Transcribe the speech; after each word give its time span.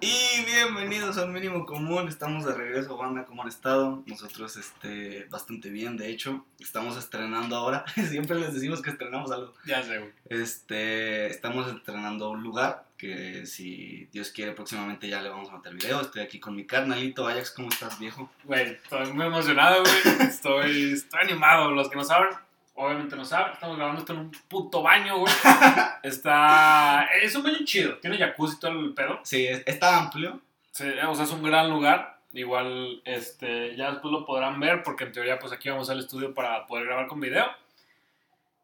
Y 0.00 0.44
bienvenidos 0.44 1.16
a 1.18 1.24
un 1.24 1.32
mínimo 1.32 1.64
común. 1.64 2.08
Estamos 2.08 2.44
de 2.44 2.52
regreso, 2.52 2.96
banda. 2.96 3.24
¿Cómo 3.24 3.42
han 3.42 3.48
estado? 3.48 4.02
Nosotros, 4.06 4.56
este, 4.56 5.26
bastante 5.30 5.70
bien. 5.70 5.96
De 5.96 6.10
hecho, 6.10 6.44
estamos 6.58 6.96
estrenando 6.96 7.56
ahora. 7.56 7.84
Siempre 8.08 8.38
les 8.38 8.52
decimos 8.52 8.82
que 8.82 8.90
estrenamos 8.90 9.30
algo. 9.30 9.54
Ya 9.64 9.82
sé, 9.82 9.98
güey. 9.98 10.10
Este, 10.28 11.26
estamos 11.26 11.72
estrenando 11.72 12.30
un 12.30 12.42
lugar 12.42 12.84
que, 12.98 13.46
si 13.46 14.08
Dios 14.12 14.30
quiere, 14.30 14.52
próximamente 14.52 15.08
ya 15.08 15.22
le 15.22 15.30
vamos 15.30 15.48
a 15.50 15.56
meter 15.56 15.74
video. 15.74 16.00
Estoy 16.00 16.22
aquí 16.22 16.40
con 16.40 16.54
mi 16.54 16.66
carnalito. 16.66 17.26
Ajax, 17.26 17.52
¿cómo 17.52 17.68
estás, 17.68 17.98
viejo? 17.98 18.30
Güey, 18.44 18.72
estoy 18.72 19.12
muy 19.12 19.26
emocionado, 19.26 19.82
güey. 19.82 20.28
Estoy, 20.28 20.92
estoy 20.92 21.20
animado. 21.22 21.70
Los 21.70 21.88
que 21.88 21.96
no 21.96 22.04
saben, 22.04 22.28
obviamente 22.74 23.16
no 23.16 23.24
saben. 23.24 23.52
Estamos 23.52 23.76
grabando 23.76 24.00
esto 24.00 24.12
en 24.12 24.18
un 24.20 24.32
puto 24.48 24.82
baño, 24.82 25.18
güey. 25.18 25.32
Está. 26.02 27.08
Es 27.22 27.34
un 27.34 27.42
baño 27.42 27.58
chido. 27.64 27.96
Tiene 27.98 28.18
jacuzzi 28.18 28.56
y 28.56 28.60
todo 28.60 28.70
el 28.72 28.94
pedo. 28.94 29.20
Sí, 29.22 29.46
es- 29.46 29.62
está 29.66 29.96
amplio. 29.98 30.40
Sí, 30.70 30.84
o 31.06 31.14
sea, 31.14 31.24
es 31.24 31.30
un 31.30 31.42
gran 31.42 31.70
lugar. 31.70 32.18
Igual, 32.32 33.00
este, 33.04 33.76
ya 33.76 33.92
después 33.92 34.10
lo 34.12 34.26
podrán 34.26 34.58
ver 34.58 34.82
porque 34.82 35.04
en 35.04 35.12
teoría, 35.12 35.38
pues 35.38 35.52
aquí 35.52 35.68
vamos 35.70 35.88
al 35.88 36.00
estudio 36.00 36.34
para 36.34 36.66
poder 36.66 36.86
grabar 36.86 37.06
con 37.06 37.20
video. 37.20 37.46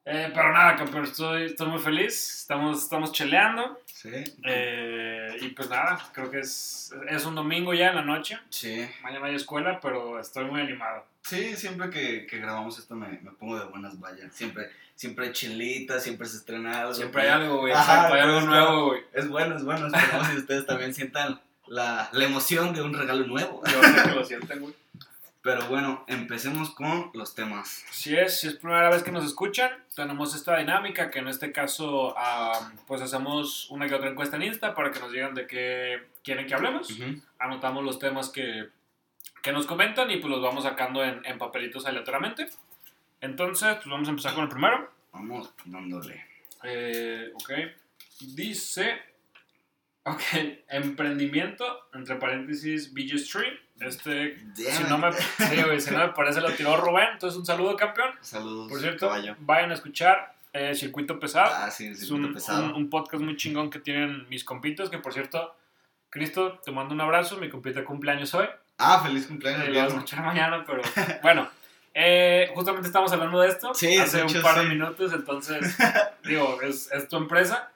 Eh, 0.05 0.31
pero 0.35 0.53
nada, 0.53 0.75
campeón, 0.77 1.05
estoy, 1.05 1.45
estoy 1.45 1.69
muy 1.69 1.79
feliz. 1.79 2.41
Estamos, 2.41 2.83
estamos 2.83 3.13
cheleando. 3.13 3.81
Sí. 3.87 4.11
Eh, 4.45 5.10
y 5.41 5.49
pues 5.49 5.69
nada, 5.69 5.99
creo 6.13 6.31
que 6.31 6.41
es, 6.41 6.93
es 7.09 7.25
un 7.25 7.35
domingo 7.35 7.75
ya 7.75 7.91
en 7.91 7.97
la 7.97 8.03
noche. 8.03 8.39
Sí. 8.49 8.89
Mañana 9.03 9.27
hay 9.27 9.35
escuela, 9.35 9.81
pero 9.81 10.19
estoy 10.19 10.45
muy 10.45 10.61
animado. 10.61 11.05
Sí, 11.23 11.57
siempre 11.57 11.91
que, 11.91 12.27
que 12.27 12.39
grabamos 12.39 12.79
esto 12.79 12.95
me, 12.95 13.09
me 13.09 13.31
pongo 13.33 13.59
de 13.59 13.67
buenas 13.67 13.99
vallas. 14.01 14.33
Siempre, 14.35 14.71
siempre 14.95 15.27
hay 15.27 15.33
chilitas, 15.33 16.03
siempre 16.03 16.27
se 16.27 16.39
estrena 16.39 16.81
algo. 16.81 16.95
Siempre 16.95 17.23
hay 17.23 17.29
algo, 17.29 17.59
güey. 17.61 17.73
Exacto, 17.73 18.15
hay 18.15 18.21
algo 18.21 18.41
nuevo, 18.43 18.87
güey. 18.87 19.03
Es 19.13 19.29
bueno, 19.29 19.57
es 19.57 19.65
bueno. 19.65 19.87
Esperamos 19.87 20.29
que 20.29 20.37
ustedes 20.39 20.67
también 20.67 20.95
sientan 20.95 21.41
la, 21.67 22.09
la 22.13 22.25
emoción 22.25 22.73
de 22.75 22.83
un 22.83 22.95
regalo 22.95 23.27
nuevo. 23.27 23.63
Yo 23.65 23.83
sé 23.83 24.03
que 24.03 24.15
lo 24.15 24.25
sienten, 24.25 24.61
güey. 24.61 24.75
Pero 25.43 25.67
bueno, 25.69 26.05
empecemos 26.07 26.71
con 26.71 27.11
los 27.15 27.35
temas. 27.35 27.85
Si 27.91 28.15
es, 28.15 28.41
si 28.41 28.49
es 28.49 28.57
primera 28.57 28.91
vez 28.91 29.03
que 29.03 29.11
nos 29.11 29.25
escuchan, 29.25 29.71
tenemos 29.95 30.35
esta 30.35 30.59
dinámica 30.59 31.11
que 31.11 31.21
en 31.21 31.29
este 31.29 31.51
caso, 31.51 32.15
ah, 32.17 32.73
pues 32.87 33.01
hacemos 33.01 33.71
una 33.71 33.89
que 33.89 33.95
otra 33.95 34.11
encuesta 34.11 34.37
en 34.37 34.43
Insta 34.43 34.75
para 34.75 34.91
que 34.91 35.01
nos 35.01 35.13
digan 35.13 35.35
de 35.35 35.47
qué 35.47 36.09
quieren 36.23 36.47
que 36.47 36.55
hablemos. 36.55 36.91
Anotamos 37.39 37.83
los 37.85 37.99
temas 37.99 38.29
que, 38.29 38.69
que 39.43 39.53
nos 39.53 39.65
comentan 39.65 40.11
y 40.11 40.19
pues 40.19 40.31
los 40.31 40.43
vamos 40.43 40.65
sacando 40.65 41.03
en, 41.03 41.25
en 41.25 41.39
papelitos 41.39 41.87
aleatoriamente. 41.87 42.51
Entonces, 43.23 43.77
pues 43.77 43.89
vamos 43.89 44.09
a 44.09 44.11
empezar 44.11 44.35
con 44.35 44.45
el 44.45 44.51
primero. 44.51 44.91
Vamos 45.13 45.55
dándole. 45.65 46.23
Eh, 46.65 47.33
ok. 47.35 47.51
Dice. 48.21 49.10
Ok. 50.05 50.23
Emprendimiento, 50.69 51.65
entre 51.95 52.17
paréntesis, 52.17 52.93
BG 52.95 53.19
Stream. 53.19 53.55
Este. 53.81 54.39
Si 54.55 54.85
no, 54.89 54.99
me, 54.99 55.13
sí, 55.13 55.81
si 55.81 55.91
no 55.91 55.99
me 55.99 56.09
parece, 56.13 56.41
lo 56.41 56.51
tiró 56.53 56.77
Rubén. 56.77 57.09
Entonces, 57.13 57.39
un 57.39 57.47
saludo, 57.47 57.77
campeón. 57.77 58.11
Saludos, 58.21 58.69
Por 58.71 58.81
cierto, 58.81 59.09
caballo. 59.09 59.37
vayan 59.41 59.71
a 59.71 59.75
escuchar 59.75 60.35
eh, 60.53 60.75
Circuito 60.75 61.19
Pesado. 61.19 61.51
Ah, 61.55 61.71
sí, 61.71 61.89
es 61.89 62.01
circuito 62.01 62.29
un, 62.29 62.35
pesado. 62.35 62.65
un- 62.65 62.73
un 62.75 62.91
podcast 62.91 63.23
muy 63.23 63.37
chingón 63.37 63.71
que 63.71 63.79
tienen 63.79 64.29
mis 64.29 64.45
compitos. 64.45 64.91
Que 64.91 64.99
por 64.99 65.13
cierto, 65.13 65.55
Cristo, 66.11 66.61
te 66.65 66.73
mando 66.73 66.95
un 66.95 67.01
abrazo. 67.01 67.37
Mi 67.37 67.49
compita 67.49 67.85
cumpleaños 67.85 68.35
hoy. 68.35 68.47
Ah, 68.79 69.01
feliz 69.03 69.27
cumpleaños, 69.27 69.65
Eh, 69.65 69.71
lo 69.71 69.75
vas 69.75 69.83
a 69.83 69.87
viejo. 69.87 69.99
escuchar 70.05 70.25
mañana, 70.25 70.65
pero 70.67 70.83
bueno. 71.23 71.49
eh, 71.95 72.51
justamente 72.55 72.87
estamos 72.87 73.13
hablando 73.13 73.41
de 73.41 73.49
esto 73.49 73.75
Sí, 73.75 73.97
hace 73.99 74.19
de 74.19 74.23
un 74.25 74.43
par 74.43 74.59
de 74.63 74.69
minutos. 74.69 75.13
Entonces, 75.13 75.77
digo, 76.25 76.61
es, 76.63 76.91
es 76.93 77.09
tu 77.09 77.17
empresa. 77.17 77.71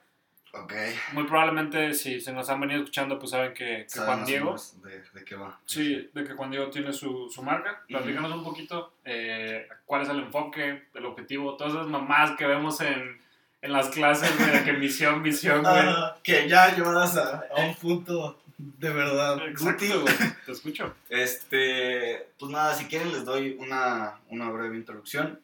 Ok. 0.63 0.73
Muy 1.13 1.25
probablemente, 1.25 1.95
si 1.95 2.21
se 2.21 2.33
nos 2.33 2.49
han 2.49 2.61
venido 2.61 2.81
escuchando, 2.81 3.19
pues 3.19 3.33
saben 3.33 3.53
que, 3.53 3.87
Juan 3.93 4.25
Diego. 4.25 4.57
De, 4.83 5.03
de 5.13 5.25
qué 5.25 5.35
va. 5.35 5.59
Sí, 5.65 6.09
de 6.13 6.25
que 6.25 6.35
Juan 6.35 6.51
Diego 6.51 6.71
tiene 6.71 6.93
su, 6.93 7.29
su 7.29 7.43
marca. 7.43 7.83
Platícanos 7.89 8.33
un 8.33 8.45
poquito 8.45 8.95
eh, 9.05 9.67
cuál 9.85 10.03
es 10.03 10.09
el 10.09 10.21
enfoque, 10.21 10.85
el 10.95 11.05
objetivo, 11.07 11.57
todas 11.57 11.75
esas 11.75 11.89
mamás 11.89 12.37
que 12.37 12.47
vemos 12.47 12.81
en, 12.81 13.21
en 13.63 13.73
las 13.73 13.89
clases 13.89 14.31
de 14.39 14.63
que 14.63 14.73
misión, 14.75 15.23
misión, 15.23 15.63
güey. 15.63 15.75
Ah, 15.75 16.17
que 16.23 16.49
ya 16.49 16.75
llevadas 16.75 17.17
a, 17.17 17.45
a 17.57 17.67
un 17.67 17.75
punto 17.75 18.39
de 18.57 18.91
verdad. 18.91 19.49
Exacto, 19.49 20.03
güey. 20.03 20.15
Te 20.47 20.53
escucho. 20.53 20.95
Este, 21.09 22.29
pues 22.39 22.53
nada, 22.53 22.75
si 22.75 22.85
quieren 22.85 23.13
les 23.13 23.25
doy 23.25 23.57
una, 23.59 24.21
una 24.29 24.51
breve 24.51 24.77
introducción. 24.77 25.41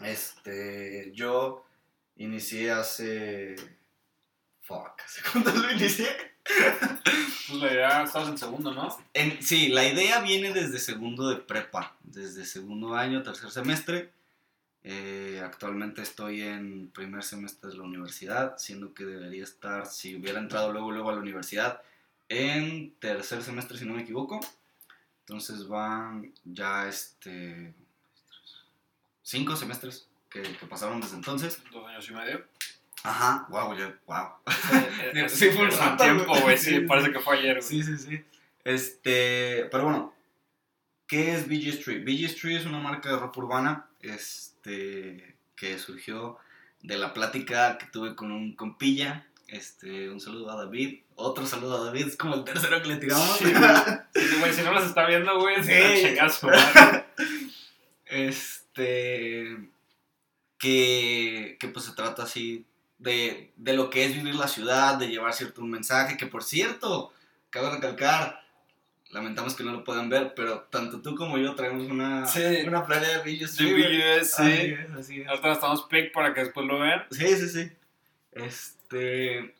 Este, 0.00 1.10
yo 1.12 1.64
inicié 2.16 2.70
hace... 2.70 3.56
Fuck, 4.68 5.00
¿hace 5.02 5.22
cuánto 5.32 5.50
lo 5.50 5.72
inicié? 5.72 6.06
Pues 6.44 7.62
la 7.62 7.72
idea, 7.72 8.02
estabas 8.02 8.28
en 8.28 8.36
segundo, 8.36 8.74
¿no? 8.74 8.94
En- 9.14 9.42
sí, 9.42 9.68
la 9.68 9.86
idea 9.88 10.20
viene 10.20 10.52
desde 10.52 10.78
segundo 10.78 11.28
de 11.30 11.36
prepa, 11.36 11.96
desde 12.02 12.44
segundo 12.44 12.94
año, 12.94 13.22
tercer 13.22 13.50
semestre. 13.50 14.12
Eh, 14.84 15.40
actualmente 15.42 16.02
estoy 16.02 16.42
en 16.42 16.88
primer 16.90 17.22
semestre 17.22 17.70
de 17.70 17.76
la 17.78 17.84
universidad, 17.84 18.58
siendo 18.58 18.92
que 18.92 19.04
debería 19.06 19.42
estar, 19.42 19.86
si 19.86 20.16
hubiera 20.16 20.38
entrado 20.38 20.70
luego, 20.72 20.90
luego 20.92 21.08
a 21.08 21.14
la 21.14 21.20
universidad, 21.20 21.80
en 22.28 22.92
tercer 23.00 23.42
semestre, 23.42 23.78
si 23.78 23.86
no 23.86 23.94
me 23.94 24.02
equivoco. 24.02 24.38
Entonces 25.20 25.66
van 25.66 26.32
ya 26.44 26.86
este 26.88 27.72
cinco 29.22 29.56
semestres 29.56 30.06
que, 30.30 30.42
que 30.42 30.66
pasaron 30.66 31.00
desde 31.00 31.16
entonces. 31.16 31.58
Dos 31.72 31.86
años 31.86 32.08
y 32.10 32.12
medio. 32.12 32.44
Ajá, 33.04 33.46
wow, 33.48 33.76
ya, 33.76 33.96
wow. 34.06 34.26
Eh, 35.14 35.26
Sí, 35.28 35.50
fue 35.50 35.66
un 35.68 35.96
tiempo, 35.96 36.34
güey. 36.40 36.58
Sí, 36.58 36.70
Sí, 36.70 36.80
parece 36.80 37.08
sí. 37.08 37.12
que 37.12 37.20
fue 37.20 37.38
ayer, 37.38 37.56
güey. 37.58 37.62
Sí, 37.68 37.82
sí, 37.82 37.96
sí. 37.98 38.24
Este, 38.64 39.68
pero 39.70 39.84
bueno, 39.84 40.14
¿qué 41.06 41.34
es 41.34 41.48
BG 41.48 41.68
Street? 41.78 42.04
BG 42.04 42.24
Street 42.26 42.56
es 42.58 42.66
una 42.66 42.78
marca 42.80 43.10
de 43.10 43.16
ropa 43.18 43.40
urbana, 43.40 43.86
este, 44.00 45.36
que 45.56 45.78
surgió 45.78 46.38
de 46.82 46.98
la 46.98 47.14
plática 47.14 47.78
que 47.78 47.86
tuve 47.86 48.14
con 48.14 48.30
un 48.32 48.54
compilla. 48.54 49.24
Este, 49.46 50.10
un 50.10 50.20
saludo 50.20 50.50
a 50.50 50.56
David, 50.56 51.00
otro 51.14 51.46
saludo 51.46 51.80
a 51.80 51.86
David, 51.86 52.08
es 52.08 52.16
como 52.18 52.34
el 52.34 52.44
tercero 52.44 52.82
que 52.82 52.88
le 52.88 52.96
tiramos. 52.96 53.38
Sí, 53.38 53.44
güey. 53.44 53.54
Sí, 54.50 54.52
si 54.56 54.62
no 54.62 54.72
los 54.72 54.84
está 54.84 55.06
viendo, 55.06 55.38
güey, 55.40 55.62
Sí. 55.64 55.72
sí. 55.72 56.06
chingazo. 56.08 56.48
Este, 58.04 59.56
que, 60.58 61.56
que 61.60 61.68
pues 61.68 61.84
se 61.86 61.92
trata 61.92 62.24
así 62.24 62.66
de, 62.98 63.52
de 63.56 63.72
lo 63.74 63.90
que 63.90 64.04
es 64.04 64.14
vivir 64.14 64.34
la 64.34 64.48
ciudad, 64.48 64.96
de 64.98 65.08
llevar 65.08 65.32
cierto 65.32 65.60
un 65.62 65.70
mensaje, 65.70 66.16
que 66.16 66.26
por 66.26 66.42
cierto, 66.42 67.12
cabe 67.50 67.70
recalcar, 67.70 68.42
lamentamos 69.10 69.54
que 69.54 69.64
no 69.64 69.72
lo 69.72 69.84
puedan 69.84 70.08
ver, 70.08 70.34
pero 70.34 70.62
tanto 70.70 71.00
tú 71.00 71.14
como 71.14 71.38
yo 71.38 71.54
traemos 71.54 71.86
una, 71.88 72.26
Sí. 72.26 72.42
una 72.66 72.84
playa 72.86 73.18
de 73.18 73.22
Villa 73.24 73.46
De 73.46 73.52
Street. 73.52 74.20
BGS, 74.20 74.34
Así 74.40 74.52
sí. 74.52 74.72
es, 74.72 74.90
así 74.98 75.20
es. 75.22 75.28
Ahorita 75.28 75.52
estamos 75.52 75.82
pic 75.84 76.12
para 76.12 76.34
que 76.34 76.40
después 76.44 76.66
lo 76.66 76.78
vean. 76.78 77.04
Sí, 77.10 77.26
sí, 77.36 77.48
sí. 77.48 77.72
Este. 78.32 79.54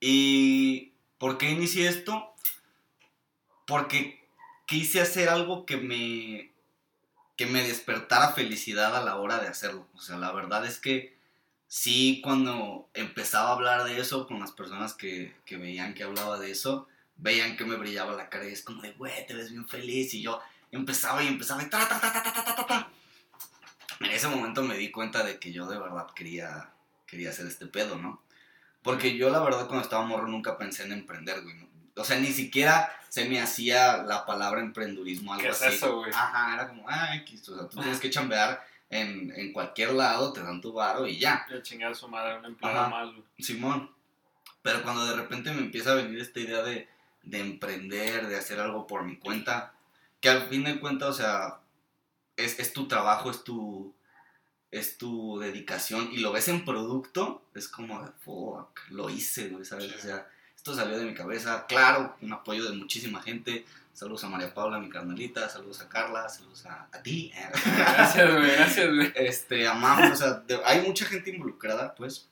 ¿Y 0.00 0.92
por 1.18 1.38
qué 1.38 1.50
inicié 1.50 1.88
esto? 1.88 2.34
Porque 3.66 4.20
quise 4.66 5.00
hacer 5.00 5.28
algo 5.28 5.66
que 5.66 5.76
me. 5.76 6.50
que 7.36 7.46
me 7.46 7.62
despertara 7.62 8.32
felicidad 8.32 8.94
a 8.96 9.02
la 9.02 9.16
hora 9.16 9.38
de 9.38 9.48
hacerlo. 9.48 9.86
O 9.94 10.00
sea, 10.00 10.16
la 10.18 10.32
verdad 10.32 10.64
es 10.66 10.78
que 10.78 11.16
sí 11.70 12.20
cuando 12.20 12.90
empezaba 12.94 13.50
a 13.50 13.52
hablar 13.52 13.84
de 13.84 14.00
eso 14.00 14.26
con 14.26 14.40
las 14.40 14.50
personas 14.50 14.92
que, 14.92 15.36
que 15.46 15.56
veían 15.56 15.94
que 15.94 16.02
hablaba 16.02 16.36
de 16.36 16.50
eso, 16.50 16.88
veían 17.14 17.56
que 17.56 17.64
me 17.64 17.76
brillaba 17.76 18.12
la 18.16 18.28
cara 18.28 18.44
es 18.46 18.62
como 18.62 18.82
de, 18.82 18.92
güey, 18.94 19.24
te 19.24 19.34
ves 19.34 19.52
bien 19.52 19.68
feliz. 19.68 20.12
Y 20.14 20.22
yo 20.22 20.40
empezaba 20.72 21.22
y 21.22 21.28
empezaba 21.28 21.62
y 21.62 21.70
ta, 21.70 21.88
ta, 21.88 22.66
ta. 22.66 22.90
En 24.00 24.10
ese 24.10 24.26
momento 24.26 24.64
me 24.64 24.76
di 24.76 24.90
cuenta 24.90 25.22
de 25.22 25.38
que 25.38 25.52
yo 25.52 25.68
de 25.68 25.78
verdad 25.78 26.08
quería, 26.12 26.70
quería 27.06 27.30
hacer 27.30 27.46
este 27.46 27.66
pedo, 27.66 27.96
¿no? 27.96 28.20
Porque 28.82 29.16
yo 29.16 29.30
la 29.30 29.38
verdad 29.38 29.68
cuando 29.68 29.84
estaba 29.84 30.04
morro 30.04 30.26
nunca 30.26 30.58
pensé 30.58 30.82
en 30.82 30.92
emprender, 30.92 31.40
güey. 31.42 31.54
O 31.94 32.04
sea, 32.04 32.18
ni 32.18 32.32
siquiera 32.32 32.92
se 33.08 33.28
me 33.28 33.40
hacía 33.40 33.98
la 33.98 34.26
palabra 34.26 34.60
emprendurismo, 34.60 35.34
algo 35.34 35.44
¿Qué 35.44 35.50
es 35.50 35.62
así. 35.62 35.86
Güey? 35.86 36.10
Ajá, 36.12 36.54
era 36.54 36.68
como, 36.68 36.88
ah, 36.88 37.10
ay, 37.10 37.24
o 37.32 37.44
sea, 37.44 37.68
tú 37.68 37.80
tienes 37.80 38.00
que 38.00 38.10
chambear 38.10 38.60
en, 38.90 39.32
en 39.36 39.52
cualquier 39.52 39.92
lado, 39.94 40.32
te 40.32 40.42
dan 40.42 40.60
tu 40.60 40.72
varo 40.72 41.06
y 41.06 41.18
ya. 41.18 41.46
Ya 41.48 41.62
chingada 41.62 41.94
su 41.94 42.08
madre, 42.08 42.38
un 42.38 42.44
empleado 42.44 43.12
güey. 43.12 43.24
Simón. 43.38 43.90
Pero 44.62 44.82
cuando 44.82 45.06
de 45.06 45.16
repente 45.16 45.52
me 45.52 45.60
empieza 45.60 45.92
a 45.92 45.94
venir 45.94 46.18
esta 46.18 46.40
idea 46.40 46.62
de, 46.62 46.88
de 47.22 47.40
emprender, 47.40 48.26
de 48.26 48.36
hacer 48.36 48.60
algo 48.60 48.86
por 48.86 49.04
mi 49.04 49.16
cuenta, 49.16 49.72
que 50.20 50.28
al 50.28 50.48
fin 50.48 50.64
de 50.64 50.78
cuentas, 50.80 51.08
o 51.08 51.14
sea, 51.14 51.60
es, 52.36 52.58
es 52.58 52.72
tu 52.72 52.88
trabajo, 52.88 53.30
es 53.30 53.42
tu, 53.42 53.94
es 54.70 54.98
tu 54.98 55.38
dedicación 55.38 56.10
y 56.12 56.18
lo 56.18 56.32
ves 56.32 56.48
en 56.48 56.64
producto, 56.64 57.42
es 57.54 57.68
como, 57.68 58.04
fuck, 58.24 58.78
lo 58.90 59.08
hice, 59.08 59.64
¿sabes? 59.64 59.90
Sí. 59.92 59.96
O 59.96 60.02
sea, 60.02 60.28
esto 60.54 60.74
salió 60.74 60.98
de 60.98 61.06
mi 61.06 61.14
cabeza, 61.14 61.64
claro, 61.66 62.16
un 62.20 62.32
apoyo 62.32 62.64
de 62.64 62.76
muchísima 62.76 63.22
gente. 63.22 63.64
Saludos 64.00 64.24
a 64.24 64.30
María 64.30 64.54
Paula, 64.54 64.78
mi 64.78 64.88
carnalita, 64.88 65.46
saludos 65.50 65.82
a 65.82 65.88
Carla, 65.90 66.26
saludos 66.26 66.64
a, 66.64 66.88
a 66.90 67.02
ti. 67.02 67.30
Gracias, 67.76 68.34
güey, 68.34 68.50
gracias, 68.52 68.86
güey. 68.94 69.12
Este, 69.14 69.68
amamos, 69.68 70.12
o 70.12 70.16
sea, 70.16 70.32
de- 70.40 70.58
hay 70.64 70.80
mucha 70.80 71.04
gente 71.04 71.28
involucrada, 71.28 71.94
pues. 71.94 72.30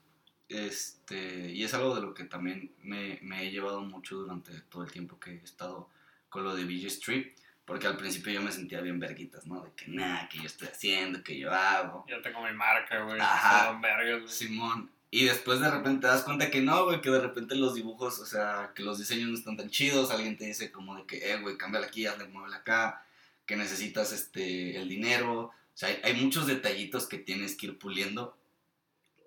Este, 0.48 1.50
y 1.50 1.62
es 1.64 1.74
algo 1.74 1.94
de 1.94 2.00
lo 2.00 2.14
que 2.14 2.24
también 2.24 2.72
me, 2.82 3.18
me 3.20 3.46
he 3.46 3.50
llevado 3.50 3.82
mucho 3.82 4.16
durante 4.16 4.58
todo 4.62 4.82
el 4.82 4.90
tiempo 4.90 5.20
que 5.20 5.32
he 5.32 5.44
estado 5.44 5.90
con 6.30 6.42
lo 6.42 6.56
de 6.56 6.64
VG 6.64 6.86
Street. 6.86 7.26
Porque 7.66 7.86
al 7.86 7.98
principio 7.98 8.32
yo 8.32 8.40
me 8.40 8.50
sentía 8.50 8.80
bien 8.80 8.98
verguitas, 8.98 9.46
¿no? 9.46 9.60
De 9.60 9.70
que 9.72 9.88
nada, 9.88 10.26
que 10.30 10.38
yo 10.38 10.44
estoy 10.44 10.68
haciendo, 10.68 11.22
que 11.22 11.38
yo 11.38 11.52
hago. 11.52 12.06
Yo 12.08 12.22
tengo 12.22 12.42
mi 12.46 12.54
marca, 12.54 13.02
güey. 13.02 13.20
Ajá. 13.20 13.78
Vergas. 13.78 14.30
Simón. 14.32 14.90
Y 15.10 15.24
después 15.24 15.60
de 15.60 15.70
repente 15.70 16.02
te 16.02 16.06
das 16.08 16.22
cuenta 16.22 16.50
que 16.50 16.60
no, 16.60 16.84
güey, 16.84 17.00
que 17.00 17.10
de 17.10 17.20
repente 17.20 17.54
los 17.54 17.74
dibujos, 17.74 18.18
o 18.18 18.26
sea, 18.26 18.72
que 18.74 18.82
los 18.82 18.98
diseños 18.98 19.30
no 19.30 19.34
están 19.38 19.56
tan 19.56 19.70
chidos. 19.70 20.10
Alguien 20.10 20.36
te 20.36 20.44
dice 20.44 20.70
como 20.70 20.96
de 20.96 21.06
que, 21.06 21.30
eh, 21.32 21.40
güey, 21.40 21.56
cámbiala 21.56 21.86
aquí, 21.86 22.04
hazle, 22.06 22.26
muévela 22.28 22.56
acá, 22.58 23.04
que 23.46 23.56
necesitas 23.56 24.12
este, 24.12 24.76
el 24.76 24.88
dinero. 24.88 25.44
O 25.44 25.52
sea, 25.74 25.88
hay, 25.88 26.00
hay 26.04 26.14
muchos 26.22 26.46
detallitos 26.46 27.06
que 27.06 27.16
tienes 27.18 27.56
que 27.56 27.66
ir 27.68 27.78
puliendo. 27.78 28.36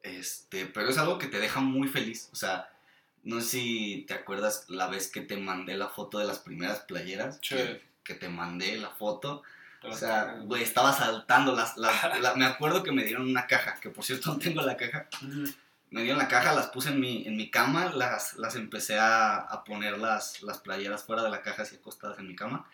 Este, 0.03 0.65
pero 0.65 0.89
es 0.89 0.97
algo 0.97 1.17
que 1.17 1.27
te 1.27 1.39
deja 1.39 1.59
muy 1.59 1.87
feliz. 1.87 2.29
O 2.31 2.35
sea, 2.35 2.69
no 3.23 3.39
sé 3.41 3.47
si 3.47 4.05
te 4.07 4.13
acuerdas 4.13 4.65
la 4.67 4.87
vez 4.87 5.07
que 5.11 5.21
te 5.21 5.37
mandé 5.37 5.75
la 5.77 5.89
foto 5.89 6.19
de 6.19 6.25
las 6.25 6.39
primeras 6.39 6.79
playeras. 6.81 7.39
Sí. 7.41 7.55
Que, 7.55 7.81
que 8.03 8.13
te 8.15 8.29
mandé 8.29 8.77
la 8.77 8.89
foto. 8.91 9.43
O 9.83 9.95
sea, 9.95 10.37
güey, 10.43 10.61
estaba 10.61 10.93
saltando. 10.93 11.55
Las, 11.55 11.75
las- 11.77 12.19
la- 12.21 12.35
me 12.35 12.45
acuerdo 12.45 12.83
que 12.83 12.91
me 12.91 13.03
dieron 13.03 13.27
una 13.29 13.47
caja, 13.47 13.79
que 13.81 13.89
por 13.89 14.03
cierto 14.03 14.31
no 14.31 14.37
tengo 14.39 14.61
la 14.61 14.77
caja. 14.77 15.07
Ujú. 15.23 15.51
Me 15.91 16.01
dieron 16.01 16.19
la 16.19 16.27
caja, 16.27 16.53
las 16.53 16.67
puse 16.67 16.89
en 16.89 16.99
mi, 16.99 17.27
en 17.27 17.37
mi 17.37 17.51
cama, 17.51 17.91
las, 17.93 18.35
las 18.35 18.55
empecé 18.55 18.97
a, 18.97 19.35
a 19.35 19.63
poner 19.63 19.97
las, 19.97 20.41
las 20.41 20.57
playeras 20.57 21.03
fuera 21.03 21.21
de 21.21 21.29
la 21.29 21.41
caja, 21.41 21.63
así 21.63 21.75
acostadas 21.75 22.17
en 22.17 22.27
mi 22.27 22.35
cama. 22.35 22.67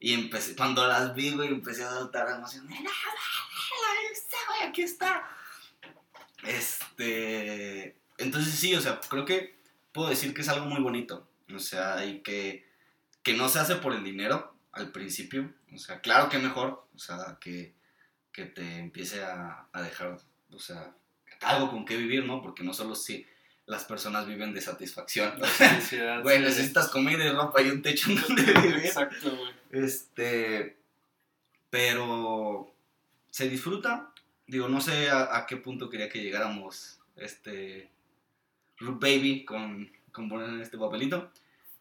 Y 0.00 0.14
empecé, 0.14 0.54
cuando 0.54 0.86
las 0.86 1.14
vi, 1.14 1.32
güey, 1.32 1.48
empecé 1.48 1.82
a 1.82 1.90
saltar 1.90 2.28
emoción. 2.30 2.68
¡No, 2.68 2.74
no, 2.74 2.80
no, 2.80 2.84
ahí 2.84 4.12
está, 4.12 4.36
güey, 4.48 4.68
aquí 4.68 4.82
está! 4.82 5.28
Este. 6.44 7.96
Entonces, 8.18 8.54
sí, 8.54 8.74
o 8.74 8.80
sea, 8.80 9.00
creo 9.08 9.24
que 9.24 9.58
puedo 9.92 10.08
decir 10.08 10.34
que 10.34 10.42
es 10.42 10.48
algo 10.48 10.66
muy 10.66 10.80
bonito. 10.80 11.28
O 11.54 11.58
sea, 11.58 12.04
y 12.04 12.20
que, 12.20 12.68
que 13.22 13.34
no 13.34 13.48
se 13.48 13.58
hace 13.58 13.76
por 13.76 13.92
el 13.92 14.04
dinero 14.04 14.54
al 14.72 14.92
principio. 14.92 15.52
O 15.74 15.78
sea, 15.78 16.00
claro 16.00 16.28
que 16.28 16.38
mejor. 16.38 16.86
O 16.94 16.98
sea, 16.98 17.38
que, 17.40 17.74
que 18.32 18.44
te 18.44 18.78
empiece 18.78 19.24
a, 19.24 19.66
a 19.72 19.82
dejar, 19.82 20.18
o 20.52 20.58
sea, 20.60 20.94
algo 21.40 21.70
con 21.70 21.84
qué 21.84 21.96
vivir, 21.96 22.24
¿no? 22.24 22.42
Porque 22.42 22.64
no 22.64 22.72
solo 22.72 22.94
si 22.94 23.26
las 23.66 23.84
personas 23.84 24.26
viven 24.26 24.54
de 24.54 24.60
satisfacción. 24.60 25.34
La. 25.92 26.20
Güey, 26.22 26.38
sí. 26.38 26.42
necesitas 26.42 26.88
comida 26.88 27.24
y 27.24 27.30
ropa 27.30 27.62
y 27.62 27.70
un 27.70 27.82
techo 27.82 28.10
en 28.10 28.20
donde 28.20 28.42
vivir. 28.62 28.86
Exacto, 28.86 29.36
güey. 29.36 29.84
Este, 29.84 30.76
pero 31.70 32.72
se 33.30 33.48
disfruta. 33.48 34.12
Digo, 34.46 34.68
no 34.68 34.80
sé 34.80 35.10
a, 35.10 35.36
a 35.36 35.46
qué 35.46 35.58
punto 35.58 35.90
quería 35.90 36.08
que 36.08 36.22
llegáramos, 36.22 36.98
este, 37.16 37.90
Root 38.78 38.98
Baby 38.98 39.44
con, 39.44 39.90
con 40.10 40.28
poner 40.28 40.60
este 40.60 40.78
papelito. 40.78 41.30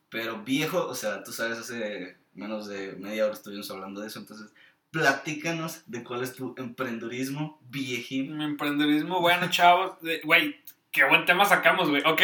Pero 0.10 0.44
viejo, 0.44 0.86
o 0.86 0.96
sea, 0.96 1.24
tú 1.24 1.32
sabes, 1.32 1.58
hace 1.58 2.18
menos 2.34 2.68
de 2.68 2.94
media 2.94 3.26
hora 3.26 3.34
estuvimos 3.34 3.70
hablando 3.72 4.00
de 4.02 4.08
eso, 4.08 4.20
entonces 4.20 4.52
platícanos 4.92 5.84
de 5.86 6.04
cuál 6.04 6.24
es 6.24 6.36
tu 6.36 6.56
emprendurismo 6.58 7.60
viejín. 7.70 8.38
Mi 8.38 8.44
emprenderismo, 8.46 9.22
bueno, 9.22 9.48
chavos, 9.50 9.98
güey, 10.24 10.56
qué 10.92 11.04
buen 11.06 11.26
tema 11.26 11.46
sacamos, 11.46 11.90
güey. 11.90 12.02
Ok, 12.06 12.22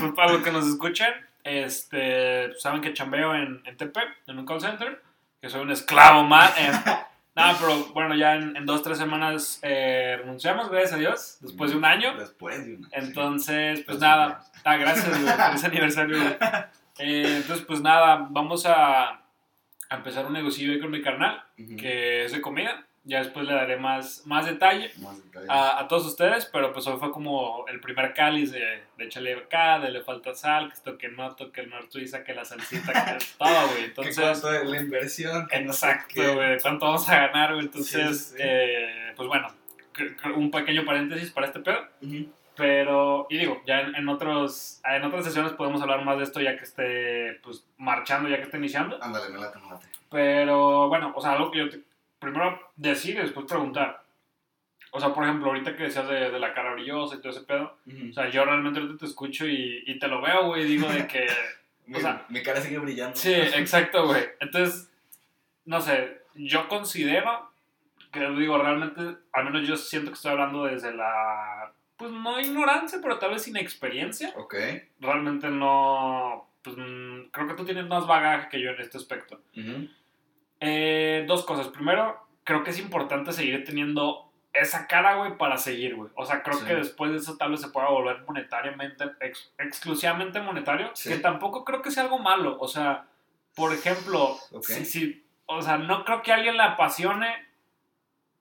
pues 0.00 0.12
para 0.14 0.32
los 0.32 0.42
que 0.42 0.52
nos 0.52 0.66
escuchen, 0.66 1.12
este, 1.44 2.52
saben 2.58 2.80
que 2.80 2.92
chambeo 2.92 3.34
en, 3.34 3.62
en 3.64 3.76
TP, 3.76 3.96
en 4.26 4.38
un 4.38 4.46
call 4.46 4.60
center, 4.60 5.02
que 5.40 5.48
soy 5.48 5.62
un 5.62 5.70
esclavo 5.70 6.24
más. 6.24 6.52
eh, 6.58 6.70
nada, 7.34 7.56
pero 7.58 7.86
bueno, 7.94 8.14
ya 8.14 8.34
en, 8.34 8.56
en 8.56 8.66
dos, 8.66 8.82
tres 8.82 8.98
semanas 8.98 9.58
eh, 9.62 10.16
renunciamos, 10.18 10.68
gracias 10.70 10.92
a 10.94 10.98
Dios, 10.98 11.38
después 11.40 11.70
de 11.70 11.76
un 11.78 11.84
año. 11.84 12.16
Después 12.16 12.64
de 12.66 12.74
una. 12.74 12.88
Entonces, 12.92 13.80
pues 13.86 13.98
nada, 13.98 14.44
ah, 14.64 14.76
gracias, 14.76 15.08
güey, 15.08 15.34
feliz 15.34 15.64
aniversario, 15.64 16.18
güey. 16.18 16.36
Eh, 16.98 17.36
entonces, 17.38 17.64
pues 17.66 17.80
nada, 17.80 18.26
vamos 18.30 18.66
a, 18.66 19.19
a 19.90 19.96
empezar 19.96 20.24
un 20.26 20.32
negocio 20.32 20.70
ahí 20.72 20.80
con 20.80 20.90
mi 20.90 21.02
carnal, 21.02 21.42
Ujú. 21.58 21.76
que 21.76 22.24
es 22.24 22.32
de 22.32 22.40
comida. 22.40 22.86
Ya 23.02 23.20
después 23.20 23.46
le 23.46 23.54
daré 23.54 23.78
más, 23.78 24.24
más 24.26 24.44
detalle 24.44 24.90
Más 24.98 25.16
detalles. 25.24 25.48
a, 25.48 25.80
a 25.80 25.88
todos 25.88 26.06
ustedes, 26.06 26.44
pero 26.52 26.70
pues 26.74 26.86
hoy 26.86 26.98
fue 26.98 27.10
como 27.10 27.64
el 27.66 27.80
primer 27.80 28.12
cáliz 28.12 28.52
de, 28.52 28.82
de 28.98 29.04
échale 29.06 29.32
acá, 29.34 29.78
de 29.78 29.90
le 29.90 30.02
falta 30.02 30.34
sal, 30.34 30.68
que 30.68 30.74
esto 30.74 30.98
que 30.98 31.08
no, 31.08 31.34
que 31.34 31.62
el 31.62 31.70
norte 31.70 31.90
suiza, 31.92 32.22
que 32.22 32.34
la 32.34 32.44
salsita, 32.44 32.92
que 33.18 33.24
todo, 33.38 33.68
güey. 33.68 33.78
¿Qué 33.78 33.84
Entonces, 33.86 34.16
cuánto 34.18 34.52
es 34.52 34.68
la 34.68 34.80
inversión? 34.82 35.48
Exacto, 35.50 36.14
qué. 36.14 36.28
güey, 36.28 36.60
¿cuánto 36.60 36.84
vamos 36.86 37.08
a 37.08 37.16
ganar, 37.26 37.54
güey? 37.54 37.64
Entonces, 37.66 38.18
Sí, 38.26 38.30
sí. 38.36 38.36
eh, 38.38 39.12
pues 39.16 39.26
bueno, 39.28 39.48
un 40.36 40.50
pequeño 40.50 40.84
paréntesis 40.84 41.30
para 41.30 41.46
este 41.46 41.60
pedo. 41.60 41.80
Ujú. 42.02 42.30
Pero, 42.60 43.26
y 43.30 43.38
digo, 43.38 43.62
ya 43.66 43.80
en, 43.80 43.94
en 43.96 44.08
otros, 44.10 44.80
en 44.84 45.02
otras 45.02 45.24
sesiones 45.24 45.52
podemos 45.54 45.80
hablar 45.80 46.04
más 46.04 46.18
de 46.18 46.24
esto 46.24 46.40
ya 46.40 46.56
que 46.58 46.64
esté, 46.64 47.40
pues, 47.42 47.64
marchando, 47.78 48.28
ya 48.28 48.36
que 48.36 48.42
esté 48.42 48.58
iniciando. 48.58 49.02
Ándale, 49.02 49.30
me 49.30 49.38
late, 49.40 49.58
me 49.58 49.70
late. 49.70 49.86
Pero, 50.10 50.88
bueno, 50.88 51.12
o 51.16 51.20
sea, 51.22 51.32
algo 51.32 51.50
que 51.50 51.58
yo 51.58 51.70
te- 51.70 51.80
primero 52.18 52.60
decir 52.76 53.16
y 53.16 53.20
después 53.20 53.46
preguntar. 53.46 54.02
O 54.92 55.00
sea, 55.00 55.14
por 55.14 55.24
ejemplo, 55.24 55.46
ahorita 55.48 55.74
que 55.74 55.84
decías 55.84 56.06
de, 56.08 56.30
de 56.30 56.38
la 56.38 56.52
cara 56.52 56.72
brillosa 56.74 57.14
y 57.14 57.20
todo 57.20 57.30
ese 57.30 57.42
pedo. 57.42 57.76
O 58.10 58.12
sea, 58.12 58.28
yo 58.28 58.44
realmente 58.44 58.78
ahorita 58.80 58.98
te 58.98 59.06
escucho 59.06 59.46
y, 59.46 59.84
y 59.86 59.98
te 59.98 60.08
lo 60.08 60.20
veo, 60.20 60.48
güey, 60.48 60.64
digo 60.64 60.86
de 60.88 61.06
que... 61.06 61.26
mi, 61.86 61.96
o 61.96 62.00
sea, 62.00 62.26
mi 62.28 62.42
cara 62.42 62.60
sigue 62.60 62.78
brillando. 62.78 63.16
sí, 63.16 63.32
exacto, 63.32 64.06
güey. 64.06 64.22
Entonces, 64.40 64.90
no 65.64 65.80
sé, 65.80 66.22
yo 66.34 66.68
considero 66.68 67.48
que, 68.12 68.28
digo, 68.30 68.58
realmente, 68.58 69.00
al 69.32 69.44
menos 69.44 69.66
yo 69.66 69.76
siento 69.76 70.10
que 70.10 70.16
estoy 70.16 70.32
hablando 70.32 70.64
desde 70.64 70.92
la, 70.92 71.72
pues 72.00 72.10
no 72.10 72.40
ignorancia, 72.40 72.98
pero 73.00 73.18
tal 73.20 73.30
vez 73.30 73.46
inexperiencia. 73.46 74.32
Ok. 74.36 74.54
Realmente 74.98 75.48
no, 75.50 76.48
pues 76.62 76.76
mm, 76.76 77.28
creo 77.30 77.46
que 77.46 77.54
tú 77.54 77.64
tienes 77.64 77.86
más 77.86 78.06
bagaje 78.08 78.48
que 78.48 78.60
yo 78.60 78.70
en 78.70 78.80
este 78.80 78.98
aspecto. 78.98 79.40
Ujú. 79.56 79.86
Eh, 80.60 81.24
dos 81.28 81.44
cosas. 81.44 81.68
Primero, 81.68 82.18
creo 82.44 82.64
que 82.64 82.70
es 82.70 82.78
importante 82.78 83.32
seguir 83.32 83.64
teniendo 83.64 84.30
esa 84.52 84.86
cara, 84.88 85.14
güey, 85.14 85.36
para 85.38 85.56
seguir, 85.58 85.94
güey. 85.94 86.10
O 86.16 86.26
sea, 86.26 86.42
creo 86.42 86.58
Sí. 86.58 86.66
que 86.66 86.74
después 86.74 87.12
de 87.12 87.18
eso 87.18 87.36
tal 87.36 87.52
vez 87.52 87.60
se 87.60 87.68
pueda 87.68 87.88
volver 87.88 88.22
monetariamente, 88.26 89.04
ex- 89.20 89.52
exclusivamente 89.58 90.40
monetario, 90.40 90.90
Sí. 90.94 91.08
que 91.10 91.16
tampoco 91.18 91.64
creo 91.64 91.82
que 91.82 91.90
sea 91.92 92.02
algo 92.02 92.18
malo. 92.18 92.56
O 92.60 92.66
sea, 92.66 93.06
por 93.54 93.72
ejemplo, 93.72 94.36
Ok. 94.52 94.64
si, 94.64 94.84
si- 94.84 95.24
o 95.46 95.62
sea, 95.62 95.78
no 95.78 96.04
creo 96.04 96.22
que 96.22 96.32
alguien 96.32 96.56
le 96.56 96.62
apasione, 96.64 97.32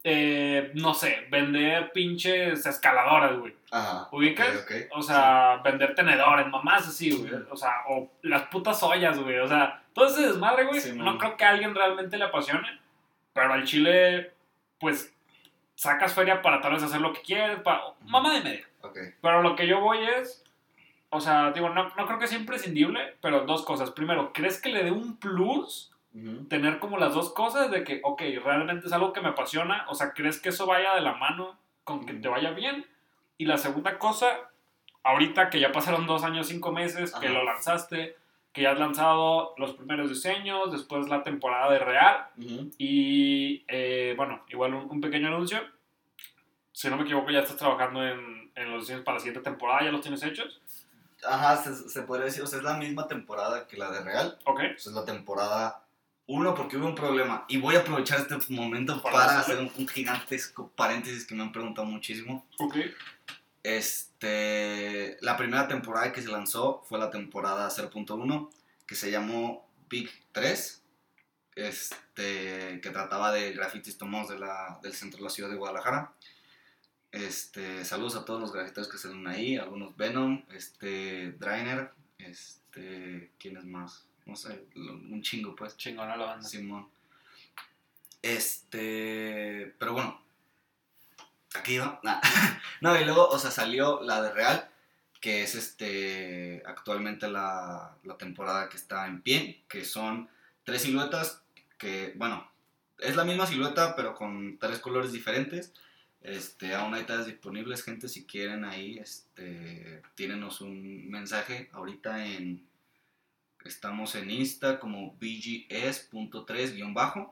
eh, 0.03 0.71
no 0.75 0.93
sé, 0.93 1.27
vender 1.29 1.91
pinches 1.91 2.65
escaladoras, 2.65 3.37
güey. 3.37 3.53
Ajá. 3.71 4.07
¿Ubicas? 4.11 4.47
Ok, 4.49 4.63
ok. 4.63 4.97
O 4.97 5.01
sea, 5.01 5.57
vender 5.63 5.93
tenedores, 5.93 6.47
mamás 6.47 6.87
así, 6.87 7.11
güey. 7.11 7.31
O 7.49 7.57
sea, 7.57 7.83
o 7.89 8.09
las 8.21 8.43
putas 8.47 8.81
ollas, 8.81 9.19
güey. 9.19 9.39
O 9.39 9.47
sea, 9.47 9.83
todo 9.93 10.07
ese 10.07 10.27
desmadre, 10.27 10.65
güey. 10.65 10.79
Sí, 10.79 10.93
no 10.93 11.17
creo 11.17 11.35
que 11.35 11.43
a 11.43 11.49
alguien 11.49 11.75
realmente 11.75 12.17
le 12.17 12.25
apasione. 12.25 12.79
Pero 13.33 13.53
al 13.53 13.65
chile, 13.65 14.31
pues, 14.79 15.13
sacas 15.75 16.13
feria 16.13 16.41
para 16.41 16.61
tal 16.61 16.73
vez 16.73 16.83
hacer 16.83 17.01
lo 17.01 17.13
que 17.13 17.21
quieres. 17.21 17.59
Para... 17.59 17.81
Mamá 18.01 18.33
de 18.35 18.41
media. 18.41 18.67
Ok. 18.81 18.97
Pero 19.21 19.41
lo 19.41 19.55
que 19.55 19.67
yo 19.67 19.81
voy 19.81 19.99
es. 20.17 20.43
O 21.11 21.19
sea, 21.19 21.51
digo, 21.51 21.69
no, 21.69 21.89
no 21.97 22.05
creo 22.05 22.19
que 22.19 22.27
sea 22.27 22.37
imprescindible, 22.37 23.17
pero 23.19 23.41
dos 23.41 23.65
cosas. 23.65 23.91
Primero, 23.91 24.31
¿crees 24.31 24.61
que 24.61 24.69
le 24.69 24.83
dé 24.83 24.91
un 24.91 25.17
plus 25.17 25.91
Tener 26.49 26.79
como 26.79 26.97
las 26.97 27.13
dos 27.13 27.33
cosas 27.33 27.69
de 27.71 27.83
que, 27.83 28.01
ok, 28.03 28.21
realmente 28.43 28.87
es 28.87 28.93
algo 28.93 29.13
que 29.13 29.21
me 29.21 29.29
apasiona? 29.29 29.85
O 29.89 29.95
sea, 29.95 30.13
¿crees 30.13 30.39
que 30.41 30.49
eso 30.49 30.65
vaya 30.65 30.95
de 30.95 31.01
la 31.01 31.13
mano 31.13 31.57
con 31.83 32.05
que 32.05 32.13
te 32.13 32.27
vaya 32.27 32.51
bien? 32.51 32.85
Y 33.37 33.45
la 33.45 33.57
segunda 33.57 33.97
cosa, 33.99 34.27
ahorita 35.03 35.49
que 35.49 35.59
ya 35.59 35.71
pasaron 35.71 36.07
dos 36.07 36.23
años, 36.23 36.47
cinco 36.47 36.71
meses, 36.71 37.13
que 37.13 37.27
Ajá. 37.27 37.35
lo 37.37 37.43
lanzaste, 37.43 38.17
que 38.51 38.63
ya 38.63 38.71
has 38.71 38.79
lanzado 38.79 39.53
los 39.57 39.73
primeros 39.75 40.09
diseños, 40.09 40.71
después 40.71 41.07
la 41.07 41.23
temporada 41.23 41.71
de 41.71 41.79
Real, 41.79 42.27
Ujú. 42.37 42.71
y 42.77 43.63
eh, 43.67 44.13
bueno, 44.17 44.43
igual 44.49 44.73
un, 44.73 44.89
un 44.89 45.01
pequeño 45.01 45.27
anuncio. 45.27 45.59
Si 46.71 46.89
no 46.89 46.97
me 46.97 47.03
equivoco, 47.03 47.29
ya 47.29 47.39
estás 47.39 47.57
trabajando 47.57 48.05
en, 48.07 48.51
en 48.55 48.71
los 48.71 48.81
diseños 48.83 49.03
para 49.03 49.15
la 49.15 49.19
siguiente 49.19 49.43
temporada, 49.47 49.83
¿ya 49.83 49.91
los 49.91 50.01
tienes 50.01 50.23
hechos? 50.23 50.61
Ajá, 51.27 51.57
se, 51.57 51.75
se 51.75 52.01
podría 52.03 52.25
decir, 52.25 52.41
o 52.41 52.47
sea, 52.47 52.59
es 52.59 52.63
la 52.63 52.77
misma 52.77 53.07
temporada 53.07 53.67
que 53.67 53.75
la 53.77 53.91
de 53.91 54.01
Real. 54.01 54.37
Ok. 54.45 54.59
O 54.59 54.79
sea, 54.79 54.91
es 54.91 54.95
la 54.95 55.05
temporada 55.05 55.83
1 56.31 56.53
porque 56.53 56.77
hubo 56.77 56.85
un 56.85 56.93
problema. 56.95 57.45
Y 57.47 57.57
voy 57.57 57.75
a 57.75 57.79
aprovechar 57.79 58.19
este 58.21 58.37
momento 58.53 59.01
Para 59.01 59.15
para, 59.15 59.39
hacer- 59.39 59.57
un, 59.59 59.71
un 59.75 59.87
gigantesco 59.87 60.69
paréntesis 60.75 61.25
que 61.25 61.33
me 61.33 61.41
han 61.43 61.51
preguntado 61.51 61.87
muchísimo. 61.87 62.45
Ok. 62.59 62.75
Este, 63.63 65.17
la 65.21 65.35
primera 65.37 65.67
temporada 65.67 66.11
que 66.13 66.21
se 66.21 66.29
lanzó 66.29 66.83
fue 66.87 66.99
la 66.99 67.09
temporada 67.09 67.67
0.1, 67.69 68.49
que 68.85 68.95
se 68.95 69.09
llamó 69.11 69.67
Big 69.89 70.09
3, 70.31 70.83
este, 71.55 72.79
que 72.81 72.89
trataba 72.91 73.31
de 73.31 73.53
grafitis 73.53 73.97
tomados 73.97 74.29
de 74.29 74.39
la, 74.39 74.79
del 74.83 74.93
centro 74.93 75.17
de 75.17 75.23
la 75.23 75.29
ciudad 75.29 75.49
de 75.49 75.55
Guadalajara. 75.55 76.13
Este, 77.11 77.83
saludos 77.85 78.15
a 78.15 78.23
todos 78.25 78.39
los 78.39 78.53
grafiteros 78.53 78.87
que 78.87 78.97
salen 78.99 79.25
ahí, 79.27 79.57
algunos 79.57 79.97
Venom, 79.97 80.43
este, 80.53 81.31
Drainer, 81.33 81.91
este, 82.19 83.31
¿quién 83.39 83.57
es 83.57 83.65
más? 83.65 84.05
No 84.29 84.35
sé, 84.35 84.65
un 84.75 85.21
chingo 85.21 85.55
pues. 85.55 85.75
Chingona 85.77 86.15
la 86.15 86.25
banda. 86.25 86.47
Simón. 86.47 86.87
Este. 88.21 89.73
Pero 89.79 89.93
bueno. 89.93 90.21
Aquí 91.55 91.73
iba. 91.73 91.99
Nah. 92.03 92.21
No, 92.81 92.99
y 92.99 93.03
luego, 93.03 93.27
o 93.27 93.37
sea, 93.39 93.51
salió 93.51 94.01
la 94.01 94.21
de 94.21 94.31
Real. 94.31 94.69
que 95.19 95.43
es 95.43 95.55
este 95.55 96.63
actualmente 96.65 97.27
la, 97.27 97.97
la 98.03 98.17
temporada 98.17 98.69
que 98.69 98.77
está 98.77 99.07
en 99.07 99.21
pie, 99.21 99.63
que 99.67 99.83
son 99.83 100.29
tres 100.63 100.83
siluetas 100.83 101.41
que, 101.77 102.13
bueno, 102.15 102.49
es 102.99 103.15
la 103.15 103.25
misma 103.25 103.47
silueta 103.47 103.95
pero 103.95 104.13
con 104.13 104.57
tres 104.59 104.79
colores 104.79 105.11
diferentes. 105.11 105.73
Este, 106.21 106.75
aún 106.75 106.93
hay 106.93 107.05
tallas 107.05 107.25
disponibles, 107.25 107.83
gente, 107.83 108.09
si 108.09 108.25
quieren 108.25 108.65
ahí, 108.65 108.99
este, 108.99 110.01
tírenos 110.15 110.59
un 110.61 111.09
mensaje 111.09 111.69
ahorita 111.71 112.25
en, 112.25 112.68
estamos 113.65 114.15
en 114.15 114.31
Insta 114.31 114.79
como 114.79 115.17
bgs.3- 115.19 117.31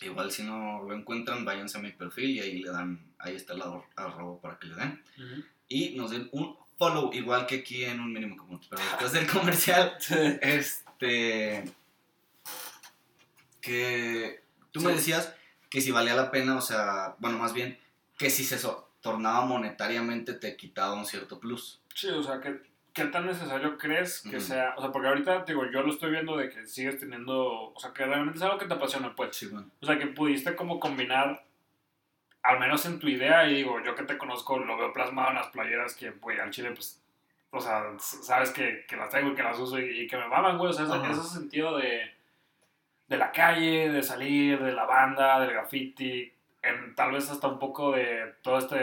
Igual 0.00 0.32
si 0.32 0.42
no 0.42 0.82
lo 0.82 0.94
encuentran, 0.94 1.44
váyanse 1.44 1.78
a 1.78 1.80
mi 1.80 1.92
perfil 1.92 2.30
y 2.30 2.40
ahí 2.40 2.58
le 2.58 2.70
dan, 2.70 2.98
ahí 3.18 3.36
está 3.36 3.52
el 3.52 3.62
arroba 3.62 4.40
para 4.40 4.58
que 4.58 4.66
le 4.66 4.74
den. 4.74 5.02
Y 5.68 5.90
nos 5.90 6.10
den 6.10 6.28
un 6.32 6.56
follow, 6.76 7.12
igual 7.12 7.46
que 7.46 7.56
aquí 7.56 7.84
en 7.84 8.00
un 8.00 8.12
mínimo 8.12 8.36
común. 8.36 8.60
Pero 8.68 8.82
después 8.82 9.12
del 9.12 9.26
comercial, 9.26 9.96
este. 10.42 11.64
Que 13.60 14.42
tú 14.72 14.80
me 14.80 14.92
decías 14.92 15.34
que 15.70 15.80
si 15.80 15.92
valía 15.92 16.14
la 16.14 16.32
pena, 16.32 16.56
o 16.56 16.60
sea, 16.60 17.14
bueno, 17.20 17.38
más 17.38 17.52
bien, 17.52 17.78
que 18.18 18.28
si 18.28 18.44
se 18.44 18.58
tornaba 19.00 19.44
monetariamente 19.44 20.34
te 20.34 20.56
quitaba 20.56 20.94
un 20.94 21.06
cierto 21.06 21.38
plus. 21.38 21.80
Sí, 21.94 22.08
o 22.08 22.22
sea, 22.22 22.40
¿qué, 22.40 22.60
qué 22.92 23.04
tan 23.06 23.26
necesario 23.26 23.78
crees 23.78 24.22
que 24.22 24.40
sea? 24.40 24.74
O 24.76 24.80
sea, 24.80 24.92
porque 24.92 25.08
ahorita, 25.08 25.44
digo, 25.44 25.64
yo 25.70 25.82
lo 25.82 25.92
estoy 25.92 26.10
viendo 26.10 26.36
de 26.36 26.50
que 26.50 26.66
sigues 26.66 26.98
teniendo, 26.98 27.72
o 27.72 27.78
sea, 27.78 27.92
que 27.92 28.04
realmente 28.04 28.38
es 28.38 28.44
algo 28.44 28.58
que 28.58 28.66
te 28.66 28.74
apasiona, 28.74 29.14
pues. 29.14 29.36
Sí, 29.36 29.46
bueno. 29.46 29.68
O 29.80 29.86
sea, 29.86 29.98
que 29.98 30.06
pudiste 30.06 30.54
como 30.54 30.78
combinar, 30.78 31.44
al 32.42 32.58
menos 32.58 32.84
en 32.86 32.98
tu 32.98 33.08
idea, 33.08 33.46
y 33.48 33.54
digo, 33.56 33.82
yo 33.82 33.94
que 33.94 34.04
te 34.04 34.18
conozco, 34.18 34.58
lo 34.58 34.76
veo 34.76 34.92
plasmado 34.92 35.30
en 35.30 35.36
las 35.36 35.48
playeras 35.48 35.94
que, 35.94 36.10
güey, 36.10 36.38
al 36.38 36.50
chile, 36.50 36.72
pues, 36.72 37.02
o 37.50 37.60
sea, 37.60 37.84
sabes 37.98 38.50
que, 38.50 38.84
que 38.86 38.96
las 38.96 39.10
tengo 39.10 39.30
y 39.30 39.34
que 39.34 39.42
las 39.42 39.58
uso 39.58 39.78
y, 39.78 40.00
y 40.00 40.06
que 40.06 40.16
me 40.16 40.28
maman, 40.28 40.58
güey. 40.58 40.70
O 40.70 40.72
sea, 40.72 40.84
ese, 40.84 40.94
Ajá. 40.94 41.10
ese 41.10 41.22
sentido 41.22 41.76
de, 41.76 42.10
de 43.08 43.16
la 43.16 43.30
calle, 43.32 43.90
de 43.90 44.02
salir, 44.02 44.62
de 44.62 44.72
la 44.72 44.84
banda, 44.84 45.40
del 45.40 45.52
graffiti, 45.52 46.32
en, 46.62 46.94
tal 46.94 47.10
vez 47.12 47.28
hasta 47.28 47.48
un 47.48 47.58
poco 47.58 47.90
de 47.92 48.34
todo 48.42 48.58
este 48.58 48.76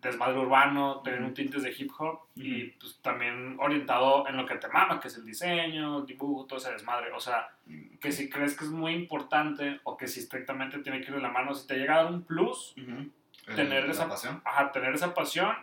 desmadre 0.00 0.38
urbano, 0.38 1.02
tener 1.02 1.22
un 1.22 1.34
tintes 1.34 1.62
de 1.62 1.74
hip 1.76 1.90
hop 1.98 2.20
y 2.34 2.64
pues 2.80 2.98
también 3.02 3.56
orientado 3.60 4.26
en 4.26 4.36
lo 4.38 4.46
que 4.46 4.54
te 4.56 4.68
mama, 4.68 4.98
que 5.00 5.08
es 5.08 5.16
el 5.18 5.26
diseño, 5.26 5.98
el 5.98 6.06
dibujo, 6.06 6.46
todo 6.46 6.58
ese 6.58 6.72
desmadre. 6.72 7.12
O 7.12 7.20
sea, 7.20 7.50
que 8.00 8.10
si 8.10 8.30
crees 8.30 8.56
que 8.56 8.64
es 8.64 8.70
muy 8.70 8.92
importante 8.94 9.80
o 9.84 9.96
que 9.98 10.06
si 10.08 10.20
estrictamente 10.20 10.78
tiene 10.78 11.00
que 11.00 11.08
ir 11.10 11.14
de 11.16 11.20
la 11.22 11.30
mano, 11.30 11.54
si 11.54 11.66
te 11.66 11.76
llega 11.76 11.94
a 11.98 12.04
dar 12.04 12.12
un 12.12 12.22
plus, 12.22 12.74
Ujú. 12.78 13.10
Tener 13.54 13.84
El- 13.84 13.90
esa- 13.90 14.04
la 14.04 14.08
pasión. 14.10 14.42
ajá, 14.44 14.72
tener 14.72 14.92
esa 14.94 15.14
pasión 15.14 15.54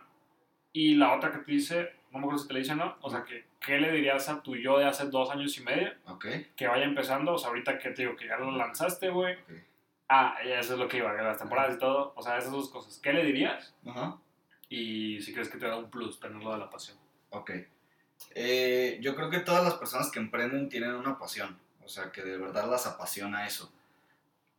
y 0.71 0.95
la 0.95 1.13
otra 1.13 1.31
que 1.31 1.39
te 1.39 1.51
dice, 1.51 1.91
no 2.11 2.19
me 2.19 2.25
acuerdo 2.25 2.39
si 2.39 2.47
te 2.47 2.53
le 2.53 2.59
dice 2.61 2.71
o 2.73 2.75
no, 2.75 2.95
o 3.01 3.09
sea, 3.09 3.23
que, 3.25 3.45
¿qué 3.59 3.77
le 3.79 3.91
dirías 3.91 4.29
a 4.29 4.41
tu 4.41 4.55
yo 4.55 4.77
de 4.77 4.85
hace 4.85 5.07
dos 5.09 5.29
años 5.31 5.57
y 5.57 5.63
medio 5.63 5.91
Ok. 6.05 6.25
que 6.55 6.67
vaya 6.67 6.85
empezando? 6.85 7.33
O 7.33 7.37
sea, 7.37 7.49
ahorita 7.49 7.77
que 7.79 7.89
te 7.89 8.03
digo 8.03 8.15
que 8.15 8.27
ya 8.27 8.37
lo 8.37 8.51
lanzaste, 8.51 9.09
güey. 9.09 9.33
ok. 9.33 9.51
Ah, 10.09 10.35
eso 10.43 10.73
es 10.73 10.79
lo 10.79 10.87
que 10.87 10.97
iba, 10.97 11.13
las 11.13 11.37
temporadas 11.37 11.75
y 11.75 11.79
todo, 11.79 12.13
o 12.15 12.21
sea, 12.21 12.37
esas 12.37 12.51
dos 12.51 12.69
cosas. 12.69 12.99
¿Qué 13.01 13.13
le 13.13 13.23
dirías? 13.25 13.73
Ajá. 13.87 14.17
Y 14.69 15.21
si 15.21 15.33
crees 15.33 15.49
que 15.49 15.57
te 15.57 15.67
da 15.67 15.77
un 15.77 15.89
plus 15.89 16.19
tenerlo 16.19 16.51
de 16.51 16.59
la 16.59 16.69
pasión. 16.69 16.97
Ok. 17.29 17.51
Eh, 18.35 18.99
yo 19.01 19.15
creo 19.15 19.29
que 19.29 19.39
todas 19.39 19.63
las 19.63 19.75
personas 19.75 20.11
que 20.11 20.19
emprenden 20.19 20.69
tienen 20.69 20.93
una 20.93 21.17
pasión. 21.17 21.57
O 21.83 21.87
sea, 21.87 22.11
que 22.11 22.21
de 22.21 22.37
verdad 22.37 22.69
las 22.69 22.87
apasiona 22.87 23.45
eso. 23.45 23.71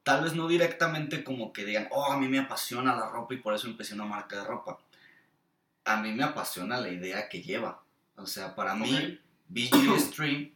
Tal 0.03 0.23
vez 0.23 0.35
no 0.35 0.47
directamente 0.47 1.25
como 1.25 1.53
que 1.53 1.65
digan, 1.65 1.89
oh, 1.91 2.13
a 2.13 2.19
mí 2.19 2.29
me 2.29 2.39
apasiona 2.39 2.95
la 2.95 3.09
ropa 3.09 3.35
y 3.35 3.39
por 3.39 3.55
eso 3.55 3.67
empecé 3.67 3.95
una 3.95 4.05
marca 4.05 4.37
de 4.37 4.45
ropa. 4.45 4.79
A 5.85 6.01
mí 6.01 6.13
me 6.13 6.25
apasiona 6.25 6.79
la 6.79 6.89
idea 6.89 7.29
que 7.29 7.43
lleva. 7.43 7.83
O 8.17 8.27
sea, 8.27 8.55
para 8.55 8.75
mí, 8.75 8.95
Ok. 8.95 9.21
BG 9.49 10.01
Stream 10.01 10.53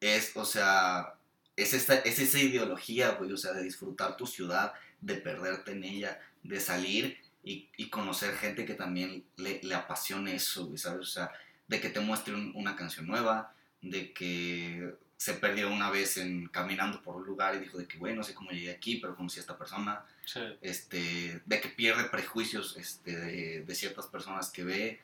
es, 0.00 0.36
o 0.36 0.44
sea, 0.44 1.15
es, 1.56 1.72
esta, 1.74 1.94
es 1.96 2.18
esa 2.18 2.38
ideología, 2.38 3.10
güey, 3.12 3.32
o 3.32 3.36
sea, 3.36 3.52
de 3.52 3.62
disfrutar 3.62 4.16
tu 4.16 4.26
ciudad, 4.26 4.72
de 5.00 5.14
perderte 5.16 5.72
en 5.72 5.84
ella, 5.84 6.20
de 6.42 6.60
salir 6.60 7.18
y, 7.42 7.68
y 7.76 7.88
conocer 7.90 8.34
gente 8.36 8.64
que 8.66 8.74
también 8.74 9.24
le, 9.36 9.60
le 9.62 9.74
apasione 9.74 10.34
eso, 10.34 10.66
güey, 10.66 10.78
¿sabes? 10.78 11.00
O 11.00 11.10
sea, 11.10 11.30
de 11.68 11.80
que 11.80 11.88
te 11.90 12.00
muestre 12.00 12.34
un- 12.34 12.52
una 12.54 12.76
canción 12.76 13.06
nueva, 13.06 13.54
de 13.82 14.12
que 14.12 14.94
se 15.16 15.32
perdió 15.34 15.70
una 15.72 15.90
vez 15.90 16.18
en, 16.18 16.46
caminando 16.48 17.02
por 17.02 17.16
un 17.16 17.24
lugar 17.24 17.54
y 17.54 17.60
dijo 17.60 17.78
de 17.78 17.86
que, 17.86 17.96
güey, 17.98 18.14
no 18.14 18.22
sé 18.22 18.34
cómo 18.34 18.50
llegué 18.50 18.70
aquí, 18.70 18.96
pero 18.96 19.16
conocí 19.16 19.38
a 19.38 19.42
esta 19.42 19.56
persona, 19.56 20.04
Sí. 20.26 20.40
este, 20.60 21.40
de 21.46 21.60
que 21.60 21.68
pierde 21.68 22.04
prejuicios 22.10 22.76
este, 22.76 23.16
de, 23.16 23.60
de 23.62 23.74
ciertas 23.74 24.06
personas 24.08 24.50
que 24.50 24.64
ve, 24.64 25.00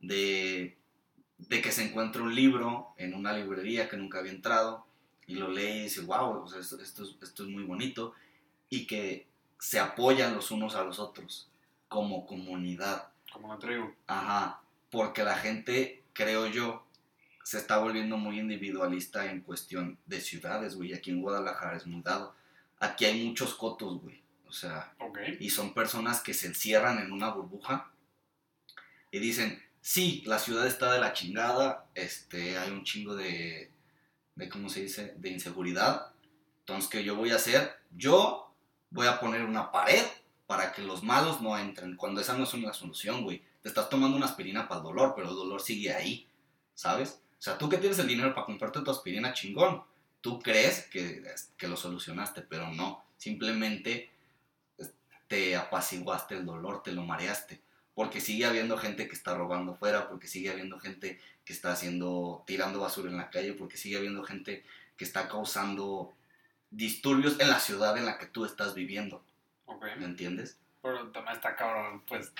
de, 0.00 0.76
de 1.38 1.60
que 1.62 1.72
se 1.72 1.84
encuentra 1.84 2.22
un 2.22 2.34
libro 2.34 2.88
en 2.98 3.14
una 3.14 3.32
librería 3.32 3.88
que 3.88 3.96
nunca 3.96 4.18
había 4.18 4.32
entrado 4.32 4.86
y 5.26 5.34
lo 5.34 5.50
lee 5.50 5.62
y 5.62 5.82
dice, 5.84 6.02
wow, 6.02 6.48
sea, 6.48 6.60
esto, 6.60 6.80
esto 6.80 7.02
es, 7.04 7.16
esto 7.22 7.42
es 7.44 7.48
muy 7.48 7.64
bonito, 7.64 8.14
y 8.68 8.86
que 8.86 9.26
se 9.58 9.78
apoyan 9.78 10.34
los 10.34 10.50
unos 10.50 10.74
a 10.74 10.84
los 10.84 10.98
otros 10.98 11.48
como 11.88 12.26
comunidad. 12.26 13.08
Como 13.32 13.48
una 13.48 13.58
tribu. 13.58 13.92
Ajá, 14.06 14.60
porque 14.90 15.24
la 15.24 15.36
gente, 15.36 16.02
creo 16.12 16.46
yo, 16.46 16.84
se 17.42 17.58
está 17.58 17.78
volviendo 17.78 18.16
muy 18.16 18.40
individualista 18.40 19.30
en 19.30 19.40
cuestión 19.40 19.98
de 20.06 20.20
ciudades, 20.20 20.74
güey. 20.74 20.94
Aquí 20.94 21.10
en 21.10 21.22
Guadalajara 21.22 21.76
es 21.76 21.86
muy 21.86 22.02
dado. 22.02 22.34
Aquí 22.80 23.04
hay 23.04 23.24
muchos 23.24 23.54
cotos, 23.54 24.00
güey. 24.00 24.20
O 24.48 24.52
sea, 24.52 24.94
Ok. 25.00 25.18
y 25.40 25.50
son 25.50 25.74
personas 25.74 26.20
que 26.20 26.34
se 26.34 26.46
encierran 26.46 26.98
en 26.98 27.12
una 27.12 27.30
burbuja 27.30 27.90
y 29.10 29.18
dicen, 29.18 29.62
sí, 29.80 30.22
la 30.26 30.38
ciudad 30.38 30.66
está 30.66 30.92
de 30.92 31.00
la 31.00 31.12
chingada, 31.12 31.86
este, 31.94 32.58
hay 32.58 32.70
un 32.70 32.84
chingo 32.84 33.14
de, 33.14 33.70
de, 34.36 34.48
¿cómo 34.48 34.68
se 34.68 34.82
dice?, 34.82 35.14
de 35.16 35.30
inseguridad. 35.30 36.12
Entonces, 36.60 36.88
¿qué 36.88 37.02
yo 37.02 37.16
voy 37.16 37.30
a 37.30 37.36
hacer? 37.36 37.76
Yo 37.90 38.54
voy 38.90 39.08
a 39.08 39.18
poner 39.18 39.42
una 39.42 39.72
pared 39.72 40.04
para 40.46 40.72
que 40.72 40.82
los 40.82 41.02
malos 41.02 41.40
no 41.40 41.58
entren, 41.58 41.96
cuando 41.96 42.20
esa 42.20 42.36
no 42.36 42.44
es 42.44 42.54
una 42.54 42.72
solución, 42.72 43.24
güey. 43.24 43.42
Te 43.62 43.68
estás 43.68 43.88
tomando 43.88 44.16
una 44.16 44.26
aspirina 44.26 44.68
para 44.68 44.78
el 44.78 44.84
dolor, 44.84 45.14
pero 45.16 45.28
el 45.28 45.34
dolor 45.34 45.60
sigue 45.60 45.92
ahí, 45.92 46.28
¿sabes? 46.74 47.20
O 47.32 47.42
sea, 47.42 47.58
tú 47.58 47.68
que 47.68 47.78
tienes 47.78 47.98
el 47.98 48.06
dinero 48.06 48.32
para 48.32 48.46
comprarte 48.46 48.80
tu 48.80 48.90
aspirina 48.90 49.32
chingón, 49.32 49.82
tú 50.20 50.40
crees 50.40 50.86
que, 50.86 51.24
que 51.56 51.68
lo 51.68 51.76
solucionaste, 51.76 52.42
pero 52.42 52.70
no. 52.70 53.04
Simplemente 53.16 54.10
te 55.28 55.56
apaciguaste 55.56 56.36
el 56.36 56.46
dolor, 56.46 56.82
te 56.82 56.92
lo 56.92 57.02
mareaste. 57.02 57.60
Porque 57.96 58.20
sigue 58.20 58.44
habiendo 58.46 58.76
gente 58.78 59.08
que 59.08 59.14
está 59.14 59.34
robando 59.34 59.74
fuera, 59.74 60.08
porque 60.08 60.28
sigue 60.28 60.50
habiendo 60.50 60.78
gente 60.78 61.18
que 61.44 61.52
está 61.52 61.72
haciendo, 61.72 62.44
tirando 62.46 62.78
basura 62.78 63.10
en 63.10 63.16
la 63.16 63.30
calle, 63.30 63.54
porque 63.54 63.76
sigue 63.76 63.96
habiendo 63.96 64.22
gente 64.22 64.64
que 64.96 65.04
está 65.04 65.28
causando 65.28 66.14
disturbios 66.70 67.40
en 67.40 67.48
la 67.48 67.58
ciudad 67.58 67.96
en 67.96 68.04
la 68.06 68.18
que 68.18 68.26
tú 68.26 68.44
estás 68.44 68.74
viviendo. 68.74 69.24
Ok. 69.64 69.84
¿Me 69.98 70.04
entiendes? 70.04 70.58
Pero 70.82 71.08
también 71.08 71.36
está 71.36 71.56
cabrón, 71.56 72.02
pues, 72.06 72.32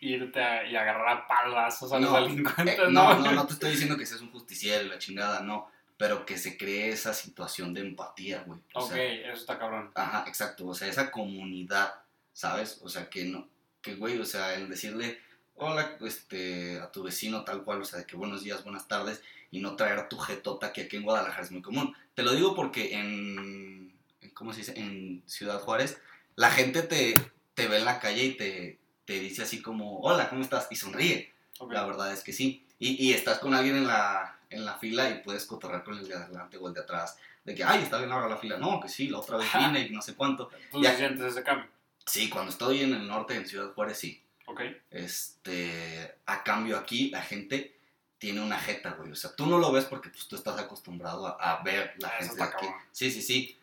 irte 0.00 0.42
a- 0.42 0.64
y 0.66 0.74
agarrar 0.76 1.26
palazos 1.26 1.92
a 1.92 2.00
No, 2.00 2.18
los 2.18 2.28
delincuentes, 2.28 2.78
Eh, 2.78 2.82
¿no? 2.90 3.14
no, 3.14 3.18
no, 3.20 3.32
no 3.32 3.46
te 3.46 3.52
estoy 3.52 3.70
diciendo 3.72 3.96
que 3.96 4.06
seas 4.06 4.20
un 4.22 4.30
justiciero 4.32 4.84
la 4.88 4.98
chingada, 4.98 5.40
no. 5.40 5.70
Pero 5.98 6.26
que 6.26 6.36
se 6.36 6.56
cree 6.58 6.90
esa 6.90 7.14
situación 7.14 7.72
de 7.72 7.80
empatía, 7.80 8.42
güey. 8.46 8.60
O 8.74 8.84
Ok, 8.84 8.92
sea, 8.92 9.12
eso 9.12 9.32
está 9.40 9.58
cabrón. 9.58 9.90
Ajá, 9.94 10.24
exacto. 10.26 10.66
O 10.66 10.74
sea, 10.74 10.88
esa 10.88 11.10
comunidad, 11.10 11.94
¿sabes? 12.34 12.80
O 12.82 12.88
sea, 12.90 13.08
que 13.08 13.24
no, 13.24 13.48
que 13.86 13.94
güey, 13.94 14.18
o 14.18 14.24
sea, 14.26 14.54
el 14.54 14.68
decirle 14.68 15.20
hola 15.54 15.96
este, 16.00 16.80
a 16.80 16.90
tu 16.90 17.04
vecino 17.04 17.44
tal 17.44 17.62
cual, 17.62 17.80
o 17.80 17.84
sea, 17.84 18.00
de 18.00 18.04
que 18.04 18.16
buenos 18.16 18.42
días, 18.42 18.64
buenas 18.64 18.88
tardes, 18.88 19.22
y 19.52 19.60
no 19.60 19.76
traer 19.76 20.08
tu 20.08 20.18
jetota 20.18 20.72
que 20.72 20.82
aquí 20.82 20.96
en 20.96 21.04
Guadalajara 21.04 21.44
es 21.44 21.52
muy 21.52 21.62
común. 21.62 21.94
Te 22.14 22.24
lo 22.24 22.32
digo 22.32 22.54
porque 22.56 22.94
en, 22.98 23.94
en- 24.20 24.30
¿cómo 24.30 24.52
se 24.52 24.58
dice? 24.58 24.74
En 24.78 25.22
Ciudad 25.26 25.60
Juárez, 25.60 26.00
la 26.34 26.50
gente 26.50 26.82
te, 26.82 27.14
te 27.54 27.68
ve 27.68 27.78
en 27.78 27.84
la 27.84 28.00
calle 28.00 28.24
y 28.24 28.32
te, 28.36 28.78
te 29.04 29.20
dice 29.20 29.42
así 29.44 29.62
como, 29.62 30.00
hola, 30.00 30.28
¿cómo 30.28 30.42
estás? 30.42 30.66
Y 30.70 30.76
sonríe. 30.76 31.32
La 31.70 31.86
verdad 31.86 32.12
es 32.12 32.22
que 32.24 32.32
sí. 32.32 32.66
Y, 32.80 33.02
y 33.06 33.12
estás 33.14 33.38
con 33.38 33.54
alguien 33.54 33.76
en 33.76 33.86
la, 33.86 34.38
en 34.50 34.64
la 34.64 34.74
fila 34.78 35.08
y 35.10 35.20
puedes 35.22 35.46
cotorrear 35.46 35.84
con 35.84 35.96
el 35.96 36.08
de 36.08 36.14
adelante 36.16 36.56
o 36.58 36.66
el 36.68 36.74
de 36.74 36.80
atrás. 36.80 37.16
De 37.44 37.54
que, 37.54 37.62
ay, 37.64 37.82
está 37.84 37.98
bien 37.98 38.10
ahora 38.10 38.28
la 38.28 38.36
fila. 38.36 38.58
No, 38.58 38.80
que 38.80 38.88
sí, 38.88 39.08
la 39.08 39.20
otra 39.20 39.36
vez 39.38 39.46
vine 39.56 39.86
y 39.86 39.90
no 39.90 40.02
sé 40.02 40.14
cuánto. 40.16 40.50
¿Tú 40.72 40.82
Ya. 40.82 40.90
sí 40.90 40.96
sientes 40.98 41.24
ese 41.32 41.42
cambio? 41.44 41.70
Sí, 42.06 42.30
cuando 42.30 42.50
estoy 42.52 42.82
en 42.82 42.94
el 42.94 43.06
norte, 43.06 43.34
en 43.34 43.46
Ciudad 43.46 43.72
Juárez, 43.74 43.98
sí. 43.98 44.22
Ok. 44.46 44.60
Este, 44.90 46.16
a 46.26 46.44
cambio 46.44 46.78
aquí, 46.78 47.10
la 47.10 47.22
gente 47.22 47.76
tiene 48.18 48.40
una 48.40 48.58
jeta, 48.58 48.92
güey. 48.92 49.10
O 49.10 49.16
sea, 49.16 49.34
tú 49.34 49.46
no 49.46 49.58
lo 49.58 49.72
ves 49.72 49.84
porque 49.84 50.08
pues, 50.08 50.26
tú 50.28 50.36
estás 50.36 50.58
acostumbrado 50.58 51.26
a, 51.26 51.32
a 51.32 51.62
ver 51.62 51.94
la 51.98 52.08
Eso 52.10 52.28
gente 52.30 52.36
de 52.36 52.42
aquí. 52.44 52.66
cabrón. 52.66 52.82
Sí, 52.92 53.10
sí, 53.10 53.22
sí. 53.22 53.58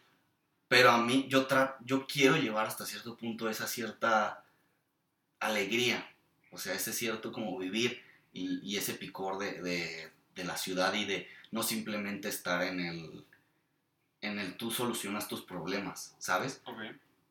Pero 0.67 0.91
a 0.91 0.97
mí, 0.97 1.25
yo, 1.29 1.45
tra 1.45 1.77
yo 1.81 2.05
quiero 2.05 2.35
llevar 2.37 2.65
hasta 2.67 2.85
cierto 2.85 3.15
punto 3.15 3.49
esa 3.49 3.67
cierta 3.67 4.43
alegría. 5.39 6.07
O 6.51 6.57
sea, 6.57 6.73
ese 6.73 6.93
cierto 6.93 7.31
como 7.31 7.57
vivir 7.57 8.03
y, 8.33 8.59
y 8.61 8.77
ese 8.77 8.93
picor 8.93 9.37
de, 9.39 9.61
de, 9.61 10.11
de 10.35 10.43
la 10.43 10.57
ciudad 10.57 10.93
y 10.93 11.05
de 11.05 11.27
no 11.51 11.63
simplemente 11.63 12.29
estar 12.29 12.61
en 12.63 12.79
el, 12.79 13.25
en 14.21 14.39
el 14.39 14.57
tú 14.57 14.69
solucionas 14.71 15.27
tus 15.27 15.41
problemas, 15.41 16.15
¿sabes? 16.19 16.61
Ok. 16.65 16.77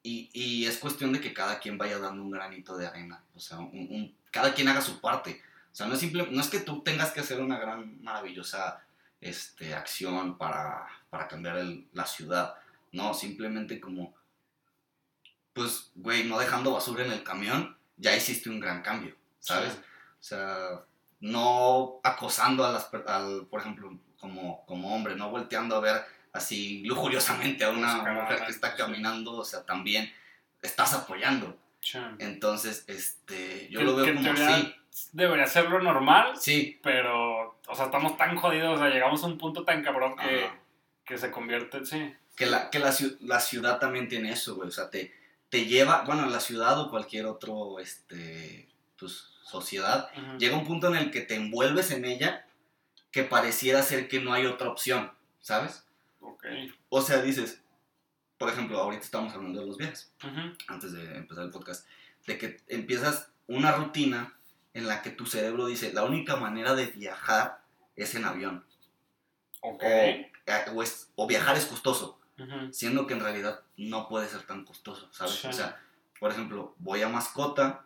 Y, 0.03 0.31
y 0.33 0.67
es 0.67 0.79
cuestión 0.79 1.13
de 1.13 1.21
que 1.21 1.33
cada 1.33 1.61
quien 1.61 1.79
vaya 1.79 1.99
dando 1.99 2.23
un 2.23 2.31
granito 2.33 2.77
de 2.77 2.87
arena. 2.87 3.23
O 3.37 3.41
sea, 3.41 3.59
un- 3.59 3.71
un- 3.91 4.17
cada 4.31 4.53
quien 4.55 4.69
haga 4.69 4.81
su 4.81 5.01
parte. 5.01 5.41
O 5.73 5.75
sea, 5.75 5.87
no 5.87 5.95
es, 5.95 6.01
simple, 6.01 6.27
no 6.31 6.41
es 6.41 6.49
que 6.49 6.61
tú 6.61 6.83
tengas 6.83 7.13
que 7.13 7.21
hacer 7.21 7.41
una 7.41 7.59
gran, 7.59 8.03
maravillosa 8.03 8.83
este, 9.21 9.75
acción 9.75 10.37
para, 10.37 10.87
para 11.11 11.29
cambiar 11.29 11.59
el- 11.59 11.87
la 11.93 12.05
ciudad. 12.07 12.55
No, 12.91 13.15
simplemente 13.15 13.81
como, 13.81 14.13
pues, 15.53 15.91
güey, 15.95 16.25
no 16.25 16.39
dejando 16.39 16.73
basura 16.73 17.05
en 17.05 17.13
el 17.13 17.23
camión, 17.23 17.77
ya 17.97 18.17
hiciste 18.17 18.51
un 18.51 18.61
gran 18.61 18.83
cambio, 18.83 19.15
¿sabes? 19.39 19.73
Sí. 19.75 19.79
O 19.79 20.23
sea, 20.25 20.85
no 21.21 22.01
acosando 22.03 22.65
a 22.65 22.73
las, 22.73 22.91
al, 23.07 23.47
por 23.47 23.61
ejemplo, 23.61 23.97
como, 24.19 24.65
como 24.67 24.95
hombre, 24.95 25.15
no 25.15 25.31
volteando 25.31 25.77
a 25.77 25.81
ver 25.81 26.05
así 26.33 26.83
lujuriosamente 26.85 27.65
a 27.65 27.71
una 27.71 28.01
a 28.03 28.13
mujer 28.13 28.45
que 28.45 28.53
está 28.53 28.75
caminando, 28.75 29.33
o 29.37 29.45
sea, 29.45 29.65
también 29.65 30.13
estás 30.63 30.95
apoyando. 30.95 31.57
Entonces, 32.19 32.85
este, 32.87 33.69
yo 33.71 33.83
lo 33.83 33.97
veo 33.97 34.15
como 34.15 34.31
así. 34.33 34.75
Debería 35.13 35.47
ser 35.47 35.69
lo 35.71 35.81
normal, 35.81 36.37
Sí. 36.39 36.79
pero, 36.83 37.59
o 37.67 37.75
sea, 37.75 37.87
estamos 37.87 38.17
tan 38.17 38.37
jodidos, 38.37 38.77
o 38.77 38.79
sea, 38.79 38.91
llegamos 38.91 39.23
a 39.25 39.27
un 39.27 39.39
punto 39.39 39.65
tan 39.65 39.83
cabrón 39.83 40.17
que, 40.17 40.49
que 41.05 41.17
se 41.19 41.31
convierte, 41.31 41.85
sí. 41.87 42.15
Que, 42.37 42.47
la, 42.47 42.71
que 42.71 42.79
la, 42.79 42.95
la 43.21 43.41
ciudad 43.41 43.79
también 43.79 44.09
tiene 44.09 44.33
eso, 44.33 44.55
güey. 44.55 44.69
O 44.69 44.73
sea, 44.73 44.91
te, 44.91 45.13
te 45.49 45.65
lleva, 45.67 46.03
bueno, 46.03 46.27
la 46.27 46.41
ciudad 46.41 46.79
o 46.79 46.91
cualquier 46.91 47.27
otro, 47.27 47.79
este, 47.79 48.69
pues, 48.99 49.29
sociedad, 49.45 50.11
Ujú. 50.17 50.39
llega 50.39 50.57
un 50.57 50.67
punto 50.67 50.89
en 50.89 50.97
el 50.97 51.11
que 51.11 51.23
te 51.23 51.35
envuelves 51.37 51.91
en 51.91 52.05
ella 52.05 52.47
que 53.11 53.25
pareciera 53.25 53.83
ser 53.83 54.09
que 54.09 54.21
no 54.21 54.33
hay 54.35 54.47
otra 54.47 54.69
opción, 54.69 55.11
¿sabes? 55.41 55.85
Ok. 56.23 56.45
O 56.89 57.03
sea, 57.03 57.21
dices, 57.23 57.61
por 58.39 58.49
ejemplo, 58.49 58.79
ahorita 58.79 59.03
estamos 59.05 59.33
hablando 59.35 59.61
de 59.61 59.67
los 59.67 59.77
viajes, 59.77 60.13
antes 60.69 60.93
de 60.93 61.17
empezar 61.17 61.45
el 61.45 61.51
podcast, 61.51 61.87
de 62.27 62.39
que 62.39 62.57
empiezas 62.69 63.31
una 63.47 63.73
rutina 63.73 64.35
en 64.75 64.87
la 64.89 65.03
que 65.03 65.11
tu 65.11 65.27
cerebro 65.27 65.67
dice, 65.67 65.93
la 65.93 66.05
única 66.05 66.37
manera 66.37 66.75
de 66.75 66.87
viajar 66.87 67.63
es 67.97 68.15
en 68.15 68.25
avión. 68.25 68.65
Ok. 69.61 69.83
O, 69.83 69.87
eh, 69.87 70.33
o 70.75 70.83
es- 70.83 71.11
o 71.15 71.27
viajar 71.27 71.57
es 71.57 71.67
costoso. 71.67 72.19
Siendo 72.73 73.07
que 73.07 73.15
en 73.15 73.21
realidad 73.21 73.61
no 73.77 74.09
puede 74.09 74.27
ser 74.29 74.43
tan 74.45 74.65
costoso, 74.65 75.09
¿sabes? 75.13 75.35
Sí. 75.35 75.47
O 75.47 75.53
sea, 75.53 75.81
por 76.19 76.31
ejemplo, 76.33 76.75
voy 76.79 77.03
a 77.03 77.09
mascota, 77.09 77.85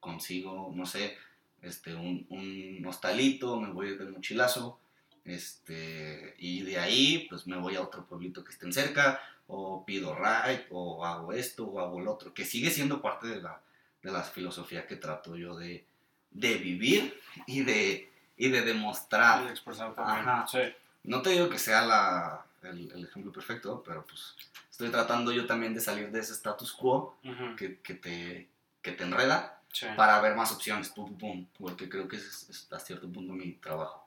consigo, 0.00 0.72
no 0.74 0.84
sé, 0.84 1.16
este, 1.62 1.94
un, 1.94 2.26
un 2.28 2.84
hostalito, 2.86 3.58
me 3.60 3.70
voy 3.72 3.96
de 3.96 4.04
mochilazo, 4.04 4.78
este, 5.24 6.34
y 6.38 6.62
de 6.62 6.78
ahí, 6.78 7.26
pues 7.28 7.46
me 7.46 7.56
voy 7.56 7.76
a 7.76 7.82
otro 7.82 8.04
pueblito 8.04 8.44
que 8.44 8.52
estén 8.52 8.72
cerca, 8.72 9.20
o 9.46 9.84
pido 9.84 10.14
ride, 10.14 10.66
o 10.70 11.04
hago 11.04 11.32
esto, 11.32 11.66
o 11.66 11.80
hago 11.80 12.00
el 12.00 12.08
otro, 12.08 12.32
que 12.32 12.44
sigue 12.44 12.70
siendo 12.70 13.00
parte 13.02 13.26
de 13.26 13.40
la, 13.42 13.60
de 14.02 14.10
la 14.12 14.22
filosofía 14.22 14.86
que 14.86 14.96
trato 14.96 15.36
yo 15.36 15.56
de, 15.56 15.84
de 16.30 16.54
vivir 16.56 17.20
y 17.46 17.62
de, 17.62 18.10
y 18.36 18.48
de 18.48 18.62
demostrar. 18.62 19.44
Y 19.46 19.48
expresar 19.50 19.94
también. 19.94 20.28
Ajá. 20.28 20.46
Sí. 20.46 20.60
No 21.04 21.20
te 21.22 21.30
digo 21.30 21.48
que 21.50 21.58
sea 21.58 21.82
la, 21.84 22.46
el, 22.62 22.90
el 22.92 23.04
ejemplo 23.04 23.32
perfecto, 23.32 23.82
pero 23.84 24.04
pues 24.06 24.34
estoy 24.70 24.88
tratando 24.90 25.32
yo 25.32 25.46
también 25.46 25.74
de 25.74 25.80
salir 25.80 26.10
de 26.10 26.20
ese 26.20 26.32
status 26.32 26.72
quo 26.72 27.18
que, 27.58 27.78
que 27.80 27.94
te, 27.94 28.48
que 28.82 28.92
te 28.92 29.04
enreda 29.04 29.50
Sí. 29.74 29.86
para 29.96 30.20
ver 30.20 30.36
más 30.36 30.52
opciones, 30.52 30.88
pum, 30.88 31.18
pum, 31.18 31.46
pum, 31.46 31.46
porque 31.58 31.88
creo 31.88 32.06
que 32.06 32.14
ese 32.14 32.28
es, 32.28 32.48
es 32.48 32.58
hasta 32.62 32.78
cierto 32.78 33.08
punto 33.10 33.32
mi 33.32 33.54
trabajo. 33.54 34.03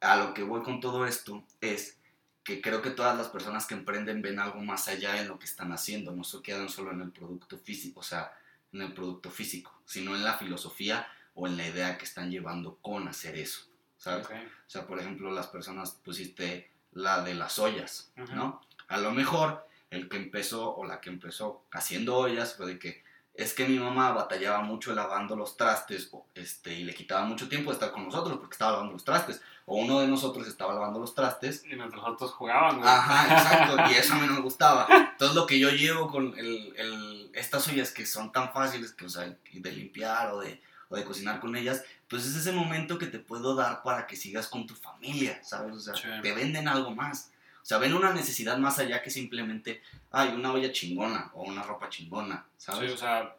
A 0.00 0.16
lo 0.16 0.34
que 0.34 0.42
voy 0.42 0.62
con 0.62 0.80
todo 0.80 1.06
esto 1.06 1.44
es 1.60 1.98
que 2.42 2.60
creo 2.60 2.82
que 2.82 2.90
todas 2.90 3.16
las 3.16 3.28
personas 3.28 3.66
que 3.66 3.74
emprenden 3.74 4.20
ven 4.20 4.38
algo 4.38 4.60
más 4.60 4.88
allá 4.88 5.20
en 5.20 5.28
lo 5.28 5.38
que 5.38 5.46
están 5.46 5.72
haciendo, 5.72 6.12
no 6.12 6.24
se 6.24 6.42
quedan 6.42 6.68
solo 6.68 6.92
en 6.92 7.00
el 7.00 7.10
producto 7.10 7.58
físico, 7.58 8.00
o 8.00 8.02
sea, 8.02 8.32
en 8.72 8.82
el 8.82 8.92
producto 8.92 9.30
físico, 9.30 9.80
sino 9.86 10.14
en 10.14 10.24
la 10.24 10.34
filosofía 10.34 11.06
o 11.34 11.46
en 11.46 11.56
la 11.56 11.66
idea 11.66 11.96
que 11.96 12.04
están 12.04 12.30
llevando 12.30 12.76
con 12.82 13.08
hacer 13.08 13.36
eso, 13.36 13.66
¿sabes? 13.96 14.26
O 14.26 14.30
sea, 14.70 14.86
por 14.86 15.00
ejemplo, 15.00 15.30
las 15.30 15.46
personas 15.46 15.92
pusiste 15.92 16.70
la 16.92 17.22
de 17.22 17.34
las 17.34 17.58
ollas. 17.58 18.12
¿no? 18.16 18.60
A 18.88 18.98
lo 18.98 19.10
mejor 19.12 19.66
el 19.90 20.08
que 20.08 20.16
empezó 20.16 20.74
o 20.74 20.84
la 20.84 21.00
que 21.00 21.10
empezó 21.10 21.64
haciendo 21.70 22.16
ollas 22.16 22.56
fue 22.56 22.66
de 22.66 22.78
que 22.78 23.04
es 23.34 23.52
que 23.52 23.66
mi 23.66 23.78
mamá 23.78 24.12
batallaba 24.12 24.60
mucho 24.62 24.94
lavando 24.94 25.34
los 25.36 25.56
trastes 25.56 26.08
o, 26.12 26.26
este, 26.34 26.72
y 26.74 26.84
le 26.84 26.94
quitaba 26.94 27.24
mucho 27.24 27.48
tiempo 27.48 27.70
de 27.70 27.74
estar 27.74 27.90
con 27.92 28.04
nosotros 28.04 28.38
porque 28.38 28.54
estaba 28.54 28.72
lavando 28.72 28.92
los 28.92 29.04
trastes. 29.04 29.40
O 29.66 29.76
uno 29.76 30.00
de 30.00 30.06
nosotros 30.08 30.46
estaba 30.46 30.74
lavando 30.74 31.00
los 31.00 31.14
trastes. 31.14 31.64
Y 31.64 31.74
mientras 31.74 32.02
otros 32.04 32.32
jugaban, 32.32 32.76
güey. 32.78 32.88
Ajá, 32.88 33.34
exacto. 33.34 33.90
Y 33.90 33.94
eso 33.96 34.12
a 34.14 34.18
mí 34.18 34.26
no 34.26 34.34
me 34.34 34.40
gustaba. 34.40 34.86
Entonces 35.12 35.34
lo 35.34 35.46
que 35.46 35.58
yo 35.58 35.70
llevo 35.70 36.08
con 36.10 36.38
el, 36.38 36.74
el- 36.76 37.30
estas 37.34 37.66
ollas 37.68 37.90
que 37.90 38.06
son 38.06 38.30
tan 38.30 38.52
fáciles 38.52 38.92
que, 38.92 39.06
o 39.06 39.08
sea, 39.08 39.24
de 39.52 39.72
limpiar 39.72 40.30
o 40.32 40.40
de, 40.40 40.62
o 40.90 40.96
de 40.96 41.04
cocinar 41.04 41.40
con 41.40 41.56
ellas, 41.56 41.82
pues 42.08 42.26
es 42.26 42.36
ese 42.36 42.52
momento 42.52 42.98
que 42.98 43.06
te 43.06 43.18
puedo 43.18 43.54
dar 43.56 43.82
para 43.82 44.06
que 44.06 44.14
sigas 44.16 44.46
con 44.48 44.66
tu 44.66 44.74
familia, 44.76 45.40
¿sabes? 45.42 45.74
O 45.74 45.80
sea, 45.80 45.94
Sí. 45.94 46.02
te 46.22 46.32
venden 46.32 46.68
algo 46.68 46.90
más. 46.92 47.30
O 47.64 47.66
sea, 47.66 47.78
ven 47.78 47.94
una 47.94 48.12
necesidad 48.12 48.58
más 48.58 48.78
allá 48.78 49.00
que 49.00 49.08
simplemente, 49.08 49.80
ay, 50.10 50.34
una 50.34 50.52
olla 50.52 50.70
chingona 50.70 51.30
o 51.32 51.44
una 51.44 51.62
ropa 51.62 51.88
chingona, 51.88 52.44
¿sabes? 52.58 52.90
Sí, 52.90 52.94
o 52.94 52.98
sea, 52.98 53.36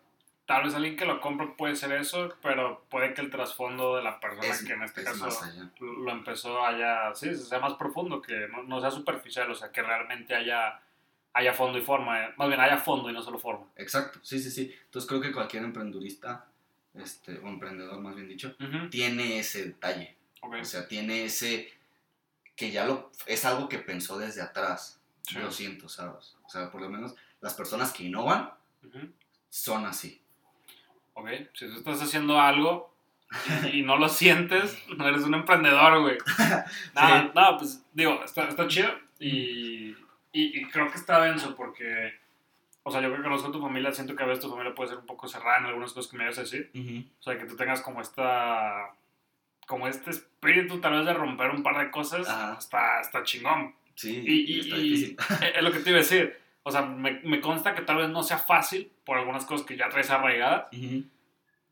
tal 0.47 0.63
vez 0.63 0.73
alguien 0.73 0.97
que 0.97 1.05
lo 1.05 1.21
compre 1.21 1.53
puede 1.55 1.75
ser 1.75 1.91
eso, 1.91 2.33
pero 2.41 2.85
puede 2.89 3.13
que 3.13 3.21
el 3.21 3.29
trasfondo 3.29 3.97
de 3.97 4.01
la 4.01 4.19
persona 4.19 4.47
es, 4.47 4.63
que 4.63 4.73
en 4.73 4.81
este 4.81 5.01
es 5.01 5.07
caso 5.07 5.29
lo 5.79 6.11
empezó 6.11 6.65
haya, 6.65 7.13
sí, 7.13 7.35
sea 7.35 7.59
más 7.59 7.75
profundo, 7.75 8.19
que 8.19 8.47
no, 8.47 8.63
no 8.63 8.81
sea 8.81 8.89
superficial, 8.89 9.51
o 9.51 9.53
sea, 9.53 9.71
que 9.71 9.83
realmente 9.83 10.33
haya, 10.33 10.81
haya 11.33 11.53
fondo 11.53 11.77
y 11.77 11.83
forma, 11.83 12.25
eh, 12.25 12.33
más 12.35 12.47
bien 12.47 12.59
haya 12.59 12.77
fondo 12.77 13.11
y 13.11 13.13
no 13.13 13.21
solo 13.21 13.37
forma. 13.37 13.67
Exacto, 13.75 14.17
sí, 14.23 14.39
sí, 14.39 14.49
sí. 14.49 14.73
Entonces 14.85 15.07
creo 15.07 15.21
que 15.21 15.31
cualquier 15.31 15.63
emprendedurista, 15.63 16.47
este, 16.95 17.37
o 17.37 17.47
emprendedor 17.47 18.01
más 18.01 18.15
bien 18.15 18.27
dicho, 18.27 18.55
tiene 18.89 19.37
ese 19.37 19.65
detalle. 19.65 20.15
O 20.41 20.65
sea, 20.65 20.87
tiene 20.87 21.25
ese 21.25 21.74
que 22.55 22.71
ya 22.71 22.85
lo 22.85 23.11
es 23.25 23.45
algo 23.45 23.67
que 23.69 23.79
pensó 23.79 24.17
desde 24.17 24.41
atrás. 24.41 25.01
Sí. 25.23 25.39
Lo 25.39 25.51
siento, 25.51 25.89
¿sabes? 25.89 26.35
O 26.45 26.49
sea, 26.49 26.69
por 26.71 26.81
lo 26.81 26.89
menos 26.89 27.15
las 27.41 27.53
personas 27.55 27.91
que 27.91 28.03
innovan 28.03 28.51
ujú, 28.83 29.11
son 29.49 29.85
así. 29.85 30.21
ok. 31.13 31.27
Si 31.53 31.67
tú 31.67 31.73
estás 31.77 32.01
haciendo 32.01 32.39
algo 32.39 32.93
y, 33.73 33.81
no 33.81 33.97
lo 33.97 34.07
sientes, 34.07 34.77
no 34.95 35.07
eres 35.07 35.23
un 35.23 35.33
emprendedor, 35.33 36.01
güey. 36.01 36.17
Nada, 36.93 37.23
Sí. 37.23 37.31
nada, 37.33 37.57
pues 37.57 37.83
digo, 37.93 38.21
está, 38.23 38.47
está 38.47 38.67
chido 38.67 38.89
y, 39.19 39.89
y, 40.31 40.59
y 40.59 40.65
creo 40.69 40.89
que 40.91 40.97
está 40.97 41.19
denso 41.21 41.55
porque, 41.55 42.13
o 42.83 42.91
sea, 42.91 43.01
yo 43.01 43.07
creo 43.07 43.17
que 43.17 43.23
conozco 43.29 43.47
a 43.49 43.51
tu 43.51 43.61
familia, 43.61 43.91
siento 43.91 44.15
que 44.15 44.23
a 44.23 44.27
veces 44.27 44.43
tu 44.43 44.49
familia 44.51 44.75
puede 44.75 44.89
ser 44.91 44.99
un 44.99 45.05
poco 45.07 45.27
cerrada 45.27 45.57
en 45.57 45.65
algunas 45.65 45.91
cosas 45.91 46.09
que 46.11 46.17
me 46.17 46.23
vayas 46.25 46.37
a 46.37 46.41
decir. 46.43 46.71
O 47.19 47.23
sea, 47.23 47.37
que 47.37 47.45
tú 47.45 47.55
tengas 47.55 47.81
como 47.81 47.99
esta, 48.01 48.93
como 49.65 49.87
este 49.87 50.11
espíritu 50.11 50.79
tal 50.79 50.93
vez 50.97 51.05
de 51.05 51.13
romper 51.13 51.49
un 51.51 51.63
par 51.63 51.77
de 51.83 51.91
cosas, 51.91 52.27
Ajá. 52.27 52.57
está, 52.59 53.01
está 53.01 53.23
chingón. 53.23 53.73
Sí, 53.95 54.21
Y- 54.25 54.53
y- 54.55 54.59
está 54.61 54.75
y- 54.77 54.81
difícil. 54.81 55.17
es 55.55 55.63
lo 55.63 55.71
que 55.71 55.79
te 55.79 55.89
iba 55.89 55.99
a 55.99 56.01
decir. 56.01 56.37
O 56.67 56.71
sea, 56.71 56.81
me, 56.81 57.19
me 57.23 57.39
consta 57.41 57.75
que 57.75 57.83
tal 57.83 57.97
vez 57.97 58.09
no 58.09 58.23
sea 58.23 58.39
fácil 58.39 58.91
por 59.05 59.19
algunas 59.19 59.45
cosas 59.45 59.67
que 59.67 59.77
ya 59.77 59.87
traes 59.87 60.09
arraigadas, 60.09 60.65
Ujú. 60.73 61.03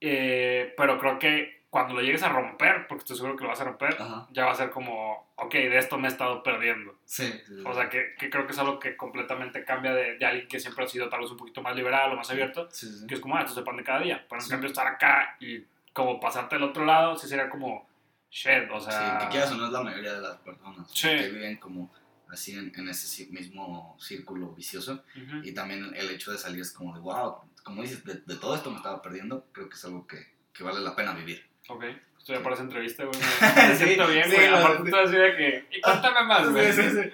eh, 0.02 0.74
pero 0.78 1.00
creo 1.00 1.18
que 1.18 1.64
cuando 1.72 1.96
lo 1.96 2.02
llegues 2.02 2.22
a 2.22 2.30
romper, 2.30 2.86
porque 2.88 3.00
estoy 3.02 3.16
seguro 3.18 3.36
que 3.36 3.44
lo 3.44 3.50
vas 3.50 3.60
a 3.62 3.64
romper, 3.64 3.96
Ajá. 4.00 4.28
ya 4.32 4.46
va 4.46 4.52
a 4.52 4.56
ser 4.56 4.70
como, 4.70 5.32
ok, 5.38 5.52
de 5.52 5.80
esto 5.80 5.98
me 5.98 6.08
he 6.08 6.12
estado 6.12 6.44
perdiendo. 6.44 6.96
Sí, 7.06 7.24
sí. 7.48 7.64
O 7.66 7.74
sea, 7.74 7.90
que, 7.90 8.14
que 8.20 8.30
creo 8.30 8.46
que 8.46 8.52
es 8.52 8.60
algo 8.60 8.78
que 8.78 8.96
completamente 8.96 9.66
cambia 9.66 9.96
de, 9.96 10.20
de 10.20 10.26
alguien 10.28 10.48
que 10.48 10.60
siempre 10.60 10.86
ha 10.86 10.88
sido 10.88 11.10
tal 11.10 11.22
vez 11.22 11.32
un 11.32 11.38
poquito 11.38 11.64
más 11.64 11.76
liberal 11.76 12.12
o 12.12 12.16
más 12.16 12.30
abierto, 12.30 12.70
Sí, 12.70 12.86
sí, 12.88 13.08
que 13.08 13.16
es 13.16 13.20
como, 13.20 13.36
ah, 13.36 13.42
esto 13.42 13.56
se 13.56 13.64
pan 13.64 13.78
de 13.78 13.84
cada 13.84 14.02
día. 14.02 14.24
Pero 14.30 14.44
en 14.44 14.48
cambio 14.50 14.68
estar 14.68 14.86
acá 14.86 15.36
y 15.40 15.66
como 15.94 16.20
pasarte 16.20 16.56
al 16.56 16.64
otro 16.64 16.86
lado, 16.86 17.18
sí 17.18 17.28
sería 17.28 17.50
como, 17.50 17.88
shit, 18.32 18.70
o 18.72 18.80
sea... 18.80 19.20
Sí, 19.20 19.26
que 19.26 19.32
quieras 19.32 19.52
o 19.52 19.56
no 19.56 19.66
es 19.68 19.72
la 19.72 19.82
mayoría 19.82 20.14
de 20.14 20.22
las 20.22 20.38
personas 20.38 20.90
Sí. 20.92 21.08
que 21.08 21.30
viven 21.30 21.58
como 21.58 21.94
así 22.30 22.54
en, 22.58 22.72
en 22.76 22.90
ese 22.90 23.28
mismo 23.28 23.96
círculo 24.00 24.50
vicioso. 24.54 25.04
Ujú. 25.16 25.38
Y 25.44 25.54
también 25.54 25.94
el 25.96 26.10
hecho 26.10 26.32
de 26.32 26.38
salir 26.40 26.62
es 26.62 26.72
como 26.72 26.94
de, 26.96 27.00
wow, 27.02 27.38
como 27.64 27.82
dices, 27.84 28.04
de, 28.04 28.16
de 28.26 28.36
todo 28.38 28.56
esto 28.56 28.72
me 28.72 28.78
estaba 28.78 29.02
perdiendo, 29.02 29.46
creo 29.52 29.70
que 29.70 29.76
es 29.76 29.86
algo 29.86 30.08
que, 30.08 30.34
que 30.52 30.64
vale 30.64 30.80
la 30.82 30.96
pena 30.96 31.14
vivir. 31.14 31.46
Ok, 31.70 31.84
estoy 32.18 32.40
para 32.40 32.56
esa 32.56 32.64
entrevista, 32.64 33.04
güey. 33.06 33.18
Me, 33.20 33.62
me 33.70 33.76
Sí, 33.76 33.86
siento 33.86 34.08
bien, 34.08 34.24
sí, 34.30 34.36
güey. 34.36 34.50
lo- 34.50 34.58
Aparte 34.58 34.90
tú 34.90 34.98
así 34.98 35.16
de 35.16 35.36
que, 35.38 35.68
y 35.78 35.82
cuéntame 35.82 36.24
más, 36.26 36.50
güey. 36.52 36.72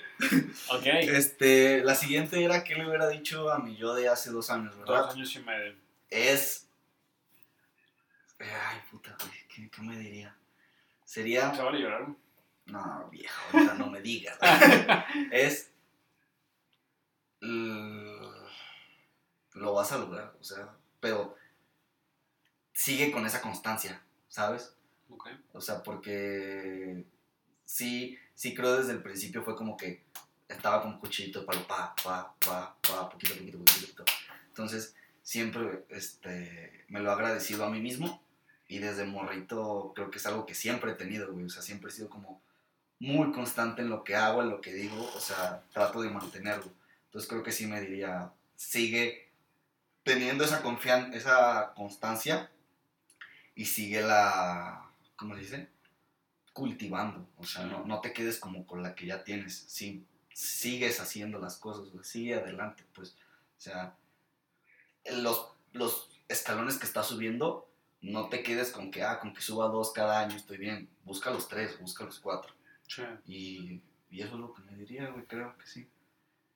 Ok, 0.72 0.86
Este, 0.86 1.84
la 1.84 1.96
siguiente 1.96 2.44
era 2.44 2.64
que 2.64 2.76
le 2.76 2.88
hubiera 2.88 3.08
dicho 3.10 3.52
a 3.52 3.60
mi 3.60 3.76
yo 3.76 3.94
de 3.94 4.08
hace 4.08 4.32
dos 4.32 4.50
años, 4.50 4.76
dos 4.78 4.88
¿verdad? 4.88 5.12
años 5.12 5.36
y 5.36 5.40
medio. 5.40 5.74
Es... 6.10 6.69
Ay, 8.40 8.82
puta, 8.90 9.16
güey, 9.20 9.48
¿qué, 9.48 9.70
qué 9.70 9.82
me 9.82 9.98
diría? 9.98 10.36
Sería... 11.04 11.54
Se 11.54 11.62
llorar. 11.62 12.08
No, 12.66 13.10
viejo, 13.12 13.42
ahorita 13.52 13.74
no 13.74 13.90
me 13.90 14.02
digas. 14.02 14.38
es. 15.32 15.72
mm, 17.42 18.22
Lo 19.54 19.74
vas 19.74 19.92
a 19.92 19.98
lograr, 19.98 20.36
o 20.40 20.44
sea, 20.44 20.70
pero 21.00 21.36
sigue 22.74 23.12
con 23.12 23.26
esa 23.26 23.42
constancia, 23.42 24.02
¿sabes? 24.28 24.76
Ok, 25.10 25.30
O 25.54 25.60
sea, 25.62 25.82
porque 25.82 27.04
sí, 27.66 28.18
sí 28.36 28.54
creo 28.54 28.78
desde 28.78 28.94
el 28.94 29.02
principio 29.02 29.44
fue 29.44 29.56
como 29.56 29.76
que 29.76 30.04
estaba 30.48 30.82
con 30.82 31.00
cuchillito 31.00 31.42
de 31.42 31.46
palo, 31.48 31.68
pa, 31.68 31.96
pa, 32.04 32.36
pa, 32.40 32.78
pa, 32.82 33.10
poquito, 33.10 33.34
poquito, 33.34 33.58
poquito, 33.58 33.88
poquito. 33.88 34.06
Entonces, 34.50 34.96
siempre 35.24 35.86
este, 35.90 36.86
me 36.90 37.00
lo 37.00 37.10
he 37.10 37.14
agradecido 37.14 37.66
a 37.66 37.70
mí 37.70 37.82
mismo 37.82 38.22
y 38.70 38.78
desde 38.78 39.04
morrito 39.04 39.92
creo 39.96 40.12
que 40.12 40.20
es 40.20 40.26
algo 40.28 40.46
que 40.46 40.54
siempre 40.54 40.92
he 40.92 40.96
tenido, 40.96 41.34
güey. 41.34 41.46
O 41.46 41.50
sea, 41.50 41.64
siempre 41.64 41.90
he 41.90 41.94
sido 41.94 42.08
como 42.08 42.42
muy 43.00 43.32
constante 43.32 43.82
en 43.82 43.90
lo 43.90 44.04
que 44.04 44.16
hago, 44.16 44.44
en 44.44 44.52
lo 44.52 44.62
que 44.62 44.72
digo. 44.72 45.12
O 45.16 45.20
sea, 45.20 45.64
trato 45.74 46.02
de 46.02 46.12
mantenerlo. 46.12 46.72
Entonces 47.06 47.28
creo 47.28 47.42
que 47.42 47.52
sí 47.52 47.66
me 47.66 47.82
diría, 47.82 48.32
sigue 48.56 49.32
teniendo 50.04 50.44
esa 50.44 50.62
confianza, 50.62 51.18
esa 51.18 51.74
constancia 51.76 52.52
y 53.56 53.66
sigue 53.66 54.02
la, 54.02 54.92
¿cómo 55.16 55.34
se 55.34 55.42
dice? 55.42 55.70
Cultivando. 56.54 57.28
O 57.38 57.46
sea, 57.46 57.66
no, 57.66 57.86
no 57.86 58.02
te 58.02 58.14
quedes 58.14 58.40
como 58.40 58.68
con 58.68 58.84
la 58.84 58.94
que 58.94 59.08
ya 59.08 59.24
tienes. 59.24 59.66
Sí, 59.68 60.06
sigues 60.32 61.00
haciendo 61.00 61.40
las 61.40 61.58
cosas. 61.58 61.88
Sigue 62.06 62.36
adelante, 62.36 62.84
pues. 62.94 63.16
O 63.58 63.62
sea, 63.62 63.96
los, 65.12 65.54
los 65.74 66.22
escalones 66.28 66.78
que 66.78 66.86
estás 66.86 67.08
subiendo, 67.08 67.69
no 68.02 68.30
te 68.30 68.44
quedes 68.44 68.72
con 68.72 68.92
que, 68.92 69.04
ah, 69.04 69.20
con 69.20 69.34
que 69.34 69.42
suba 69.42 69.68
dos 69.68 69.92
cada 69.92 70.20
año 70.20 70.36
estoy 70.36 70.58
bien. 70.58 70.90
Busca 71.04 71.32
los 71.32 71.48
tres, 71.48 71.80
busca 71.80 72.04
los 72.06 72.20
cuatro. 72.20 72.54
Sí. 72.88 73.04
Y, 73.28 73.82
y 74.10 74.22
eso 74.22 74.36
es 74.36 74.40
lo 74.40 74.54
que 74.54 74.62
me 74.64 74.76
diría, 74.76 75.08
güey, 75.10 75.26
creo 75.26 75.58
que 75.58 75.66
sí. 75.66 75.88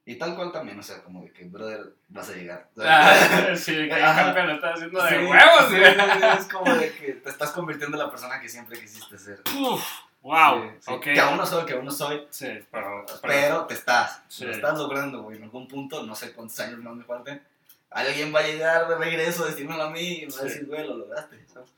Y 0.06 0.16
tal 0.16 0.36
cual 0.36 0.52
también, 0.52 0.78
o 0.78 0.84
sea, 0.84 1.02
como 1.02 1.22
de 1.24 1.32
que, 1.32 1.46
brother, 1.46 1.94
vas 2.10 2.30
a 2.30 2.34
llegar. 2.34 2.70
Ah, 2.78 3.56
sí, 3.56 3.74
que 3.74 3.90
campeón 3.90 4.48
lo 4.48 4.54
está 4.56 4.74
haciendo 4.74 5.02
de 5.02 5.10
sí, 5.10 5.16
huevos, 5.16 5.70
sí, 5.70 5.80
güey. 5.80 6.38
es 6.38 6.48
como 6.52 6.76
de 6.76 6.94
que 6.94 7.14
te 7.14 7.30
estás 7.30 7.52
convirtiendo 7.52 7.96
en 7.96 8.04
la 8.04 8.10
persona 8.10 8.40
que 8.42 8.50
siempre 8.50 8.80
quisiste 8.80 9.18
ser. 9.18 9.42
Uf, 9.58 9.82
wow. 10.22 10.62
Que 11.02 11.20
aún 11.20 11.38
no 11.38 11.46
soy, 11.46 11.66
que 11.66 11.74
aún 11.74 11.86
no 11.86 11.92
soy, 11.92 12.28
Sí, 12.30 12.48
pero, 12.70 13.06
pero 13.22 13.66
te 13.66 13.76
estás. 13.76 14.24
Lo 14.42 14.52
estás 14.52 14.78
logrando, 14.78 15.24
güey. 15.24 15.38
En 15.38 15.44
algún 15.44 15.68
punto, 15.70 16.04
no 16.04 16.16
sé 16.16 16.34
cuántos 16.34 16.60
años 16.60 16.80
más 16.80 16.96
me 16.96 17.06
falten. 17.06 17.42
Alguien 17.94 18.34
va 18.34 18.40
a 18.40 18.48
llegar 18.48 18.88
de 18.88 18.96
regreso, 18.98 19.46
decírmelo 19.46 19.84
a 19.84 19.90
mí 19.92 20.22
y 20.22 20.26
me 20.26 20.34
va 20.34 20.40
a 20.42 20.44
decir, 20.46 20.66
güey, 20.66 20.86
lo 20.88 20.98
lograste, 20.98 21.46
¿sabes? 21.48 21.70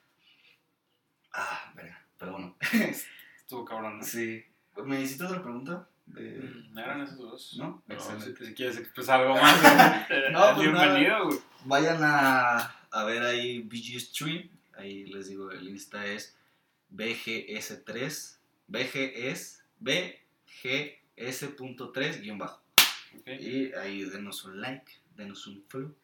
Ah, 1.34 1.72
verga. 1.76 2.02
Pero 2.18 2.32
bueno. 2.34 2.56
Estuvo 3.42 3.66
cabrón, 3.66 4.00
¿no? 4.00 4.04
sí. 4.06 4.44
¿Me 4.84 5.02
hiciste 5.02 5.24
otra 5.26 5.42
pregunta? 5.42 5.88
De- 6.06 6.40
Mm, 6.72 6.78
Eran 6.78 7.02
esos 7.02 7.18
dos. 7.18 7.56
¿No? 7.58 7.82
Excelente. 7.90 8.46
si, 8.46 8.54
quieres 8.54 8.78
expresar 8.78 9.22
algo 9.22 9.34
más, 9.36 9.60
No, 10.32 10.54
pues 10.56 10.68
bienvenido, 10.70 11.26
güey. 11.26 11.40
Vayan 11.66 12.00
a, 12.04 12.58
a 12.92 13.04
ver 13.06 13.24
ahí 13.24 13.60
BG 13.62 14.00
Stream. 14.00 14.50
Ahí 14.78 15.06
les 15.06 15.28
digo, 15.30 15.52
el 15.52 15.68
Insta 15.70 16.06
es 16.06 16.36
BGS3. 16.94 18.38
BGS. 18.68 19.64
BGS.3 21.18 22.22
guion 22.22 22.38
bajo. 22.38 22.62
Y 23.26 23.74
ahí 23.74 24.04
denos 24.04 24.44
un 24.44 24.60
like, 24.62 24.92
denos 25.16 25.48
un 25.48 25.64
follow. 25.70 25.96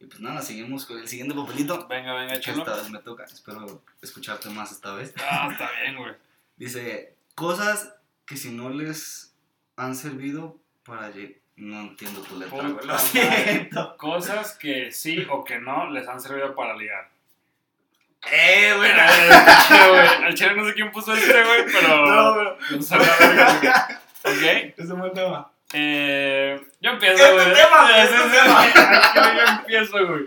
Y 0.00 0.06
pues 0.06 0.20
nada, 0.20 0.40
seguimos 0.42 0.86
con 0.86 0.98
el 0.98 1.08
siguiente 1.08 1.34
papelito. 1.34 1.86
Venga, 1.88 2.14
venga, 2.14 2.34
échalo. 2.34 2.58
esta 2.58 2.76
vez 2.76 2.90
me 2.90 2.98
toca. 3.00 3.24
Espero 3.24 3.82
escucharte 4.00 4.48
más 4.50 4.70
esta 4.70 4.94
vez. 4.94 5.12
Ah, 5.18 5.48
está 5.50 5.70
bien, 5.82 5.96
güey. 5.96 6.14
Dice, 6.56 7.16
cosas 7.34 7.94
que 8.24 8.36
si 8.36 8.50
no 8.50 8.70
les 8.70 9.34
han 9.76 9.96
servido 9.96 10.58
para... 10.84 11.10
No 11.56 11.80
entiendo 11.80 12.20
tu 12.20 12.38
letra, 12.38 12.56
Puta. 12.56 12.86
Lo 12.86 12.98
siento. 12.98 13.96
Cosas 13.96 14.56
que 14.56 14.92
sí 14.92 15.26
o 15.28 15.42
que 15.42 15.58
no 15.58 15.90
les 15.90 16.06
han 16.06 16.20
servido 16.20 16.54
para 16.54 16.76
ligar. 16.76 17.10
¡Eh, 18.30 18.74
güey! 18.76 18.90
Al 18.92 20.34
chile 20.34 20.54
no 20.54 20.64
sé 20.64 20.74
quién 20.74 20.92
puso 20.92 21.14
este, 21.14 21.44
güey, 21.44 21.64
pero. 21.66 22.06
No, 22.06 22.34
pero... 22.34 22.58
No. 22.76 23.80
Ok. 24.24 24.74
Es 24.76 24.90
un 24.90 25.00
buen 25.00 25.12
tema. 25.12 25.50
Eh, 25.74 26.60
yo 26.80 26.90
empiezo, 26.92 27.22
Es 27.24 27.28
tu 27.30 27.34
güey. 27.34 27.54
tema, 27.54 27.82
güey, 27.82 28.06
Sí, 28.06 28.14
es 28.14 28.22
tu 28.22 28.28
sí, 28.28 28.36
tema. 28.42 28.62
sí. 28.62 28.70
Aquí 28.78 29.72
Yo 29.72 29.78
empiezo, 29.78 30.06
güey. 30.06 30.24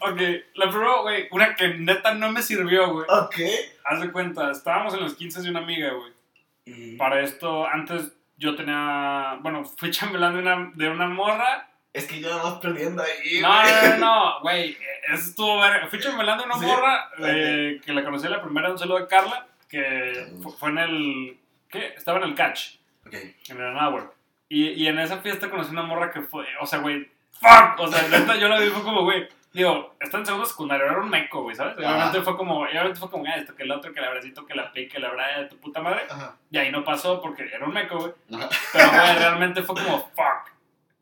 Ok, 0.00 0.20
la 0.54 0.70
primera, 0.70 1.02
güey, 1.02 1.28
una 1.30 1.54
que 1.54 1.68
neta 1.68 2.14
no 2.14 2.30
me 2.30 2.42
sirvió, 2.42 2.92
güey. 2.92 3.06
Ok. 3.08 3.36
Haz 3.84 4.00
de 4.02 4.12
cuenta, 4.12 4.50
estábamos 4.50 4.94
en 4.94 5.00
los 5.00 5.14
15 5.14 5.42
de 5.42 5.50
una 5.50 5.60
amiga, 5.60 5.92
güey. 5.92 6.96
Para 6.98 7.20
esto, 7.22 7.66
antes 7.66 8.12
yo 8.36 8.54
tenía. 8.54 9.38
Bueno, 9.40 9.64
fui 9.64 9.90
chambelán 9.90 10.34
de 10.34 10.40
una, 10.40 10.70
de 10.74 10.88
una 10.88 11.06
morra. 11.08 11.66
Es 11.92 12.06
que 12.06 12.20
ya 12.20 12.28
la 12.28 12.36
vas 12.36 12.54
perdiendo 12.60 13.02
ahí, 13.02 13.40
No, 13.40 13.48
no, 13.64 13.88
no, 13.88 13.96
no, 13.98 14.40
güey. 14.42 14.76
Eso 15.08 15.30
estuvo 15.30 15.58
verga. 15.58 15.88
Fui 15.88 15.98
chambelán 15.98 16.38
de 16.38 16.44
una 16.44 16.54
¿Sí? 16.58 16.64
morra 16.66 17.10
eh, 17.18 17.80
que 17.84 17.92
la 17.92 18.04
conocí 18.04 18.28
la 18.28 18.40
primera. 18.42 18.70
Un 18.70 18.78
saludo 18.78 18.98
a 18.98 19.08
Carla, 19.08 19.46
que 19.68 20.26
fue 20.58 20.68
en 20.70 20.78
el. 20.78 21.36
¿Qué? 21.68 21.94
Estaba 21.96 22.18
en 22.18 22.24
el 22.24 22.34
catch, 22.36 22.76
Ok. 23.10 23.50
en 23.50 23.60
el 23.60 23.76
hour. 23.76 24.14
Y, 24.48 24.68
y 24.70 24.86
en 24.88 24.98
esa 24.98 25.18
fiesta 25.18 25.50
conocí 25.50 25.70
una 25.70 25.82
morra 25.82 26.10
que 26.10 26.22
fue. 26.22 26.46
O 26.60 26.66
sea, 26.66 26.80
güey. 26.80 27.08
¡Fuck! 27.32 27.78
O 27.78 27.88
sea, 27.88 28.06
neta, 28.08 28.36
yo 28.36 28.48
la 28.48 28.60
vi 28.60 28.68
fue 28.68 28.82
como, 28.82 29.02
güey. 29.02 29.28
Digo, 29.52 29.96
está 29.98 30.18
en 30.18 30.26
segundo 30.26 30.46
secundario, 30.46 30.86
era 30.86 30.98
un 30.98 31.10
meco, 31.10 31.42
güey, 31.42 31.56
¿sabes? 31.56 31.76
Obviamente 31.76 32.22
fue 32.22 32.36
como, 32.36 32.60
obviamente 32.60 33.00
fue 33.00 33.10
como, 33.10 33.26
ah, 33.26 33.34
esto, 33.34 33.56
que 33.56 33.64
el 33.64 33.72
otro, 33.72 33.92
que 33.92 33.98
el 33.98 34.04
abracito, 34.04 34.46
que 34.46 34.54
la 34.54 34.70
pique, 34.70 34.94
que 34.94 34.98
la 35.00 35.10
braya 35.10 35.40
de 35.40 35.46
tu 35.46 35.56
puta 35.56 35.80
madre. 35.80 36.02
Ajá. 36.08 36.36
Y 36.52 36.58
ahí 36.58 36.70
no 36.70 36.84
pasó 36.84 37.20
porque 37.20 37.42
era 37.52 37.66
un 37.66 37.74
meco, 37.74 37.98
güey. 37.98 38.12
Pero, 38.28 38.90
güey, 38.90 39.18
realmente 39.18 39.62
fue 39.62 39.74
como, 39.74 39.98
fuck. 40.10 40.52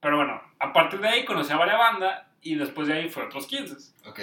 Pero 0.00 0.16
bueno, 0.16 0.40
a 0.58 0.72
partir 0.72 1.00
de 1.00 1.08
ahí 1.08 1.24
conocí 1.26 1.52
a 1.52 1.56
varias 1.56 1.78
bandas 1.78 2.22
y 2.40 2.54
después 2.54 2.88
de 2.88 2.94
ahí 2.94 3.08
fue 3.10 3.24
otros 3.24 3.46
15. 3.46 4.08
Ok. 4.08 4.20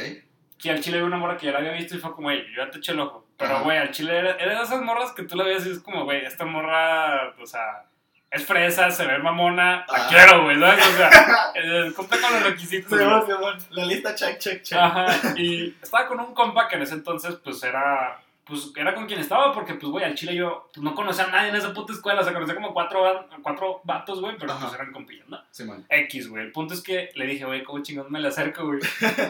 Que 0.57 0.71
al 0.71 0.81
chile 0.81 0.97
vi 0.97 1.03
una 1.03 1.17
morra 1.17 1.37
que 1.37 1.45
ya 1.47 1.51
la 1.51 1.59
había 1.59 1.73
visto 1.73 1.95
y 1.95 1.99
fue 1.99 2.11
como, 2.11 2.27
güey, 2.27 2.45
yo 2.51 2.63
ya 2.63 2.71
te 2.71 2.79
eché 2.79 2.93
el 2.93 2.99
ojo. 3.01 3.24
Pero, 3.37 3.61
güey, 3.63 3.77
al 3.77 3.91
chile 3.91 4.17
era, 4.17 4.31
era 4.35 4.57
de 4.59 4.63
esas 4.63 4.81
morras 4.81 5.11
que 5.11 5.23
tú 5.23 5.35
la 5.35 5.43
veías 5.43 5.65
y 5.65 5.71
es 5.71 5.79
como, 5.79 6.03
güey, 6.05 6.25
esta 6.25 6.45
morra, 6.45 7.33
o 7.41 7.45
sea, 7.45 7.85
es 8.31 8.45
fresa, 8.45 8.89
se 8.91 9.05
ve 9.05 9.17
mamona, 9.19 9.85
la 9.87 9.97
Ajá. 9.97 10.07
quiero, 10.09 10.43
güey, 10.43 10.59
¿sabes? 10.59 10.85
O 10.87 10.97
sea, 10.97 11.09
eh, 11.55 11.91
cumple 11.95 12.19
con 12.21 12.33
los 12.33 12.43
requisitos. 12.43 12.97
Simón. 12.99 13.57
La 13.71 13.85
lista, 13.85 14.15
check, 14.15 14.37
check, 14.39 14.61
check. 14.63 14.77
Ajá, 14.77 15.33
y 15.37 15.75
estaba 15.81 16.07
con 16.07 16.19
un 16.19 16.33
compa 16.33 16.67
que 16.67 16.75
en 16.75 16.81
ese 16.83 16.95
entonces, 16.95 17.35
pues 17.43 17.61
era, 17.63 18.19
pues 18.45 18.71
era 18.75 18.93
con 18.93 19.05
quien 19.05 19.19
estaba, 19.19 19.53
porque, 19.53 19.73
pues, 19.75 19.89
güey, 19.91 20.05
al 20.05 20.15
chile 20.15 20.35
yo 20.35 20.69
pues, 20.73 20.83
no 20.83 20.93
conocía 20.95 21.25
a 21.25 21.27
nadie 21.31 21.49
en 21.49 21.55
esa 21.55 21.73
puta 21.73 21.93
escuela, 21.93 22.21
o 22.21 22.23
sea, 22.23 22.33
conocía 22.33 22.55
como 22.55 22.73
cuatro, 22.73 23.27
cuatro 23.41 23.81
vatos, 23.83 24.21
güey, 24.21 24.37
pero 24.37 24.51
Ajá. 24.53 24.61
pues 24.67 24.73
eran 24.75 24.91
compillas, 24.93 25.27
¿no? 25.27 25.41
Simón. 25.51 25.85
X, 25.89 26.29
güey. 26.29 26.43
El 26.45 26.51
punto 26.51 26.73
es 26.73 26.81
que 26.81 27.09
le 27.15 27.25
dije, 27.25 27.45
güey, 27.45 27.63
¿cómo 27.63 27.83
chingón 27.83 28.11
me 28.11 28.19
le 28.19 28.27
acerco, 28.29 28.65
güey? 28.65 28.79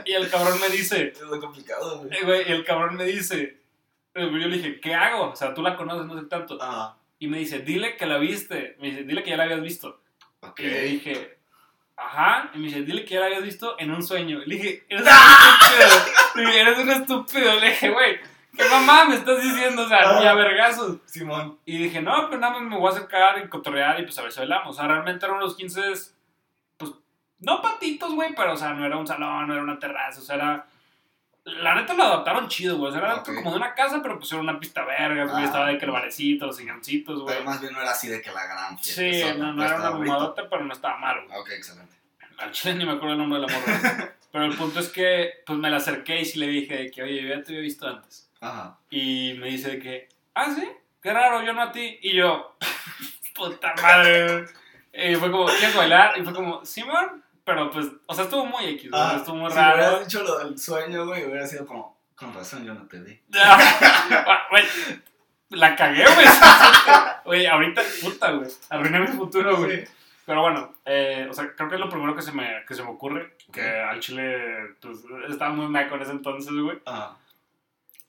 Y 0.05 0.13
el 0.13 0.29
cabrón 0.29 0.59
me 0.61 0.69
dice, 0.69 1.07
Es 1.15 1.21
lo 1.21 1.39
complicado, 1.39 1.99
güey. 1.99 2.17
eh, 2.17 2.23
güey, 2.23 2.49
y 2.49 2.51
el 2.51 2.63
cabrón 2.65 2.95
me 2.95 3.05
dice, 3.05 3.57
yo 4.15 4.47
le 4.47 4.57
dije, 4.57 4.79
¿qué 4.79 4.95
hago? 4.95 5.31
O 5.31 5.35
sea, 5.35 5.53
tú 5.53 5.61
la 5.61 5.75
conoces, 5.75 6.05
no 6.05 6.17
sé 6.19 6.25
tanto. 6.27 6.57
Ah. 6.61 6.97
Y 7.19 7.27
me 7.27 7.39
dice, 7.39 7.59
dile 7.59 7.97
que 7.97 8.05
la 8.05 8.17
viste. 8.17 8.77
Me 8.79 8.89
dice, 8.89 9.03
dile 9.03 9.23
que 9.23 9.31
ya 9.31 9.37
la 9.37 9.43
habías 9.43 9.61
visto. 9.61 10.01
Ok. 10.41 10.59
Y 10.59 10.63
le 10.63 10.81
dije, 10.83 11.37
ajá. 11.97 12.51
Y 12.53 12.59
me 12.59 12.67
dice, 12.67 12.83
dile 12.83 13.03
que 13.03 13.15
ya 13.15 13.19
la 13.19 13.25
habías 13.27 13.43
visto 13.43 13.75
en 13.77 13.91
un 13.91 14.03
sueño. 14.03 14.41
Y 14.43 14.49
le 14.49 14.55
dije, 14.55 14.85
eres 14.89 15.03
un 15.03 15.09
estúpido. 15.81 16.35
Le 16.35 16.45
dije, 16.45 16.61
eres 16.61 16.79
un 16.79 16.89
estúpido. 16.89 17.59
Le 17.59 17.69
dije, 17.69 17.89
güey, 17.89 18.19
¿qué 18.55 18.63
mamá 18.69 19.05
me 19.05 19.15
estás 19.15 19.43
diciendo? 19.43 19.83
O 19.83 19.87
sea, 19.87 20.19
ni 20.19 20.25
a 20.25 20.33
vergazos. 20.33 20.97
Simón. 21.05 21.59
Y 21.65 21.77
dije, 21.77 22.01
no, 22.01 22.27
pues 22.29 22.39
nada 22.39 22.53
más 22.53 22.61
me 22.61 22.77
voy 22.77 22.87
a 22.87 22.91
acercar 22.91 23.43
y 23.43 23.49
cotorrear 23.49 23.99
y 23.99 24.03
pues 24.03 24.17
a 24.17 24.21
ver 24.21 24.31
si 24.31 24.39
bailamos. 24.39 24.69
O 24.69 24.73
sea, 24.73 24.87
realmente 24.87 25.25
eran 25.25 25.37
unos 25.37 25.55
15, 25.55 25.81
pues, 26.77 26.91
no 27.39 27.61
patitos, 27.61 28.13
güey, 28.13 28.33
pero 28.33 28.53
o 28.53 28.57
sea, 28.57 28.73
no 28.73 28.85
era 28.85 28.95
un 28.97 29.07
salón, 29.07 29.47
no 29.47 29.53
era 29.53 29.63
una 29.63 29.79
terraza, 29.79 30.21
o 30.21 30.23
sea, 30.23 30.35
era... 30.35 30.67
La 31.45 31.75
neta 31.75 31.93
lo 31.93 32.03
adaptaron 32.03 32.47
chido, 32.47 32.77
güey. 32.77 32.89
O 32.89 32.91
sea, 32.91 33.03
era 33.03 33.21
como 33.21 33.51
de 33.51 33.57
una 33.57 33.75
casa, 33.75 33.99
pero 34.01 34.17
pues 34.17 34.31
era 34.31 34.41
una 34.41 34.59
pista 34.59 34.83
verga, 34.83 35.25
güey. 35.25 35.43
Ah, 35.43 35.45
estaba 35.45 35.67
de 35.67 35.77
que 35.77 35.85
el 35.85 35.91
barecito, 35.91 36.47
los 36.47 36.57
silloncitos, 36.57 37.21
güey. 37.21 37.35
Pero 37.35 37.45
más 37.45 37.61
bien 37.61 37.71
no 37.71 37.81
era 37.81 37.91
así 37.91 38.07
de 38.07 38.19
que 38.19 38.31
la 38.31 38.47
gran 38.47 38.79
fiesta. 38.79 39.01
Sí, 39.01 39.39
no, 39.39 39.53
no 39.53 39.63
era 39.63 39.75
una 39.75 39.91
mamadota, 39.91 40.49
pero 40.49 40.65
no 40.65 40.73
estaba 40.73 40.97
mal, 40.97 41.23
güey. 41.27 41.39
Ok, 41.39 41.49
excelente. 41.51 41.95
Al 42.39 42.51
chile 42.51 42.73
ni 42.75 42.85
me 42.85 42.93
acuerdo 42.93 43.13
el 43.13 43.19
nombre 43.19 43.39
de 43.39 43.47
la 43.47 43.53
morra. 43.53 44.15
pero 44.31 44.45
el 44.45 44.57
punto 44.57 44.79
es 44.79 44.89
que, 44.89 45.43
pues 45.45 45.59
me 45.59 45.69
la 45.69 45.77
acerqué 45.77 46.21
y 46.21 46.25
sí 46.25 46.39
le 46.39 46.47
dije 46.47 46.75
de 46.75 46.91
que, 46.91 47.03
oye, 47.03 47.21
yo 47.21 47.29
ya 47.29 47.43
te 47.43 47.51
había 47.51 47.61
visto 47.61 47.87
antes. 47.87 48.31
Ajá. 48.41 48.79
Y 48.89 49.35
me 49.39 49.49
dice 49.49 49.69
de 49.69 49.79
que, 49.79 50.09
ah, 50.33 50.51
sí, 50.51 50.67
qué 50.99 51.13
raro, 51.13 51.43
yo 51.43 51.53
no 51.53 51.61
a 51.61 51.71
ti. 51.71 51.99
Y 52.01 52.15
yo, 52.15 52.57
puta 53.35 53.75
madre. 53.79 54.45
Y 54.91 55.13
fue 55.15 55.29
como, 55.29 55.45
¿quieres 55.45 55.75
bailar? 55.75 56.17
Y 56.17 56.23
fue 56.23 56.33
como, 56.33 56.65
Simón. 56.65 57.23
Pero 57.45 57.69
pues, 57.71 57.87
o 58.07 58.13
sea, 58.13 58.23
estuvo 58.25 58.45
muy 58.45 58.65
X, 58.65 58.89
güey, 58.89 59.01
Ah, 59.01 59.13
estuvo 59.17 59.35
muy 59.35 59.49
si 59.51 59.57
hubieras 59.57 59.77
raro. 59.77 59.99
dicho 59.99 60.23
lo 60.23 60.39
del 60.39 60.57
sueño, 60.57 61.05
güey, 61.05 61.23
hubiera 61.25 61.45
sido 61.47 61.65
como, 61.65 61.97
con 62.15 62.33
razón 62.33 62.65
yo 62.65 62.73
no 62.73 62.87
te 62.87 62.99
vi. 62.99 63.21
Ah, 63.35 64.47
Güey, 64.49 64.63
la 65.51 65.75
cagué, 65.75 66.03
güey. 66.03 66.27
Güey, 67.25 67.45
ahorita, 67.47 67.81
puta, 68.03 68.31
güey. 68.31 68.49
Arruiné 68.69 68.99
mi 68.99 69.07
futuro, 69.07 69.57
güey. 69.57 69.85
Sí. 69.85 69.91
Pero 70.27 70.41
bueno, 70.41 70.75
eh, 70.85 71.27
o 71.29 71.33
sea, 71.33 71.55
creo 71.55 71.69
que 71.69 71.75
es 71.75 71.81
lo 71.81 71.89
primero 71.89 72.15
que 72.15 72.21
se 72.21 72.31
me, 72.31 72.63
que 72.67 72.73
se 72.75 72.83
me 72.83 72.89
ocurre. 72.89 73.35
Que 73.51 73.61
al 73.61 73.99
chile, 73.99 74.75
pues, 74.81 74.99
estaba 75.29 75.51
muy 75.53 75.67
meco 75.67 75.95
en 75.95 76.01
ese 76.01 76.11
entonces, 76.11 76.51
güey. 76.53 76.79
Ajá. 76.85 77.17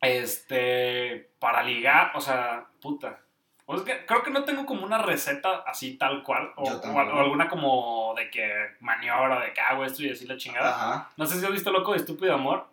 Este, 0.01 1.31
para 1.39 1.63
ligar, 1.63 2.13
o 2.15 2.21
sea, 2.21 2.67
puta. 2.81 3.21
O 3.69 3.75
es 3.77 3.83
que 3.83 4.07
creo 4.07 4.23
que 4.23 4.31
no 4.31 4.45
tengo 4.45 4.65
como 4.65 4.85
una 4.85 4.99
receta 4.99 5.65
así 5.67 5.97
tal 5.99 6.23
cual. 6.23 6.53
O, 6.57 6.71
alguna 7.19 7.49
como 7.49 8.15
de 8.17 8.31
que 8.31 8.49
maniobra, 8.81 9.41
de 9.41 9.53
que 9.53 9.61
hago 9.61 9.85
esto 9.85 10.03
y 10.05 10.11
así 10.11 10.27
la 10.27 10.37
chingada. 10.37 10.71
Ajá. 10.71 11.11
No 11.17 11.27
sé 11.27 11.39
si 11.41 11.45
has 11.45 11.51
visto 11.53 11.73
Loco 11.73 11.93
de 11.93 11.99
Estúpido 11.99 12.33
Amor 12.35 12.67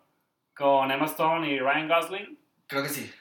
con 0.56 0.90
Emma 0.90 1.06
Stone 1.06 1.48
y 1.50 1.58
Ryan 1.58 1.88
Gosling. 1.88 2.38
Creo 2.68 2.82
que 2.84 2.88
sí. 2.88 3.12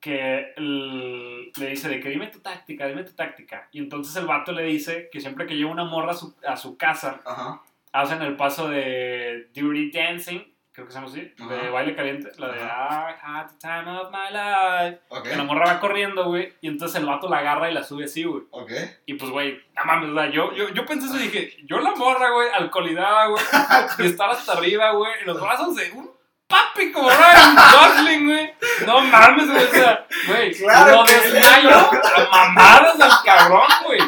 Que 0.00 0.54
el- 0.56 1.52
le 1.52 1.66
dice 1.70 1.88
de 1.90 2.00
que 2.00 2.08
dime 2.08 2.28
tu 2.28 2.40
táctica, 2.40 2.86
dime 2.86 3.04
tu 3.04 3.12
táctica. 3.12 3.68
Y 3.72 3.78
entonces 3.80 4.16
el 4.16 4.26
vato 4.26 4.52
le 4.52 4.62
dice 4.62 5.10
que 5.12 5.20
siempre 5.20 5.46
que 5.46 5.54
lleva 5.56 5.70
una 5.70 5.84
morra 5.84 6.12
a 6.12 6.16
su, 6.16 6.34
a 6.46 6.56
su 6.56 6.78
casa, 6.78 7.20
Ajá. 7.26 7.60
hacen 7.92 8.22
el 8.22 8.36
paso 8.36 8.68
de 8.70 9.48
Dirty 9.52 9.90
Dancing, 9.90 10.40
creo 10.78 10.86
que 10.86 10.92
se 10.92 10.98
llama 11.00 11.10
así, 11.10 11.34
Ajá. 11.40 11.54
de 11.54 11.70
baile 11.70 11.96
caliente, 11.96 12.30
la 12.36 12.52
de 12.52 12.58
I 12.60 13.14
had 13.20 13.48
the 13.48 13.58
time 13.58 13.90
of 13.98 14.12
my 14.12 14.30
life. 14.30 15.00
Ok. 15.08 15.24
Que 15.24 15.36
la 15.36 15.42
morra 15.42 15.66
va 15.74 15.80
corriendo, 15.80 16.26
güey, 16.26 16.54
y 16.60 16.68
entonces 16.68 17.00
el 17.00 17.06
vato 17.06 17.28
la 17.28 17.38
agarra 17.38 17.68
y 17.68 17.74
la 17.74 17.82
sube 17.82 18.04
así, 18.04 18.22
güey. 18.22 18.44
Ok. 18.52 18.70
Y 19.04 19.14
pues, 19.14 19.28
güey, 19.32 19.60
no 19.74 19.84
mames, 19.84 20.10
o 20.10 20.14
sea, 20.14 20.30
yo, 20.30 20.52
yo, 20.54 20.68
yo 20.68 20.86
pensé 20.86 21.06
eso 21.06 21.16
y 21.16 21.28
dije, 21.28 21.56
yo 21.64 21.80
la 21.80 21.96
morra, 21.96 22.30
güey, 22.30 22.48
alcoholizada, 22.54 23.26
güey, 23.26 23.42
y 23.98 24.06
estar 24.06 24.30
hasta 24.30 24.52
arriba, 24.52 24.92
güey, 24.92 25.10
en 25.20 25.26
los 25.26 25.40
brazos 25.40 25.74
de 25.74 25.90
un 25.90 26.12
papi 26.46 26.92
como 26.92 27.10
Ryan 27.10 27.56
Gosling, 27.56 28.26
güey. 28.28 28.54
No 28.86 29.00
mames, 29.00 29.50
güey, 29.50 29.64
o 29.64 29.70
sea, 29.70 30.06
güey, 30.28 30.54
Claro 30.54 30.98
lo 30.98 31.04
que 31.04 31.14
desmayo 31.16 31.70
a 31.76 32.28
mamadas 32.30 33.00
al 33.00 33.10
cabrón, 33.24 33.66
güey. 33.84 34.00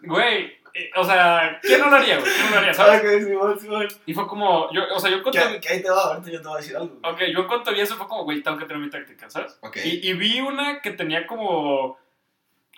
Güey, 0.00 0.55
o 0.96 1.04
sea, 1.04 1.58
¿quién 1.62 1.80
no 1.80 1.90
lo 1.90 1.96
haría, 1.96 2.18
güey? 2.18 2.30
¿Quién 2.32 2.46
no 2.46 2.50
lo 2.52 2.58
haría, 2.58 2.74
sabes? 2.74 3.00
Ok, 3.00 3.24
Simón, 3.26 3.60
Simón. 3.60 3.88
Y 4.06 4.14
fue 4.14 4.26
como, 4.26 4.72
yo, 4.72 4.82
o 4.94 5.00
sea, 5.00 5.10
yo 5.10 5.22
cuando, 5.22 5.40
Que, 5.52 5.60
que 5.60 5.68
ahí 5.68 5.82
te 5.82 5.90
va, 5.90 6.02
ahorita 6.04 6.30
yo 6.30 6.40
te 6.42 6.48
voy 6.48 6.56
a 6.56 6.60
decir 6.60 6.76
algo. 6.76 6.98
ok, 7.02 7.20
yo 7.34 7.46
cuando 7.46 7.72
vi 7.72 7.80
eso 7.80 7.96
fue 7.96 8.08
como, 8.08 8.24
güey, 8.24 8.42
tengo 8.42 8.58
que 8.58 8.66
tener 8.66 8.82
mi 8.82 8.90
táctica, 8.90 9.28
¿sabes? 9.30 9.58
Ok. 9.62 9.76
Y, 9.84 10.08
y 10.08 10.12
vi 10.14 10.40
una 10.40 10.80
que 10.80 10.90
tenía 10.92 11.26
como. 11.26 11.98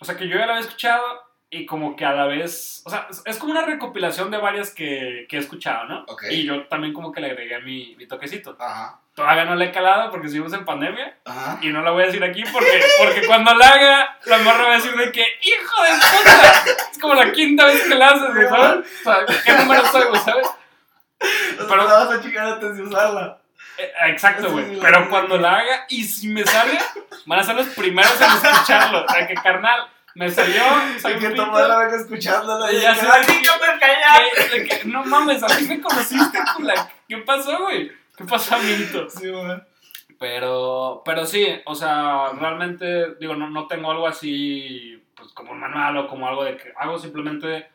O 0.00 0.04
sea, 0.04 0.16
que 0.16 0.28
yo 0.28 0.38
ya 0.38 0.46
la 0.46 0.52
había 0.54 0.66
escuchado 0.66 1.02
y 1.50 1.64
como 1.64 1.96
que 1.96 2.04
a 2.04 2.12
la 2.12 2.26
vez. 2.26 2.82
O 2.84 2.90
sea, 2.90 3.08
es, 3.24 3.38
como 3.38 3.52
una 3.52 3.64
recopilación 3.64 4.30
de 4.30 4.38
varias 4.38 4.74
que, 4.74 5.26
que 5.28 5.36
he 5.36 5.40
escuchado, 5.40 5.86
¿no? 5.86 6.04
Ok. 6.08 6.24
Y 6.30 6.44
yo 6.44 6.66
también 6.66 6.92
como 6.92 7.10
que 7.12 7.20
le 7.20 7.30
agregué 7.30 7.58
mi, 7.60 7.94
mi 7.96 8.06
toquecito. 8.06 8.56
Ajá. 8.58 9.00
Todavía 9.14 9.46
no 9.46 9.56
la 9.56 9.64
he 9.64 9.72
calado 9.72 10.12
porque 10.12 10.28
seguimos 10.28 10.52
en 10.52 10.64
pandemia 10.64 11.16
Ajá. 11.24 11.58
y 11.60 11.70
no 11.70 11.82
la 11.82 11.90
voy 11.90 12.04
a 12.04 12.06
decir 12.06 12.22
aquí 12.22 12.44
porque, 12.52 12.80
porque 12.98 13.26
cuando 13.26 13.52
la 13.54 13.68
haga, 13.68 14.18
la 14.26 14.38
morra 14.38 14.62
va 14.62 14.72
a 14.74 14.76
decir 14.76 14.94
de 14.94 15.10
que, 15.10 15.26
¡hijo 15.42 15.82
de 15.82 15.90
puta! 15.90 16.64
Es 16.92 16.98
como 17.00 17.14
la 17.14 17.32
quinta 17.32 17.66
vez 17.66 17.82
que 17.82 17.94
la 17.96 18.10
haces, 18.10 18.32
güey, 18.32 18.48
¿sabes? 18.48 18.86
O 18.86 19.02
sea, 19.02 19.42
¿qué 19.44 19.52
número 19.54 19.84
soy, 19.86 20.18
sabes? 20.20 20.46
Pero 21.18 21.76
la 21.76 21.84
vas 21.84 22.10
a 22.10 22.22
chicar 22.22 22.46
antes 22.46 22.76
de 22.76 22.82
usarla. 22.82 23.38
Eh, 23.76 23.92
Exacto, 24.08 24.52
güey. 24.52 24.78
Pero 24.80 25.08
cuando 25.08 25.36
la 25.36 25.56
haga 25.56 25.86
y 25.88 26.04
si 26.04 26.28
me 26.28 26.44
sale, 26.44 26.78
van 27.26 27.40
a 27.40 27.42
ser 27.42 27.56
los 27.56 27.68
primeros 27.68 28.20
en 28.20 28.30
escucharlo. 28.30 29.04
O 29.04 29.08
sea, 29.08 29.26
que 29.26 29.34
carnal, 29.34 29.88
me 30.14 30.30
salió. 30.30 30.62
Hay 31.04 31.18
que 31.18 31.30
tomar 31.30 31.68
la 31.68 31.78
venga 31.78 31.96
escuchándola. 31.96 32.72
Y 32.72 32.80
ya 32.80 32.94
que, 34.64 34.84
no 34.84 35.04
mames, 35.04 35.42
así 35.42 35.66
me 35.66 35.80
conociste, 35.80 36.38
cula. 36.56 36.90
¿Qué 37.08 37.18
pasó, 37.18 37.58
güey? 37.58 37.90
¿Qué 38.16 38.24
pasó, 38.24 38.56
amiguito? 38.56 39.08
Sí, 39.08 39.28
güey. 39.28 39.60
Pero, 40.18 41.02
pero 41.04 41.24
sí, 41.24 41.46
o 41.64 41.74
sea, 41.74 42.30
realmente, 42.32 43.14
digo, 43.20 43.36
no, 43.36 43.48
no 43.50 43.68
tengo 43.68 43.90
algo 43.90 44.08
así, 44.08 45.00
pues 45.16 45.32
como 45.32 45.52
un 45.52 45.60
manual 45.60 45.96
o 45.96 46.08
como 46.08 46.26
algo 46.26 46.42
de 46.42 46.56
que 46.56 46.72
hago 46.76 46.98
simplemente, 46.98 47.68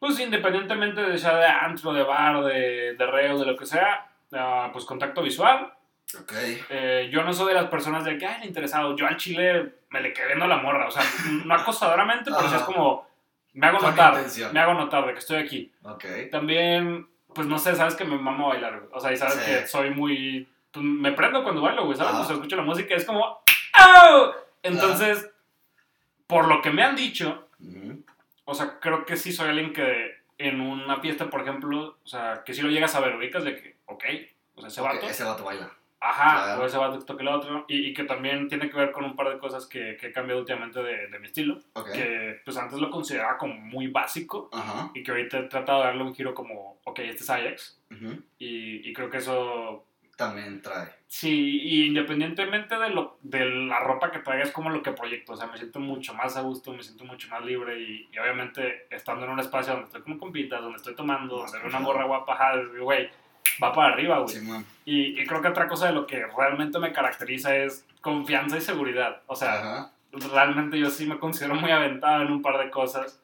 pues 0.00 0.18
independientemente 0.18 1.00
de 1.02 1.16
sea 1.16 1.36
de 1.36 1.46
antro, 1.46 1.92
de 1.92 2.02
bar, 2.02 2.42
de, 2.44 2.96
de 2.98 3.06
reo, 3.06 3.38
de 3.38 3.46
lo 3.46 3.56
que 3.56 3.66
sea, 3.66 4.10
ah, 4.32 4.70
pues 4.72 4.84
contacto 4.84 5.22
visual. 5.22 5.72
Ok. 6.20 6.32
Eh, 6.70 7.08
yo 7.12 7.22
no 7.24 7.32
soy 7.32 7.48
de 7.48 7.54
las 7.60 7.70
personas 7.70 8.04
de 8.04 8.16
que, 8.18 8.26
ay, 8.26 8.42
el 8.42 8.48
interesado. 8.48 8.96
Yo 8.96 9.06
al 9.06 9.16
chile 9.16 9.74
me 9.90 10.00
le 10.00 10.12
quedé 10.12 10.26
viendo 10.26 10.44
a 10.44 10.48
la 10.48 10.58
morra. 10.58 10.86
O 10.88 10.90
sea, 10.90 11.02
no 11.44 11.54
acosadoramente, 11.54 12.30
pero 12.36 12.48
sí 12.48 12.56
es 12.56 12.62
como, 12.62 13.06
me 13.52 13.66
hago 13.66 13.78
Con 13.78 13.90
notar. 13.90 14.14
intención. 14.14 14.52
Me 14.52 14.60
hago 14.60 14.74
notar 14.74 15.06
de 15.06 15.12
que 15.12 15.18
estoy 15.18 15.36
aquí. 15.38 15.72
Ok. 15.82 16.04
También, 16.30 17.06
pues 17.34 17.46
no 17.46 17.58
sé, 17.58 17.74
sabes 17.76 17.94
que 17.94 18.04
me 18.04 18.16
mamo 18.18 18.46
a 18.46 18.54
bailar. 18.54 18.82
O 18.92 19.00
sea, 19.00 19.12
y 19.12 19.16
sabes 19.16 19.34
Sí. 19.34 19.50
que 19.50 19.66
soy 19.66 19.90
muy. 19.90 20.48
pues, 20.70 20.84
me 20.84 21.12
prendo 21.12 21.42
cuando 21.42 21.62
bailo, 21.62 21.84
güey, 21.84 21.96
¿sabes? 21.96 22.14
Ajá. 22.14 22.24
Sea, 22.24 22.34
escucho 22.34 22.56
la 22.56 22.62
música 22.62 22.94
es 22.94 23.04
como. 23.04 23.40
¡Au! 23.72 24.32
Entonces, 24.62 25.30
por 26.26 26.48
lo 26.48 26.62
que 26.62 26.70
me 26.70 26.82
han 26.82 26.96
dicho, 26.96 27.48
o 28.44 28.54
sea, 28.54 28.78
creo 28.80 29.04
que 29.04 29.16
sí 29.16 29.32
soy 29.32 29.48
alguien 29.50 29.72
que 29.72 30.14
en 30.38 30.60
una 30.60 31.00
fiesta, 31.00 31.30
por 31.30 31.42
ejemplo, 31.42 31.98
o 32.02 32.06
sea, 32.08 32.42
que 32.44 32.54
si 32.54 32.62
lo 32.62 32.68
llegas 32.70 32.94
a 32.94 33.00
ver, 33.00 33.14
ubicas 33.16 33.44
de 33.44 33.54
que, 33.56 33.76
ok, 33.86 34.04
o 34.56 34.60
sea, 34.60 34.68
ese 34.68 34.80
Ok, 34.80 34.86
vato. 34.86 35.06
Ese 35.08 35.24
vato 35.24 35.44
baila. 35.44 35.70
Ajá, 36.06 36.44
Claro. 36.44 36.62
o 36.62 36.66
ese 36.66 36.76
vato 36.76 37.16
que 37.16 37.22
el 37.22 37.28
otro. 37.28 37.64
Y, 37.68 37.86
y 37.88 37.94
que 37.94 38.04
también 38.04 38.48
tiene 38.48 38.68
que 38.68 38.76
ver 38.76 38.92
con 38.92 39.04
un 39.04 39.16
par 39.16 39.28
de 39.30 39.38
cosas 39.38 39.66
que, 39.66 39.96
que 39.96 40.08
he 40.08 40.12
cambiado 40.12 40.40
últimamente 40.40 40.82
de, 40.82 41.08
de 41.08 41.18
mi 41.18 41.26
estilo. 41.26 41.58
Ok. 41.72 41.92
Que 41.92 42.40
pues 42.44 42.56
antes 42.56 42.78
lo 42.78 42.90
consideraba 42.90 43.38
como 43.38 43.54
muy 43.54 43.88
básico. 43.88 44.50
Ajá. 44.52 44.90
Y 44.94 45.02
que 45.02 45.10
ahorita 45.10 45.38
he 45.38 45.42
tratado 45.44 45.80
de 45.80 45.86
darle 45.86 46.02
un 46.02 46.14
giro 46.14 46.34
como, 46.34 46.78
ok, 46.84 46.98
este 47.00 47.22
es 47.22 47.30
Ajax. 47.30 47.80
Ujú. 47.90 48.22
Y, 48.38 48.88
y 48.88 48.92
creo 48.92 49.08
que 49.08 49.18
eso, 49.18 49.86
También 50.16 50.60
trae. 50.62 50.88
sí, 51.06 51.60
y 51.62 51.86
independientemente 51.86 52.76
de, 52.78 52.90
lo, 52.90 53.18
de 53.22 53.44
la 53.46 53.80
ropa 53.80 54.10
que 54.12 54.18
traiga, 54.20 54.44
es 54.44 54.52
como 54.52 54.70
lo 54.70 54.82
que 54.82 54.92
proyecto. 54.92 55.32
O 55.32 55.36
sea, 55.36 55.46
me 55.48 55.56
siento 55.56 55.80
mucho 55.80 56.12
más 56.14 56.36
a 56.36 56.42
gusto, 56.42 56.72
me 56.72 56.82
siento 56.82 57.04
mucho 57.04 57.28
más 57.30 57.44
libre. 57.44 57.80
Y, 57.80 58.08
y 58.12 58.18
obviamente, 58.18 58.86
estando 58.90 59.24
en 59.26 59.32
un 59.32 59.40
espacio 59.40 59.72
donde 59.72 59.86
estoy 59.86 60.02
con 60.02 60.18
compitas, 60.18 60.60
donde 60.60 60.76
estoy 60.76 60.94
tomando, 60.94 61.38
donde 61.38 61.58
veo 61.58 61.68
una 61.68 61.80
morra 61.80 62.04
guapa, 62.04 62.54
güey, 62.80 63.08
va 63.62 63.72
para 63.72 63.92
arriba, 63.94 64.18
güey. 64.18 64.34
Simón. 64.34 64.64
Y, 64.84 65.20
y 65.20 65.26
creo 65.26 65.40
que 65.42 65.48
otra 65.48 65.68
cosa 65.68 65.86
de 65.86 65.92
lo 65.92 66.06
que 66.06 66.24
realmente 66.36 66.78
me 66.78 66.92
caracteriza 66.92 67.56
es 67.56 67.86
confianza 68.00 68.56
y 68.58 68.60
seguridad. 68.60 69.22
O 69.26 69.36
sea, 69.36 69.54
Ajá. 69.54 69.92
realmente 70.32 70.78
yo 70.78 70.90
sí 70.90 71.06
me 71.06 71.18
considero 71.18 71.54
muy 71.54 71.70
aventado 71.70 72.22
en 72.22 72.30
un 72.32 72.42
par 72.42 72.58
de 72.58 72.70
cosas. 72.70 73.20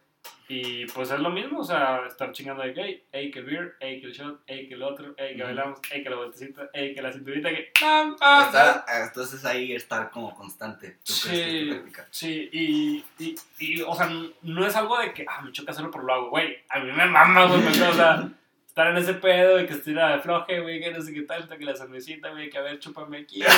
Y 0.52 0.84
pues 0.86 1.08
es 1.12 1.20
lo 1.20 1.30
mismo, 1.30 1.60
o 1.60 1.64
sea, 1.64 2.00
estar 2.08 2.32
chingando 2.32 2.64
de 2.64 2.74
que, 2.74 2.82
hey, 2.82 3.04
hey, 3.12 3.30
que 3.30 3.38
el 3.38 3.44
beer, 3.44 3.76
hey, 3.78 4.00
que 4.00 4.08
el 4.08 4.12
shot, 4.12 4.40
hey, 4.48 4.66
que 4.66 4.74
el 4.74 4.82
otro, 4.82 5.14
hey, 5.16 5.34
que 5.36 5.44
bailamos, 5.44 5.78
hey, 5.88 6.02
que 6.02 6.10
la 6.10 6.16
vueltecita, 6.16 6.68
hey, 6.72 6.92
que 6.92 7.00
la 7.02 7.12
cinturita, 7.12 7.50
que... 7.50 7.70
Estar- 7.72 8.84
entonces 9.06 9.44
ahí 9.44 9.72
estar 9.74 10.10
como 10.10 10.34
constante. 10.34 10.98
¿Tú 11.04 11.12
Sí. 11.12 11.28
crees 11.28 11.94
que? 11.94 12.02
Sí, 12.10 12.48
y, 12.52 13.04
y, 13.20 13.34
y, 13.60 13.82
o 13.82 13.94
sea, 13.94 14.10
no 14.42 14.66
es 14.66 14.74
algo 14.74 14.98
de 14.98 15.12
que, 15.14 15.24
ah, 15.28 15.40
me 15.42 15.52
choca 15.52 15.70
hacerlo 15.70 15.92
por 15.92 16.02
lo 16.02 16.14
hago, 16.14 16.30
güey. 16.30 16.58
A 16.68 16.80
mí 16.80 16.90
me 16.90 17.06
mama, 17.06 17.46
güey, 17.46 17.68
o 17.68 17.94
sea, 17.94 18.28
estar 18.70 18.86
en 18.86 18.96
ese 18.98 19.14
pedo 19.14 19.56
de 19.56 19.66
que 19.66 19.72
estoy 19.74 19.94
de 19.94 20.18
floje, 20.20 20.60
güey, 20.60 20.80
que 20.80 20.92
no 20.92 21.02
sé 21.02 21.12
qué 21.12 21.22
tal, 21.22 21.46
que 21.48 21.64
la 21.64 21.74
cervecita, 21.74 22.30
güey, 22.30 22.48
que 22.48 22.56
a 22.58 22.62
ver, 22.62 22.78
chúpame 22.78 23.18
aquí, 23.18 23.38
güey. 23.42 23.50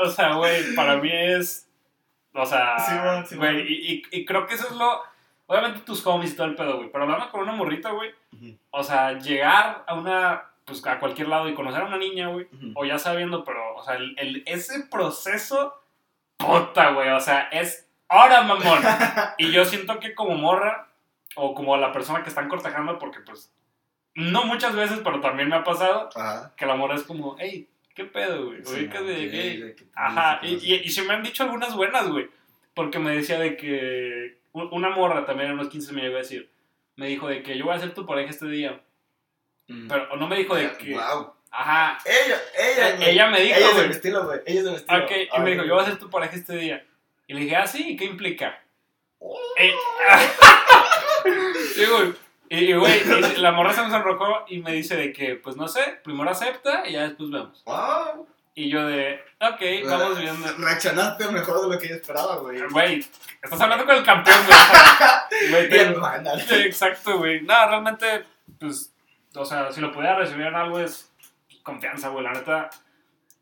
O 0.00 0.08
sea, 0.10 0.34
güey, 0.34 0.74
para 0.74 0.96
mí 0.96 1.08
es, 1.12 1.68
o 2.34 2.44
sea, 2.44 2.78
Sí, 2.78 2.94
man, 2.94 3.26
sí, 3.26 3.36
güey, 3.36 3.60
y, 3.60 3.92
y, 3.92 4.02
y 4.20 4.24
creo 4.24 4.46
que 4.46 4.54
eso 4.54 4.66
es 4.68 4.72
lo, 4.76 5.02
obviamente 5.46 5.80
tus 5.80 6.04
homies 6.06 6.32
y 6.32 6.36
todo 6.36 6.46
el 6.48 6.56
pedo, 6.56 6.76
güey, 6.78 6.90
pero 6.90 7.04
hablando 7.04 7.30
con 7.30 7.42
una 7.42 7.52
morrita, 7.52 7.90
güey, 7.90 8.12
o 8.70 8.82
sea, 8.82 9.12
llegar 9.18 9.84
a 9.86 9.94
una, 9.94 10.42
pues 10.64 10.84
a 10.86 10.98
cualquier 10.98 11.28
lado 11.28 11.48
y 11.48 11.54
conocer 11.54 11.82
a 11.82 11.86
una 11.86 11.96
niña, 11.98 12.26
güey, 12.28 12.48
o 12.74 12.84
ya 12.84 12.98
sabiendo, 12.98 13.44
pero, 13.44 13.76
o 13.76 13.84
sea, 13.84 13.94
el, 13.94 14.14
el- 14.18 14.42
ese 14.46 14.80
proceso, 14.90 15.80
puta, 16.38 16.90
güey, 16.90 17.10
o 17.10 17.20
sea, 17.20 17.42
es 17.52 17.86
ahora, 18.08 18.42
mamón. 18.42 18.80
y 19.38 19.52
yo 19.52 19.64
siento 19.64 20.00
que 20.00 20.14
como 20.14 20.34
morra, 20.36 20.88
o 21.36 21.54
como 21.54 21.76
la 21.76 21.92
persona 21.92 22.24
que 22.24 22.28
están 22.28 22.48
cortejando, 22.48 22.98
porque 22.98 23.20
pues, 23.20 23.52
no 24.14 24.44
muchas 24.44 24.74
veces, 24.74 25.00
pero 25.04 25.20
también 25.20 25.48
me 25.48 25.56
ha 25.56 25.64
pasado, 25.64 26.08
Ajá. 26.14 26.52
que 26.56 26.66
la 26.66 26.74
morra 26.74 26.94
es 26.96 27.02
como, 27.04 27.36
hey, 27.38 27.68
¿qué 27.94 28.04
pedo, 28.04 28.46
güey? 28.46 28.64
Sí, 28.64 28.86
de 28.86 28.88
ok, 28.88 29.04
gay. 29.04 29.56
de 29.58 29.74
que 29.74 29.84
Ajá, 29.94 30.40
y, 30.42 30.54
y, 30.56 30.74
y 30.84 30.90
se 30.90 31.02
me 31.02 31.14
han 31.14 31.22
dicho 31.22 31.42
algunas 31.44 31.74
buenas, 31.74 32.08
güey. 32.08 32.28
Porque 32.74 32.98
me 32.98 33.14
decía 33.16 33.38
de 33.38 33.56
que. 33.56 34.38
Una 34.52 34.90
morra 34.90 35.24
también 35.26 35.48
en 35.50 35.54
unos 35.54 35.68
15 35.68 35.92
me 35.92 36.02
llegó 36.02 36.16
a 36.16 36.20
decir. 36.20 36.48
Me 36.96 37.06
dijo 37.08 37.28
de 37.28 37.42
que 37.42 37.56
yo 37.56 37.64
voy 37.66 37.74
a 37.74 37.78
ser 37.80 37.94
tu 37.94 38.04
pareja 38.06 38.30
este 38.30 38.46
día. 38.48 38.80
Mm. 39.68 39.86
Pero 39.88 40.16
no 40.16 40.26
me 40.28 40.36
dijo 40.36 40.54
de 40.54 40.72
que. 40.76 40.94
Wow. 40.94 41.32
Ajá. 41.50 41.98
Ella, 42.04 42.36
ella, 42.58 42.88
Eh, 42.90 42.96
güey. 42.96 43.10
ella 43.10 43.26
me 43.28 43.40
dijo, 43.40 43.56
Ella 43.56 43.68
es 43.70 43.76
de 43.76 43.86
mi 43.86 43.90
estilo, 43.92 44.24
güey. 44.24 44.40
Ella 44.46 44.58
es 44.60 44.64
de 44.64 44.70
mi 44.70 44.76
estilo. 44.76 45.04
Ok, 45.04 45.10
y 45.10 45.28
Ah, 45.32 45.38
me 45.40 45.50
dijo, 45.50 45.64
yo 45.64 45.74
voy 45.74 45.82
a 45.82 45.86
ser 45.86 45.98
tu 45.98 46.08
pareja 46.10 46.36
este 46.36 46.56
día. 46.56 46.84
Y 47.26 47.34
le 47.34 47.40
dije, 47.40 47.56
ah, 47.56 47.66
sí, 47.66 47.90
¿y 47.92 47.96
¿qué 47.96 48.04
implica? 48.06 48.60
Oh. 49.18 49.38
Eh, 49.58 49.72
sí, 51.74 51.84
güey. 51.86 52.12
Y, 52.52 52.72
güey, 52.74 53.00
y 53.36 53.40
la 53.40 53.52
morra 53.52 53.72
se 53.72 53.80
me 53.82 53.90
sonrojó 53.90 54.44
y 54.48 54.58
me 54.58 54.72
dice 54.72 54.96
de 54.96 55.12
que, 55.12 55.36
pues 55.36 55.56
no 55.56 55.68
sé, 55.68 56.00
primero 56.02 56.28
acepta 56.30 56.82
y 56.86 56.92
ya 56.94 57.02
después 57.04 57.30
vemos. 57.30 57.62
Wow. 57.64 58.26
Y 58.56 58.68
yo 58.68 58.84
de, 58.86 59.20
ok, 59.40 59.88
vamos 59.88 60.18
viendo. 60.18 60.46
Reaccionaste 60.58 61.30
mejor 61.30 61.62
de 61.62 61.74
lo 61.74 61.80
que 61.80 61.88
yo 61.88 61.94
esperaba, 61.94 62.36
güey. 62.38 62.60
Güey, 62.68 63.06
estás 63.40 63.60
hablando 63.60 63.86
con 63.86 63.94
el 63.94 64.02
campeón, 64.04 64.36
güey. 64.46 65.68
güey, 65.68 66.66
Exacto, 66.66 67.18
güey. 67.18 67.40
No, 67.42 67.54
realmente, 67.68 68.24
pues, 68.58 68.92
o 69.36 69.44
sea, 69.44 69.70
si 69.70 69.80
lo 69.80 69.92
pudiera 69.92 70.16
recibir 70.16 70.46
en 70.46 70.56
algo 70.56 70.80
es 70.80 71.12
confianza, 71.62 72.08
güey. 72.08 72.24
La 72.24 72.32
neta, 72.32 72.68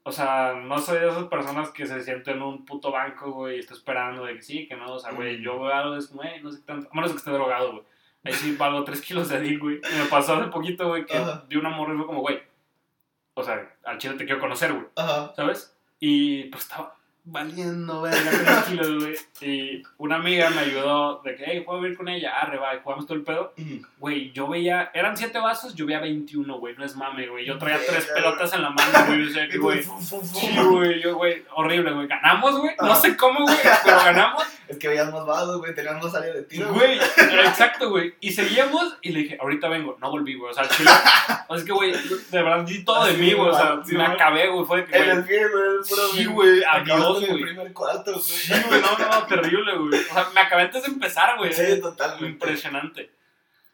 o 0.02 0.12
sea, 0.12 0.52
no 0.62 0.78
soy 0.78 0.98
de 0.98 1.08
esas 1.08 1.24
personas 1.24 1.70
que 1.70 1.86
se 1.86 2.02
sienten 2.02 2.36
en 2.36 2.42
un 2.42 2.64
puto 2.66 2.92
banco, 2.92 3.32
güey, 3.32 3.56
y 3.56 3.60
está 3.60 3.72
esperando 3.72 4.26
de 4.26 4.34
que 4.34 4.42
sí, 4.42 4.68
que 4.68 4.76
no. 4.76 4.92
O 4.92 4.98
sea, 4.98 5.12
güey, 5.12 5.38
Mm. 5.38 5.42
yo 5.42 5.58
veo 5.60 5.72
algo, 5.72 5.96
es, 5.96 6.12
güey, 6.12 6.42
no 6.42 6.52
sé 6.52 6.58
qué 6.60 6.66
tanto. 6.66 6.88
A 6.92 6.94
menos 6.94 7.12
que 7.12 7.16
esté 7.16 7.30
drogado, 7.30 7.72
güey. 7.72 7.84
Ahí 8.24 8.32
sí 8.34 8.56
valgo 8.56 8.84
3 8.84 9.00
kilos 9.00 9.28
de 9.28 9.40
dick, 9.40 9.60
güey. 9.60 9.76
Y 9.76 9.98
me 9.98 10.04
pasó 10.06 10.34
hace 10.34 10.50
poquito, 10.50 10.88
güey, 10.88 11.06
que 11.06 11.16
Ajá. 11.16 11.44
vi 11.48 11.56
una 11.56 11.70
morra 11.70 11.94
y 11.94 11.96
fue 11.98 12.06
como, 12.06 12.20
güey, 12.20 12.40
o 13.34 13.42
sea, 13.42 13.74
al 13.84 13.98
chile 13.98 14.14
te 14.14 14.24
quiero 14.24 14.40
conocer, 14.40 14.72
güey. 14.72 14.86
Ajá. 14.96 15.32
¿sabes? 15.36 15.74
Y 16.00 16.44
pues 16.44 16.64
estaba 16.64 16.94
valiendo 17.30 18.02
verga 18.02 18.30
3 18.30 18.62
kilos, 18.68 19.04
güey. 19.04 19.14
Y 19.42 19.82
una 19.98 20.16
amiga 20.16 20.50
me 20.50 20.60
ayudó 20.60 21.20
de 21.22 21.36
que, 21.36 21.44
hey, 21.46 21.60
puedo 21.60 21.86
ir 21.86 21.96
con 21.96 22.08
ella, 22.08 22.38
arre, 22.40 22.58
va, 22.58 22.74
y 22.74 22.80
jugamos 22.82 23.06
todo 23.06 23.16
el 23.16 23.22
pedo. 23.24 23.54
Güey, 23.98 24.32
yo 24.32 24.48
veía, 24.48 24.90
eran 24.94 25.16
7 25.16 25.38
vasos, 25.38 25.74
yo 25.74 25.86
veía 25.86 26.00
21, 26.00 26.58
güey, 26.58 26.74
no 26.76 26.84
es 26.84 26.96
mame, 26.96 27.28
güey. 27.28 27.44
Yo 27.46 27.56
traía 27.58 27.76
Verga, 27.78 27.92
3 27.92 28.04
güey. 28.10 28.22
pelotas 28.22 28.52
en 28.54 28.62
la 28.62 28.70
mano, 28.70 29.06
güey, 29.06 29.32
que, 29.50 29.58
güey. 29.58 29.82
Sí, 29.82 30.56
güey, 30.68 31.00
yo, 31.02 31.14
güey, 31.16 31.44
horrible, 31.54 31.92
güey. 31.92 32.08
Ganamos, 32.08 32.58
güey. 32.58 32.74
No 32.80 32.94
sé 32.96 33.16
cómo, 33.16 33.44
güey, 33.44 33.56
pero 33.84 33.96
ganamos. 33.98 34.42
Es 34.68 34.76
que 34.78 34.88
veías 34.88 35.10
más 35.12 35.24
vados, 35.24 35.58
güey. 35.58 35.74
Tenías 35.74 36.02
más 36.02 36.14
área 36.14 36.32
de 36.32 36.42
tiro. 36.42 36.72
Güey, 36.72 36.98
exacto, 36.98 37.88
güey. 37.90 38.14
Y 38.20 38.32
seguíamos 38.32 38.96
y 39.02 39.12
le 39.12 39.20
dije, 39.20 39.38
ahorita 39.40 39.68
vengo. 39.68 39.96
No 40.00 40.10
volví, 40.10 40.34
güey. 40.34 40.50
O 40.50 40.54
sea, 40.54 40.68
chile, 40.68 40.90
O 41.48 41.54
sea, 41.54 41.56
es 41.56 41.64
que, 41.64 41.72
güey, 41.72 41.92
de 41.92 42.42
verdad 42.42 42.64
di 42.64 42.84
todo 42.84 43.04
de 43.06 43.14
mí, 43.14 43.32
güey. 43.32 43.48
O 43.48 43.54
sea, 43.56 43.80
sí, 43.84 43.96
me 43.96 44.04
acabé, 44.04 44.48
güey. 44.48 44.66
Fue 44.66 44.82
de 44.82 44.86
que, 44.86 44.96
En 44.96 45.04
güey. 45.04 45.16
el 45.16 45.24
pie, 45.24 45.48
güey, 45.48 45.62
el 45.64 45.78
puro 45.88 46.08
Sí, 46.12 46.24
güey, 46.26 46.62
adiós, 46.64 47.26
güey. 47.26 47.42
primer 47.42 47.72
cuarto, 47.72 48.12
güey. 48.12 48.22
Sí, 48.24 48.52
güey, 48.68 48.80
no, 48.82 48.98
no, 48.98 49.26
terrible, 49.26 49.76
güey. 49.78 50.00
O 50.00 50.14
sea, 50.14 50.28
me 50.34 50.40
acabé 50.42 50.62
antes 50.62 50.82
de 50.82 50.88
empezar, 50.92 51.36
güey. 51.38 51.52
Sí, 51.52 51.80
totalmente. 51.80 52.26
Impresionante. 52.26 53.10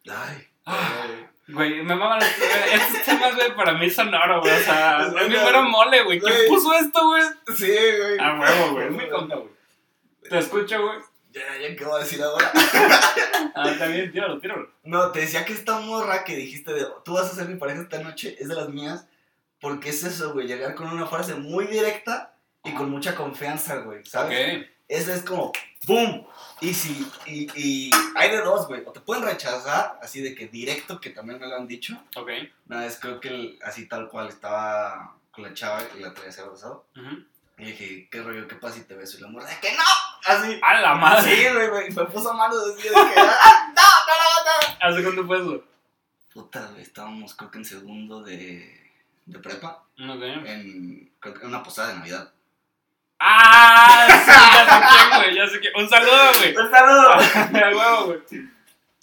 Ay, 0.09 0.47
Ah. 0.67 1.03
ay. 1.03 1.27
Güey, 1.47 1.83
me 1.83 1.95
maman 1.95 2.21
estos, 2.23 3.03
temas, 3.05 3.35
güey, 3.35 3.55
para 3.55 3.73
mí 3.75 3.91
son 3.91 4.15
oro, 4.15 4.41
güey. 4.41 4.53
O 4.55 4.59
sea, 4.65 5.07
Es 5.21 5.29
mi 5.29 5.35
mero 5.37 5.63
mole, 5.65 6.03
güey. 6.05 6.19
¿Quién 6.19 6.35
puso 6.49 6.73
esto, 6.73 7.07
güey? 7.07 7.23
Sí, 7.55 7.67
güey. 7.67 8.19
A 8.19 8.39
huevo, 8.41 8.73
güey. 8.73 8.87
Es 8.87 8.93
mi 8.93 9.09
compa, 9.11 9.35
güey. 9.35 9.54
Te 10.29 10.39
escucho, 10.39 10.83
güey. 10.83 10.99
Ya, 11.33 11.43
ya, 11.61 11.75
¿qué 11.77 11.85
voy 11.85 12.01
a 12.01 12.05
decir 12.05 12.23
ahora? 12.23 12.51
Ah, 13.57 13.71
está 13.71 13.87
bien, 13.87 14.11
tíralo, 14.11 14.41
tíralo. 14.41 14.69
No, 14.83 15.13
te 15.13 15.21
decía 15.21 15.45
que 15.45 15.53
esta 15.53 15.79
morra 15.79 16.25
que 16.25 16.35
dijiste 16.35 16.73
de 16.73 16.87
tú 17.05 17.13
vas 17.15 17.31
a 17.31 17.35
ser 17.37 17.47
mi 17.49 17.55
pareja 17.57 17.83
esta 17.83 18.03
noche 18.03 18.37
es 18.41 18.49
de 18.49 18.55
las 18.57 18.69
mías. 18.69 19.07
Porque 19.61 19.91
es 19.91 20.03
eso, 20.03 20.33
güey. 20.33 20.49
Llegar 20.49 20.75
con 20.75 20.89
una 20.89 21.07
frase 21.07 21.35
muy 21.35 21.67
directa 21.69 22.35
y 22.65 22.73
con 22.75 22.91
mucha 22.91 23.15
confianza, 23.15 23.77
güey. 23.77 24.05
¿Sabes? 24.05 24.63
Ok. 24.65 24.67
Esa 24.89 25.15
es 25.15 25.23
como 25.23 25.53
¡Pum! 25.87 26.27
Y 26.61 26.75
si, 26.75 27.07
y, 27.27 27.49
y 27.55 27.91
hay 28.17 28.31
de 28.31 28.39
dos, 28.43 28.67
güey. 28.67 28.83
O 28.87 28.91
te 28.93 29.01
pueden 29.01 29.25
rechazar, 29.25 29.99
así 30.03 30.21
de 30.21 30.35
que 30.35 30.49
directo, 30.49 31.01
que 31.01 31.11
también 31.11 31.39
me 31.39 31.47
lo 31.47 31.55
han 31.57 31.69
dicho. 31.69 31.95
Ok. 32.17 32.31
Una 32.69 32.81
vez 32.81 32.99
creo 33.01 33.21
que 33.21 33.29
el- 33.29 33.59
así 33.63 33.87
tal 33.87 34.09
cual 34.09 34.29
estaba 34.29 35.17
con 35.31 35.45
la 35.45 35.55
chava 35.55 35.83
y 35.97 36.01
la 36.01 36.13
traía 36.13 36.31
así 36.31 36.41
abrazado. 36.41 36.87
Ujú. 36.97 37.25
Y 37.57 37.65
dije, 37.67 38.09
¿qué 38.11 38.23
rollo? 38.23 38.49
¿Qué 38.49 38.57
pasa 38.57 38.75
si 38.77 38.85
te 38.85 38.95
beso? 38.95 39.17
Y 39.17 39.21
la 39.21 39.29
morra, 39.29 39.47
de 39.49 39.61
que 39.61 39.73
no! 39.73 39.83
Así. 40.27 40.59
A 40.63 40.81
la 40.81 40.95
madre. 40.95 41.37
Sí, 41.37 41.49
güey, 41.53 41.69
güey. 41.69 41.91
Me 41.93 42.05
puso 42.07 42.33
así 42.75 42.83
de 42.89 42.95
que, 42.95 43.21
¡ah! 43.21 43.73
¡No, 43.75 43.83
no, 43.83 44.15
no, 44.21 44.45
no! 44.45 44.77
¿Hace 44.81 45.03
cuánto 45.03 45.25
fue 45.27 45.37
eso? 45.41 45.65
Puta, 46.33 46.67
güey, 46.73 46.83
estábamos 46.83 47.35
creo 47.35 47.51
que 47.51 47.59
en 47.59 47.65
segundo 47.65 48.23
de, 48.23 48.91
de 49.27 49.39
prepa, 49.39 49.85
Ok. 49.99 50.23
en, 50.47 51.13
creo 51.21 51.35
que 51.35 51.41
en 51.43 51.47
una 51.49 51.63
posada 51.63 51.89
de 51.89 51.95
Navidad. 51.99 52.33
¡Ah! 53.21 54.07
Sí, 54.09 54.31
ya 54.33 54.65
sé 54.67 54.81
quién, 54.91 55.21
güey. 55.21 55.35
Ya 55.37 55.47
sé 55.49 55.61
quién. 55.61 55.73
Un 55.77 55.89
saludo, 55.89 56.33
güey. 56.39 56.57
¡Un 56.57 56.71
saludo! 56.71 57.11
A 57.65 57.77
huevo, 57.77 58.05
güey. 58.07 58.21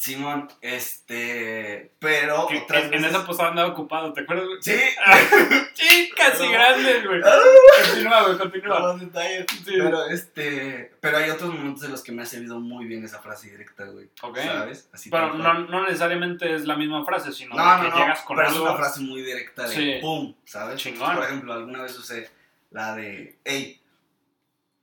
Simón, 0.01 0.47
este, 0.61 1.91
pero 1.99 2.47
Que 2.47 2.57
otras 2.57 2.91
en, 2.91 3.05
esa 3.05 3.23
posada 3.23 3.49
andaba 3.49 3.69
ocupado, 3.69 4.11
¿te 4.13 4.21
acuerdas? 4.21 4.47
Sí, 4.61 4.71
Chicas 5.75 6.39
y 6.39 6.45
No. 6.45 6.51
grandes, 6.51 7.05
güey. 7.05 7.21
Continúa, 7.21 8.23
güey, 8.23 8.37
continúa. 8.39 8.79
no, 8.79 8.97
detalles. 8.97 9.45
Sí. 9.63 9.73
Pero 9.77 10.05
este, 10.07 10.91
pero 10.99 11.17
hay 11.17 11.29
otros 11.29 11.53
momentos 11.53 11.83
en 11.83 11.91
los 11.91 12.01
que 12.01 12.11
me 12.13 12.23
ha 12.23 12.25
servido 12.25 12.59
muy 12.59 12.85
bien 12.85 13.05
esa 13.05 13.19
frase 13.21 13.51
directa, 13.51 13.85
güey. 13.85 14.09
Ok. 14.23 14.39
¿Sabes? 14.39 14.89
Así 14.91 15.11
Pero 15.11 15.35
no, 15.35 15.53
no 15.67 15.83
necesariamente 15.83 16.55
es 16.55 16.65
la 16.65 16.75
misma 16.77 17.05
frase, 17.05 17.31
sino 17.31 17.55
no, 17.55 17.81
que 17.83 17.89
no, 17.89 17.95
llegas 17.97 18.21
con 18.21 18.37
pero 18.37 18.47
es 18.49 18.55
algo. 18.55 18.65
una 18.69 18.77
frase 18.77 19.01
muy 19.01 19.21
directa 19.21 19.67
de 19.67 19.75
Sí. 19.75 19.97
pum, 20.01 20.33
¿sabes? 20.45 20.77
Chingón. 20.81 21.13
Por 21.13 21.25
ejemplo, 21.25 21.53
alguna 21.53 21.83
vez 21.83 21.95
usé 21.99 22.27
la 22.71 22.95
de, 22.95 23.37
hey, 23.45 23.79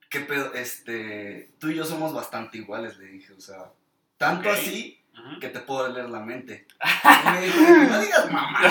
¿qué 0.09 0.21
pedo? 0.21 0.53
Este, 0.53 1.49
tú 1.59 1.67
y 1.67 1.75
yo 1.75 1.83
somos 1.83 2.13
bastante 2.13 2.57
iguales, 2.57 2.97
le 2.97 3.07
dije, 3.07 3.33
o 3.33 3.41
sea, 3.41 3.65
tanto 4.17 4.49
así 4.49 4.98
Que 5.39 5.49
te 5.49 5.59
puedo 5.59 5.87
leer 5.89 6.09
la 6.09 6.19
mente. 6.19 6.65
Y 7.19 7.29
me 7.31 7.41
dijo, 7.41 7.59
no 7.61 8.01
digas 8.01 8.31
mamá. 8.31 8.61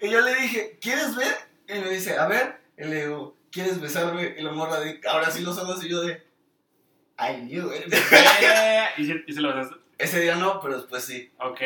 Y 0.00 0.10
yo 0.10 0.20
le 0.20 0.34
dije, 0.34 0.78
¿quieres 0.80 1.16
ver? 1.16 1.34
Y 1.68 1.80
me 1.80 1.90
dice, 1.90 2.18
a 2.18 2.26
ver. 2.26 2.60
Y 2.76 2.84
le 2.84 3.06
digo, 3.06 3.36
¿quieres 3.50 3.80
besarme? 3.80 4.34
Y 4.38 4.42
la 4.42 4.52
morra 4.52 4.80
de, 4.80 5.00
ahora 5.08 5.30
sí 5.30 5.42
los 5.42 5.58
ojos. 5.58 5.82
Y 5.84 5.88
yo 5.88 6.02
de, 6.02 6.22
I 7.18 7.36
knew 7.42 7.72
it. 7.72 7.92
¿Y 8.98 9.06
si, 9.06 9.24
y 9.26 9.32
si 9.32 9.40
lo 9.40 9.50
haces? 9.50 9.72
Ese 9.98 10.20
día 10.20 10.34
no, 10.34 10.60
pero 10.60 10.76
después 10.76 11.04
sí. 11.04 11.30
Ok. 11.38 11.60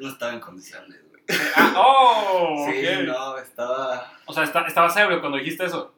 No 0.00 0.08
estaba 0.08 0.32
en 0.32 0.40
condiciones, 0.40 0.98
güey. 1.08 1.22
Ah, 1.54 1.74
oh, 1.76 2.66
Sí, 2.70 2.82
no, 3.04 3.38
estaba... 3.38 4.12
O 4.24 4.32
sea, 4.32 4.44
está, 4.44 4.66
estabas 4.66 4.96
ebrio 4.96 5.20
cuando 5.20 5.38
dijiste 5.38 5.66
eso. 5.66 5.94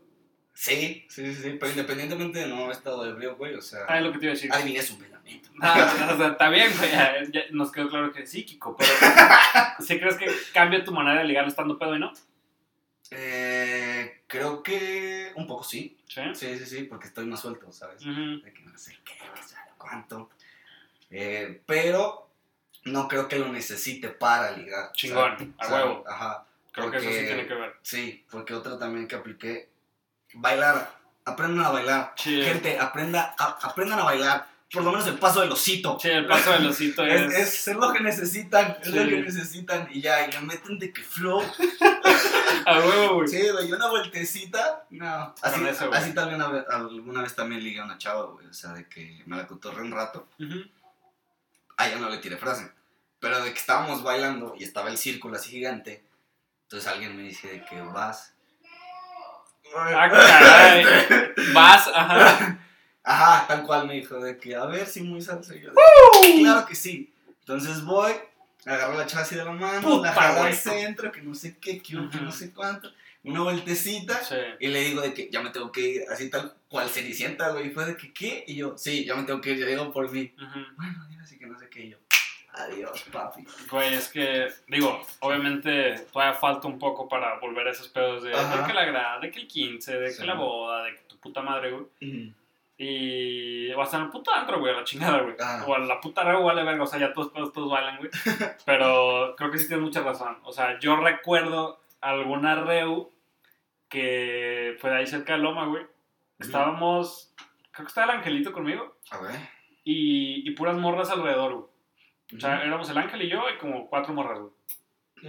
Sí, 0.54 1.04
sí, 1.08 1.34
sí, 1.34 1.42
sí. 1.42 1.56
Pero 1.58 1.70
independientemente 1.72 2.38
de 2.38 2.46
no 2.46 2.58
haber 2.64 2.70
estado 2.76 3.04
ebrio, 3.06 3.36
güey, 3.36 3.54
o 3.54 3.60
sea... 3.62 3.80
Ah, 3.88 3.98
es 3.98 4.04
lo 4.04 4.12
que 4.12 4.18
te 4.18 4.24
iba 4.26 4.32
a 4.32 4.34
decir. 4.36 4.52
Adiviné 4.52 4.80
su 4.82 4.96
pensamiento. 4.98 5.48
Ah, 5.60 6.10
o 6.14 6.16
sea, 6.16 6.28
está 6.28 6.48
bien, 6.48 6.72
güey. 6.78 6.90
ya- 6.92 7.22
ya 7.30 7.40
nos 7.50 7.72
quedó 7.72 7.88
claro 7.88 8.12
que 8.12 8.22
es 8.22 8.30
psíquico, 8.30 8.76
pero 8.76 8.90
¿sí 9.80 9.98
crees 9.98 10.16
que 10.16 10.26
cambia 10.52 10.84
tu 10.84 10.92
manera 10.92 11.20
de 11.20 11.26
ligar 11.26 11.46
estando 11.46 11.78
pedo 11.78 11.96
y 11.96 11.98
no? 11.98 12.12
Eh, 13.10 14.22
creo 14.26 14.62
que 14.62 15.32
un 15.36 15.46
poco 15.46 15.64
sí. 15.64 15.96
Sí. 16.08 16.20
Sí, 16.34 16.58
sí, 16.58 16.66
sí, 16.66 16.82
porque 16.84 17.08
estoy 17.08 17.26
más 17.26 17.40
suelto, 17.40 17.70
¿sabes? 17.72 18.00
De 18.04 18.52
que 18.52 18.62
no 18.64 18.76
sé 18.78 18.96
qué, 19.04 19.14
cuánto. 19.76 20.30
Eh, 21.10 21.60
pero 21.66 22.28
no 22.84 23.08
creo 23.08 23.28
que 23.28 23.38
lo 23.38 23.48
necesite 23.52 24.08
para 24.08 24.56
ligar. 24.56 24.92
Chingón, 24.92 25.54
¿sabes? 25.58 25.72
a 25.72 25.74
huevo. 25.86 26.04
Ajá. 26.08 26.46
Creo 26.72 26.90
que 26.90 26.96
eso 26.98 27.10
sí 27.10 27.26
tiene 27.26 27.46
que 27.46 27.54
ver. 27.54 27.74
Sí, 27.82 28.24
porque 28.30 28.54
otra 28.54 28.78
también 28.78 29.06
que 29.06 29.14
apliqué, 29.14 29.68
bailar. 30.34 30.92
Aprendan 31.24 31.64
a 31.64 31.70
bailar. 31.70 32.14
Sí. 32.16 32.42
Gente, 32.42 32.78
aprenda, 32.78 33.34
a- 33.38 33.58
aprendan 33.62 33.98
a 33.98 34.04
bailar. 34.04 34.46
Por 34.72 34.82
lo 34.82 34.90
menos 34.90 35.06
el 35.06 35.18
paso 35.18 35.40
del 35.40 35.52
osito. 35.52 35.98
Sí, 36.00 36.08
el 36.08 36.26
paso 36.26 36.50
del 36.52 36.66
osito 36.66 37.02
Es, 37.06 37.32
es... 37.32 37.68
es, 37.68 37.76
lo 37.76 37.92
que 37.92 38.00
necesitan, 38.00 38.76
es 38.82 38.88
Sí. 38.88 38.92
lo 38.92 39.04
que 39.08 39.22
necesitan 39.22 39.88
y 39.90 40.00
ya, 40.00 40.26
y 40.26 40.32
le 40.32 40.40
meten 40.40 40.78
de 40.78 40.92
que 40.92 41.02
flow. 41.02 41.42
A 42.66 42.78
huevo, 42.78 43.16
güey. 43.16 43.28
Sí, 43.28 43.48
güey, 43.50 43.72
una 43.72 43.88
vueltecita, 43.88 44.86
no. 44.90 45.34
Así, 45.42 45.64
eso, 45.66 45.92
así 45.92 46.12
también 46.14 46.40
alguna 46.40 47.22
vez 47.22 47.34
también 47.34 47.62
ligué 47.62 47.80
a 47.80 47.84
una 47.84 47.98
chava, 47.98 48.24
güey, 48.24 48.46
o 48.46 48.54
sea, 48.54 48.72
de 48.72 48.88
que 48.88 49.22
me 49.26 49.36
la 49.36 49.46
cotorré 49.46 49.82
un 49.82 49.92
rato. 49.92 50.28
Ujú. 50.40 50.60
Ah, 51.76 51.88
ya 51.88 51.96
no 51.98 52.08
le 52.08 52.18
tiré 52.18 52.36
frase. 52.36 52.70
Pero 53.20 53.42
de 53.42 53.52
que 53.52 53.58
estábamos 53.58 54.02
bailando 54.02 54.54
y 54.58 54.64
estaba 54.64 54.90
el 54.90 54.98
círculo 54.98 55.36
así 55.36 55.50
gigante. 55.50 56.04
Entonces 56.62 56.88
alguien 56.90 57.16
me 57.16 57.22
dice 57.24 57.48
de 57.48 57.64
que 57.64 57.80
vas. 57.82 58.33
Ah, 59.76 60.08
caray. 60.10 60.84
Vas, 61.52 61.88
ajá. 61.88 62.58
Ajá, 63.02 63.46
tal 63.46 63.62
cual 63.64 63.86
me 63.86 63.94
dijo 63.94 64.18
de 64.18 64.38
que 64.38 64.54
a 64.56 64.64
ver 64.66 64.86
si 64.86 65.02
muy 65.02 65.20
salsa. 65.20 65.54
Y 65.54 65.60
yo 65.62 65.70
de, 65.70 66.40
claro 66.40 66.66
que 66.66 66.74
sí. 66.74 67.12
Entonces 67.40 67.84
voy, 67.84 68.12
agarro 68.64 68.96
la 68.96 69.06
chava 69.06 69.22
así 69.22 69.34
de 69.34 69.44
la 69.44 69.52
mano, 69.52 69.82
Puta, 69.82 70.08
la 70.08 70.12
jalo 70.14 70.42
al 70.44 70.54
centro, 70.54 71.12
que 71.12 71.20
no 71.20 71.34
sé 71.34 71.58
qué, 71.58 71.82
que, 71.82 71.92
que 71.92 71.94
no 71.94 72.28
Ujú. 72.28 72.32
sé 72.32 72.52
cuánto. 72.52 72.90
Una 73.24 73.40
vueltecita. 73.42 74.22
Sí. 74.22 74.36
Y 74.60 74.68
le 74.68 74.80
digo 74.80 75.00
de 75.02 75.12
que 75.14 75.28
ya 75.30 75.40
me 75.42 75.50
tengo 75.50 75.70
que 75.72 75.80
ir, 75.80 76.04
así 76.10 76.30
tal 76.30 76.54
cual 76.68 76.88
cenicienta, 76.88 77.50
güey. 77.50 77.68
Y 77.68 77.70
fue 77.70 77.84
de 77.86 77.96
que, 77.96 78.12
¿qué? 78.12 78.44
Y 78.46 78.56
yo, 78.56 78.76
sí, 78.78 79.04
ya 79.04 79.14
me 79.14 79.24
tengo 79.24 79.40
que 79.40 79.50
ir, 79.52 79.58
ya 79.58 79.66
digo 79.66 79.92
por 79.92 80.10
mí. 80.10 80.32
Bueno, 80.76 81.06
dime 81.08 81.22
así 81.22 81.38
que 81.38 81.46
no 81.46 81.58
sé 81.58 81.68
qué. 81.68 81.84
Y 81.84 81.90
yo, 81.90 81.98
adiós, 82.54 83.04
papi. 83.12 83.44
Güey, 83.70 83.94
es 83.94 84.08
que, 84.08 84.48
digo, 84.68 85.00
obviamente 85.20 86.06
todavía 86.12 86.34
falta 86.34 86.68
un 86.68 86.78
poco 86.78 87.08
para 87.08 87.38
volver 87.40 87.68
a 87.68 87.70
esos 87.72 87.88
pedos 87.88 88.22
de, 88.22 88.30
de 88.30 88.66
que 88.66 88.72
la 88.72 88.84
grada, 88.84 89.18
de 89.20 89.30
que 89.30 89.40
el 89.40 89.46
15, 89.48 89.98
de 89.98 90.16
que 90.16 90.24
la 90.24 90.34
boda, 90.34 90.84
de 90.84 90.94
que 90.94 91.02
tu 91.02 91.18
puta 91.18 91.42
madre, 91.42 91.72
güey. 91.72 92.32
Y 92.76 93.72
vas 93.74 93.94
a 93.94 93.98
el 93.98 94.10
puto 94.10 94.32
antro, 94.32 94.58
güey, 94.58 94.72
a 94.72 94.78
la 94.78 94.84
chingada, 94.84 95.20
güey. 95.20 95.36
Ah. 95.40 95.64
O 95.66 95.74
a 95.74 95.78
la 95.78 96.00
puta 96.00 96.24
reo, 96.24 96.42
vale 96.42 96.64
verga, 96.64 96.82
o 96.82 96.86
sea, 96.86 96.98
ya 96.98 97.12
todos, 97.12 97.32
todos, 97.32 97.52
todos 97.52 97.70
bailan, 97.70 97.98
güey. 97.98 98.10
Pero 98.66 99.34
creo 99.36 99.50
que 99.50 99.58
sí 99.58 99.68
tienes 99.68 99.84
mucha 99.84 100.02
razón. 100.02 100.38
O 100.42 100.52
sea, 100.52 100.78
yo 100.80 100.96
recuerdo 100.96 101.80
alguna 102.00 102.56
reu 102.56 103.12
que 103.88 104.76
fue 104.80 104.90
de 104.90 104.96
ahí 104.96 105.06
cerca 105.06 105.34
de 105.34 105.38
Loma, 105.38 105.66
güey. 105.66 105.86
Estábamos, 106.40 107.32
creo 107.70 107.86
que 107.86 107.90
estaba 107.90 108.12
el 108.12 108.18
angelito 108.18 108.52
conmigo 108.52 108.96
A 109.10 109.18
ver. 109.18 109.36
y, 109.84 110.46
y 110.48 110.50
puras 110.54 110.76
morras 110.76 111.10
alrededor, 111.10 111.54
güey. 111.54 111.73
O 112.36 112.40
sea, 112.40 112.62
éramos 112.62 112.88
el 112.90 112.98
ángel 112.98 113.22
y 113.22 113.28
yo 113.28 113.42
y 113.54 113.58
como 113.58 113.88
cuatro 113.88 114.12
morras, 114.12 114.38
güey. 114.40 114.52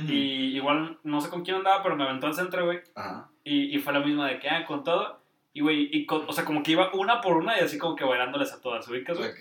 Ujú. 0.04 0.12
Y 0.12 0.56
igual 0.58 0.98
no 1.04 1.22
sé 1.22 1.30
con 1.30 1.44
quién 1.44 1.58
andaba, 1.58 1.82
pero 1.84 1.96
me 1.96 2.04
aventó 2.04 2.28
al 2.28 2.34
centro, 2.34 2.66
güey. 2.66 2.80
Ajá. 2.96 3.30
Y, 3.44 3.76
y 3.76 3.80
fue 3.80 3.94
la 3.94 4.00
misma 4.00 4.28
de 4.28 4.40
que, 4.40 4.50
ah, 4.50 4.66
con 4.66 4.84
todo. 4.84 5.20
Y, 5.54 5.62
güey, 5.62 5.90
y 5.92 6.06
con- 6.06 6.26
o 6.28 6.34
sea, 6.34 6.44
como 6.44 6.64
que 6.64 6.72
iba 6.72 6.92
una 6.94 7.22
por 7.22 7.38
una 7.38 7.58
y 7.58 7.62
así 7.62 7.78
como 7.78 7.96
que 7.96 8.04
bailándoles 8.04 8.52
a 8.52 8.60
todas, 8.62 8.88
¿ubicas, 8.90 9.18
güey? 9.18 9.30
Ok. 9.30 9.40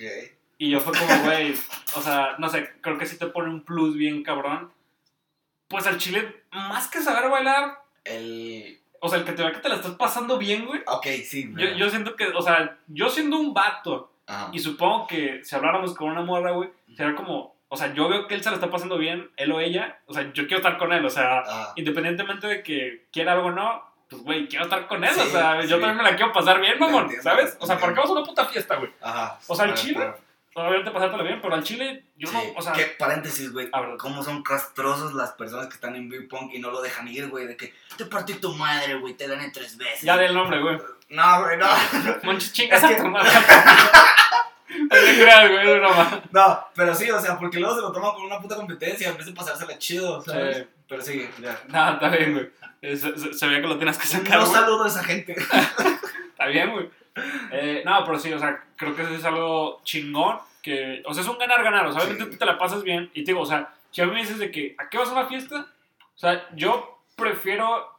Y 0.58 0.70
yo 0.70 0.78
fue 0.78 0.92
como, 0.96 1.24
güey, 1.24 1.52
o 1.96 2.00
sea, 2.00 2.36
no 2.38 2.48
sé, 2.48 2.70
creo 2.80 2.96
que 2.98 3.06
sí 3.06 3.18
te 3.18 3.26
pone 3.26 3.48
un 3.50 3.64
plus 3.64 3.96
bien 3.96 4.22
cabrón. 4.22 4.70
Pues 5.66 5.86
al 5.88 5.98
chile, 5.98 6.42
más 6.52 6.88
que 6.88 7.00
saber 7.00 7.28
bailar, 7.30 7.78
El. 8.04 8.78
o 9.00 9.08
sea, 9.08 9.18
el 9.18 9.24
que 9.24 9.32
te 9.32 9.42
vea 9.42 9.52
que 9.52 9.58
te 9.60 9.68
la 9.68 9.76
estás 9.76 9.92
pasando 9.96 10.38
bien, 10.38 10.66
güey. 10.66 10.82
Ok, 10.86 11.06
sí. 11.24 11.52
Yo, 11.56 11.68
yo 11.70 11.90
siento 11.90 12.14
que, 12.14 12.26
o 12.28 12.42
sea, 12.42 12.78
yo 12.86 13.08
siendo 13.08 13.38
un 13.40 13.52
vato, 13.52 14.12
Ajá. 14.26 14.50
y 14.52 14.58
supongo 14.60 15.06
que 15.08 15.42
si 15.42 15.56
habláramos 15.56 15.94
con 15.94 16.10
una 16.10 16.22
morra, 16.22 16.52
güey, 16.52 16.70
sería 16.94 17.16
como, 17.16 17.53
o 17.74 17.76
sea, 17.76 17.92
yo 17.92 18.08
veo 18.08 18.26
que 18.26 18.34
él 18.34 18.42
se 18.42 18.48
la 18.50 18.54
está 18.56 18.70
pasando 18.70 18.96
bien, 18.96 19.30
él 19.36 19.52
o 19.52 19.60
ella, 19.60 19.98
o 20.06 20.14
sea, 20.14 20.22
yo 20.32 20.46
quiero 20.46 20.56
estar 20.56 20.78
con 20.78 20.92
él, 20.92 21.04
o 21.04 21.10
sea, 21.10 21.40
Ajá. 21.40 21.72
independientemente 21.76 22.46
de 22.46 22.62
que 22.62 23.06
quiera 23.12 23.32
algo 23.32 23.48
o 23.48 23.52
no, 23.52 23.84
pues, 24.08 24.22
güey, 24.22 24.48
quiero 24.48 24.64
estar 24.64 24.86
con 24.86 25.04
él, 25.04 25.10
Sí, 25.14 25.20
o 25.20 25.26
sea, 25.30 25.60
yo 25.62 25.78
también 25.78 25.96
me 25.98 26.02
la 26.02 26.16
quiero 26.16 26.32
pasar 26.32 26.60
bien, 26.60 26.78
mamón, 26.78 27.10
¿sabes? 27.22 27.56
O 27.60 27.66
sea, 27.66 27.76
¿por 27.78 27.90
qué 27.90 27.96
vamos 28.00 28.10
a 28.10 28.20
una 28.20 28.24
puta 28.26 28.44
fiesta, 28.46 28.76
güey? 28.76 28.90
Ajá. 29.02 29.38
O 29.46 29.54
sea, 29.54 29.64
el 29.66 29.72
Claro, 29.74 29.86
chile. 29.86 30.12
Obviamente 30.56 30.92
pasártela 30.92 31.24
bien, 31.24 31.40
pero 31.42 31.52
al 31.56 31.64
chile, 31.64 32.04
yo 32.16 32.28
Sí. 32.28 32.34
no, 32.36 32.40
o 32.56 32.62
sea, 32.62 32.74
¿Qué 32.74 32.84
paréntesis, 32.96 33.52
güey? 33.52 33.68
¿Cómo 33.98 34.22
son 34.22 34.40
castrosos 34.44 35.12
las 35.12 35.32
personas 35.32 35.66
que 35.66 35.74
están 35.74 35.96
en 35.96 36.08
beer 36.08 36.28
pong 36.28 36.48
y 36.52 36.60
no 36.60 36.70
lo 36.70 36.80
dejan 36.80 37.08
ir, 37.08 37.28
güey? 37.28 37.46
De 37.48 37.56
que 37.56 37.74
te 37.96 38.04
partí 38.06 38.34
tu 38.34 38.54
madre, 38.54 38.94
güey, 38.94 39.14
te 39.14 39.26
gané 39.26 39.50
tres 39.50 39.76
veces. 39.76 40.02
ya 40.02 40.16
del 40.16 40.32
nombre, 40.32 40.60
güey. 40.62 40.78
No, 41.08 41.42
güey, 41.42 41.56
no. 41.58 41.66
Monchis 42.22 42.52
chingas 42.52 42.78
Es 42.78 42.84
a 42.84 42.88
que- 42.94 43.02
tu 43.02 43.08
madre. 43.08 43.30
creas, 44.66 45.50
güey, 45.50 45.70
es 45.70 45.78
broma. 45.78 46.22
No, 46.32 46.66
pero 46.74 46.94
sí, 46.94 47.10
o 47.10 47.20
sea, 47.20 47.38
porque 47.38 47.58
luego 47.60 47.74
se 47.76 47.82
lo 47.82 47.92
toma 47.92 48.12
como 48.14 48.26
una 48.26 48.40
puta 48.40 48.56
competencia 48.56 49.08
en 49.10 49.16
vez 49.16 49.26
de 49.26 49.32
pasársela 49.32 49.78
chido, 49.78 50.20
¿sabes? 50.22 50.56
Sí. 50.58 50.64
Pero 50.88 51.02
sí, 51.02 51.28
ya. 51.40 51.60
No, 51.68 51.92
está 51.94 52.08
bien, 52.08 52.32
güey. 52.32 52.50
Eh, 52.82 52.96
Se, 52.96 53.16
se- 53.18 53.32
se 53.34 53.46
veía 53.46 53.60
que 53.62 53.66
lo 53.68 53.76
tienes 53.78 53.98
que 53.98 54.06
sacar, 54.06 54.38
No 54.38 54.46
güey. 54.46 54.52
saludo 54.60 54.84
a 54.84 54.88
esa 54.88 55.02
gente. 55.04 55.34
Está 56.30 56.46
bien, 56.46 56.70
güey. 56.72 56.90
Eh, 57.52 57.82
no, 57.84 58.04
pero 58.04 58.18
sí, 58.18 58.32
o 58.32 58.38
sea, 58.38 58.64
creo 58.76 58.94
que 58.94 59.02
eso 59.02 59.14
es 59.14 59.24
algo 59.24 59.80
chingón. 59.84 60.38
Que, 60.62 61.02
o 61.06 61.12
sea, 61.14 61.22
es 61.22 61.28
un 61.28 61.38
ganar-ganar. 61.38 61.86
O 61.86 61.92
sea, 61.92 62.00
obviamente 62.02 62.24
Sí. 62.24 62.30
tú 62.32 62.36
te 62.38 62.46
la 62.46 62.58
pasas 62.58 62.82
bien. 62.82 63.10
Y 63.14 63.24
te 63.24 63.30
digo, 63.32 63.40
o 63.42 63.46
sea, 63.46 63.72
si 63.90 64.00
a 64.00 64.06
mí 64.06 64.12
me 64.12 64.20
dices 64.20 64.38
de 64.38 64.50
que, 64.50 64.74
¿a 64.78 64.88
qué 64.88 64.98
vas 64.98 65.08
a 65.08 65.12
una 65.12 65.26
fiesta? 65.26 65.66
O 66.14 66.18
sea, 66.18 66.48
yo 66.54 67.00
prefiero 67.16 67.90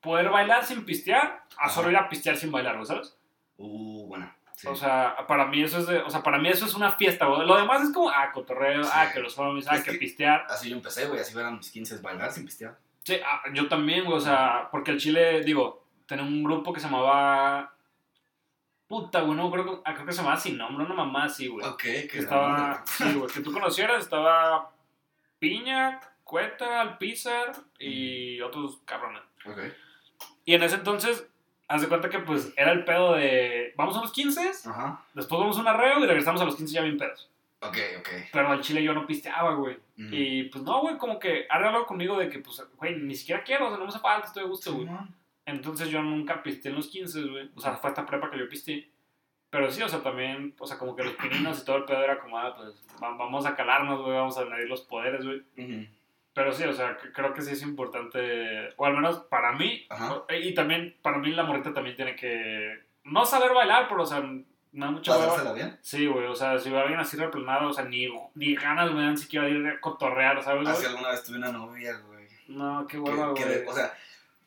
poder 0.00 0.28
bailar 0.28 0.64
sin 0.64 0.84
pistear 0.84 1.42
a 1.56 1.68
solo 1.70 1.90
ir 1.90 1.96
a 1.96 2.08
pistear 2.08 2.36
sin 2.36 2.50
bailar, 2.52 2.84
¿sabes? 2.86 3.16
Uh, 3.56 4.06
bueno. 4.06 4.32
Sí. 4.58 4.66
O 4.66 4.74
sea, 4.74 5.14
para 5.28 5.46
mí 5.46 5.62
eso 5.62 5.78
es 5.78 5.86
de, 5.86 5.98
o 5.98 6.10
sea, 6.10 6.20
para 6.20 6.36
mí 6.38 6.48
eso 6.48 6.66
es 6.66 6.74
una 6.74 6.90
fiesta, 6.90 7.26
güey. 7.26 7.46
Lo 7.46 7.54
demás 7.56 7.80
es 7.80 7.92
como, 7.92 8.10
ah, 8.10 8.32
cotorreo, 8.32 8.82
Sí. 8.82 8.90
ah, 8.92 9.08
que 9.12 9.20
los 9.20 9.38
homies, 9.38 9.68
ah, 9.70 9.80
que 9.80 9.92
que- 9.92 9.98
pistear. 9.98 10.46
Así 10.48 10.68
yo 10.70 10.74
empecé, 10.76 11.06
güey, 11.06 11.20
así 11.20 11.38
eran 11.38 11.58
mis 11.58 11.70
15 11.70 11.96
bailar 11.98 12.32
sin 12.32 12.44
pistear. 12.44 12.76
Sí, 13.04 13.20
ah, 13.24 13.42
yo 13.54 13.68
también, 13.68 14.04
güey, 14.04 14.16
o 14.16 14.20
sea, 14.20 14.66
porque 14.72 14.90
el 14.90 14.98
Chile, 14.98 15.42
digo, 15.44 15.86
tenía 16.06 16.24
un 16.24 16.42
grupo 16.42 16.72
que 16.72 16.80
se 16.80 16.86
llamaba... 16.88 17.72
Puta, 18.88 19.20
güey, 19.20 19.36
no, 19.36 19.48
creo 19.50 19.64
que, 19.64 19.82
ah, 19.84 19.94
creo 19.94 20.06
que 20.06 20.12
se 20.12 20.18
llamaba 20.22 20.40
Sin 20.40 20.58
Nombre, 20.58 20.84
una 20.84 20.94
mamá 20.94 21.24
así, 21.26 21.46
güey. 21.46 21.64
Ok, 21.64 21.78
que 21.82 22.08
que 22.08 22.18
estaba, 22.18 22.82
sí, 22.84 23.14
güey, 23.14 23.30
que 23.32 23.40
tú 23.42 23.52
conocieras, 23.52 24.02
estaba 24.02 24.72
Piña, 25.38 26.00
Cueta, 26.24 26.80
Alpizar 26.80 27.52
y 27.78 28.40
otros 28.40 28.78
cabrones. 28.84 29.22
Ok. 29.46 29.58
Y 30.46 30.54
en 30.54 30.62
ese 30.64 30.74
entonces, 30.76 31.28
haz 31.68 31.82
de 31.82 31.88
cuenta 31.88 32.08
que 32.08 32.18
pues 32.20 32.52
era 32.56 32.72
el 32.72 32.84
pedo 32.84 33.14
de, 33.14 33.72
vamos 33.76 33.96
a 33.96 34.00
los 34.00 34.12
15, 34.12 34.52
Ajá. 34.70 35.04
después 35.14 35.38
vamos 35.40 35.56
a 35.58 35.60
un 35.60 35.68
arreo 35.68 36.00
y 36.00 36.06
regresamos 36.06 36.40
a 36.40 36.44
los 36.44 36.56
15 36.56 36.74
ya 36.74 36.82
bien 36.82 36.96
pedos. 36.98 37.30
Ok, 37.60 37.76
ok. 37.98 38.08
Pero 38.32 38.48
al 38.48 38.60
Chile 38.60 38.82
yo 38.84 38.94
no 38.94 39.04
pisteaba, 39.06 39.54
güey. 39.54 39.76
Mm. 39.96 40.10
Y 40.12 40.44
pues 40.44 40.62
no, 40.64 40.80
güey, 40.80 40.96
como 40.96 41.18
que 41.18 41.46
hablado 41.50 41.86
conmigo 41.86 42.16
de 42.16 42.28
que, 42.28 42.38
pues, 42.38 42.62
güey, 42.76 42.96
ni 43.00 43.14
siquiera 43.16 43.42
quiero, 43.42 43.66
o 43.66 43.68
sea, 43.68 43.78
no 43.78 43.84
me 43.84 43.90
hace 43.90 43.98
falta, 43.98 44.26
estoy 44.28 44.44
de 44.44 44.48
gusto, 44.48 44.74
güey. 44.74 44.88
Entonces 45.44 45.88
yo 45.88 46.02
nunca 46.02 46.42
pisteé 46.42 46.70
en 46.70 46.76
los 46.76 46.88
15, 46.88 47.22
güey. 47.24 47.50
O 47.56 47.60
sea, 47.60 47.72
fue 47.76 47.90
esta 47.90 48.06
prepa 48.06 48.30
que 48.30 48.38
yo 48.38 48.48
pisteé. 48.48 48.88
Pero 49.50 49.70
sí, 49.70 49.82
o 49.82 49.88
sea, 49.88 50.02
también, 50.02 50.54
o 50.58 50.66
sea, 50.66 50.78
como 50.78 50.94
que 50.94 51.02
los 51.04 51.14
pininos 51.14 51.60
y 51.60 51.64
todo 51.64 51.76
el 51.78 51.84
pedo 51.84 52.04
era 52.04 52.20
como, 52.20 52.38
ah, 52.38 52.54
pues, 52.54 52.74
va- 53.02 53.16
vamos 53.16 53.46
a 53.46 53.56
calarnos, 53.56 54.02
güey, 54.02 54.12
vamos 54.14 54.36
a 54.38 54.44
medir 54.44 54.68
los 54.68 54.82
poderes, 54.82 55.24
güey. 55.24 55.42
Pero 56.38 56.52
sí, 56.52 56.62
o 56.62 56.72
sea, 56.72 56.96
creo 57.12 57.34
que 57.34 57.42
sí 57.42 57.50
es 57.50 57.62
importante, 57.62 58.68
o 58.76 58.86
al 58.86 58.94
menos 58.94 59.16
para 59.28 59.50
mí, 59.54 59.84
Ajá. 59.90 60.12
o- 60.14 60.26
y 60.32 60.54
también, 60.54 60.96
para 61.02 61.18
mí 61.18 61.32
la 61.32 61.42
morrita 61.42 61.74
también 61.74 61.96
tiene 61.96 62.14
que, 62.14 62.80
no 63.02 63.26
saber 63.26 63.52
bailar, 63.52 63.88
pero, 63.88 64.04
o 64.04 64.06
sea, 64.06 64.20
mucha 64.70 65.12
hueva. 65.16 65.26
¿Pasársela 65.26 65.52
bien? 65.54 65.76
Sí, 65.82 66.06
güey, 66.06 66.26
o 66.26 66.36
sea, 66.36 66.56
si 66.60 66.70
veo 66.70 66.78
a 66.78 66.82
alguien 66.82 67.00
así 67.00 67.16
replanado, 67.16 67.70
o 67.70 67.72
sea, 67.72 67.86
ni, 67.86 68.06
ni 68.36 68.54
ganas 68.54 68.92
me 68.92 69.02
dan 69.02 69.18
siquiera 69.18 69.46
de 69.46 69.52
ir 69.52 69.66
a 69.66 69.80
cotorrear, 69.80 70.40
¿sabes, 70.44 70.68
Así 70.68 70.82
güey? 70.82 70.92
alguna 70.94 71.10
vez 71.10 71.24
tuve 71.24 71.38
una 71.38 71.50
novia, 71.50 71.98
güey. 72.06 72.28
No, 72.46 72.86
qué 72.86 73.00
hueva, 73.00 73.30
güey. 73.30 73.64
o 73.66 73.74
sea, 73.74 73.92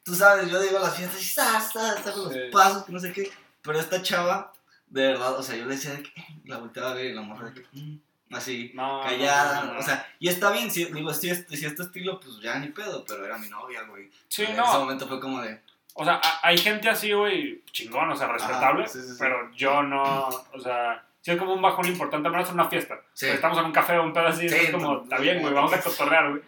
tú 0.03 0.15
sabes, 0.15 0.49
yo 0.49 0.61
digo 0.61 0.77
a 0.77 0.83
las 0.83 0.95
fiestas 0.95 1.21
y 1.21 1.25
sa, 1.25 1.59
sa, 1.59 1.97
sa, 2.01 2.13
con 2.13 2.31
Sí. 2.31 2.39
los 2.39 2.51
pasos, 2.53 2.85
que 2.85 2.93
no 2.93 2.99
sé 3.01 3.11
qué. 3.11 3.29
Pero 3.63 3.77
esta 3.77 4.01
chava, 4.01 4.53
de 4.87 5.07
verdad, 5.07 5.37
o 5.37 5.43
sea, 5.43 5.57
yo 5.57 5.65
le 5.65 5.75
decía 5.75 5.91
de 5.91 6.03
que 6.03 6.13
la 6.45 6.57
volteaba 6.59 6.91
a 6.91 6.93
ver 6.93 7.07
y 7.07 7.13
la 7.13 7.21
morra 7.21 7.49
de 7.49 7.61
que, 7.61 7.67
mm, 7.73 7.97
así, 8.33 8.71
no, 8.73 9.01
callada, 9.01 9.65
no, 9.65 9.73
no, 9.73 9.79
o 9.79 9.83
sea, 9.83 10.07
y 10.19 10.27
está 10.29 10.51
bien, 10.51 10.69
si, 10.71 10.85
digo, 10.85 11.13
si 11.13 11.29
es, 11.29 11.45
si 11.49 11.65
es 11.65 11.75
tu 11.75 11.83
estilo, 11.83 12.19
pues 12.19 12.39
ya 12.39 12.57
ni 12.59 12.67
pedo, 12.67 13.03
pero 13.07 13.25
era 13.25 13.37
mi 13.37 13.49
novia, 13.49 13.83
güey. 13.83 14.09
Sí, 14.27 14.43
en 14.43 14.55
no. 14.55 14.65
ese 14.67 14.77
momento 14.77 15.07
fue 15.07 15.19
como 15.19 15.41
de, 15.41 15.61
O 15.93 16.05
sea, 16.05 16.21
hay 16.43 16.57
gente 16.57 16.89
así, 16.89 17.11
güey, 17.13 17.63
chingón, 17.71 18.09
o 18.11 18.15
sea, 18.15 18.27
respetable, 18.27 18.87
sí, 18.87 19.01
sí, 19.01 19.09
sí. 19.09 19.15
pero 19.19 19.51
yo 19.53 19.83
no, 19.83 20.27
o 20.53 20.59
sea, 20.59 21.03
sí 21.21 21.31
es 21.31 21.37
como 21.37 21.53
un 21.53 21.61
bajón 21.61 21.85
importante, 21.87 22.27
al 22.27 22.31
menos 22.33 22.47
en 22.49 22.55
una 22.55 22.69
fiesta. 22.69 22.99
Sea, 23.13 23.33
estamos 23.33 23.57
en 23.59 23.65
un 23.65 23.71
café 23.71 23.97
o 23.97 24.03
un 24.03 24.13
pedo 24.13 24.27
así, 24.27 24.47
Sí, 24.49 24.55
es 24.55 24.71
como, 24.71 25.03
está 25.03 25.17
bien, 25.17 25.41
güey, 25.41 25.53
vamos 25.53 25.73
a 25.73 25.81
cotorrear, 25.81 26.29
güey. 26.29 26.41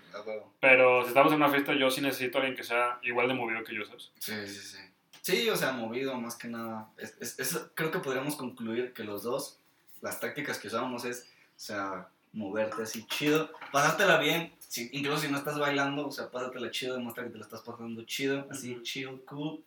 Pero 0.59 1.01
si 1.03 1.09
estamos 1.09 1.31
en 1.33 1.37
una 1.37 1.49
fiesta, 1.49 1.73
yo 1.73 1.91
sí 1.91 1.99
necesito 2.01 2.37
a 2.37 2.41
alguien 2.41 2.55
que 2.55 2.63
sea 2.63 2.97
igual 3.03 3.27
de 3.27 3.33
movido 3.33 3.63
que 3.63 3.75
yo, 3.75 3.85
¿sabes? 3.85 4.11
Sí, 4.19 4.33
sí, 4.47 4.55
sí. 4.59 4.77
Sí, 5.21 5.49
o 5.49 5.55
sea, 5.55 5.71
movido 5.71 6.15
más 6.15 6.35
que 6.35 6.47
nada. 6.47 6.87
Es, 6.97 7.15
es- 7.19 7.39
eso 7.39 7.69
creo 7.75 7.91
que 7.91 7.99
podríamos 7.99 8.35
concluir 8.35 8.93
que 8.93 9.03
los 9.03 9.23
dos, 9.23 9.59
las 10.01 10.19
tácticas 10.19 10.57
que 10.59 10.67
usábamos 10.67 11.05
es, 11.05 11.29
sea, 11.63 12.07
moverte 12.33 12.83
así 12.83 13.05
chido, 13.05 13.51
pasártela 13.71 14.17
bien, 14.19 14.51
si- 14.59 14.89
incluso 14.91 15.19
si 15.21 15.27
no 15.31 15.37
estás 15.37 15.57
bailando, 15.59 16.07
o 16.07 16.11
sea, 16.11 16.29
pásatela 16.31 16.71
chido, 16.71 16.95
demuestra 16.95 17.23
que 17.23 17.29
te 17.29 17.37
la 17.37 17.43
estás 17.45 17.61
pasando 17.61 18.03
chido, 18.03 18.47
así, 18.51 18.79
chill, 18.83 19.21
cool. 19.25 19.63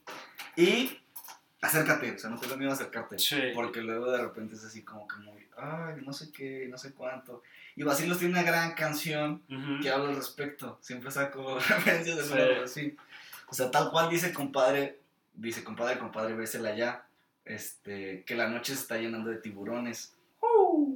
Y 0.57 0.99
acércate, 1.61 2.13
o 2.13 2.19
sea, 2.19 2.31
no 2.31 2.39
te 2.39 2.49
da 2.49 2.57
miedo 2.57 2.73
acercarte. 2.73 3.19
Sí. 3.19 3.37
Porque 3.55 3.81
luego 3.81 4.11
de 4.11 4.19
repente 4.23 4.57
es 4.57 4.65
así 4.65 4.83
como 4.83 5.07
que 5.09 5.17
muy, 5.19 5.47
ay, 5.57 6.03
no 6.05 6.13
sé 6.13 6.31
qué, 6.33 6.67
no 6.69 6.77
sé 6.79 6.93
cuánto. 6.93 7.43
Y 7.77 7.83
Basilos 7.83 8.19
tiene 8.19 8.33
una 8.35 8.43
gran 8.43 8.75
canción 8.75 9.43
que 9.83 9.91
habla 9.91 10.09
al 10.09 10.17
respecto. 10.17 10.79
Siempre 10.81 11.11
saco 11.11 11.59
referencias 11.69 12.17
de 12.17 12.23
Sí. 12.25 12.31
nuevo, 12.31 12.65
así. 12.65 12.97
O 13.49 13.55
sea, 13.55 13.71
tal 13.71 13.91
cual 13.91 14.11
dice 14.11 14.33
compadre, 14.33 14.99
dice 15.35 15.63
compadre, 15.63 15.99
compadre, 15.99 16.35
vésela 16.35 16.75
ya. 16.75 17.07
Este, 17.45 18.25
que 18.25 18.35
la 18.35 18.49
noche 18.49 18.75
se 18.75 18.81
está 18.81 18.97
llenando 18.99 19.31
de 19.31 19.37
tiburones. 19.37 20.13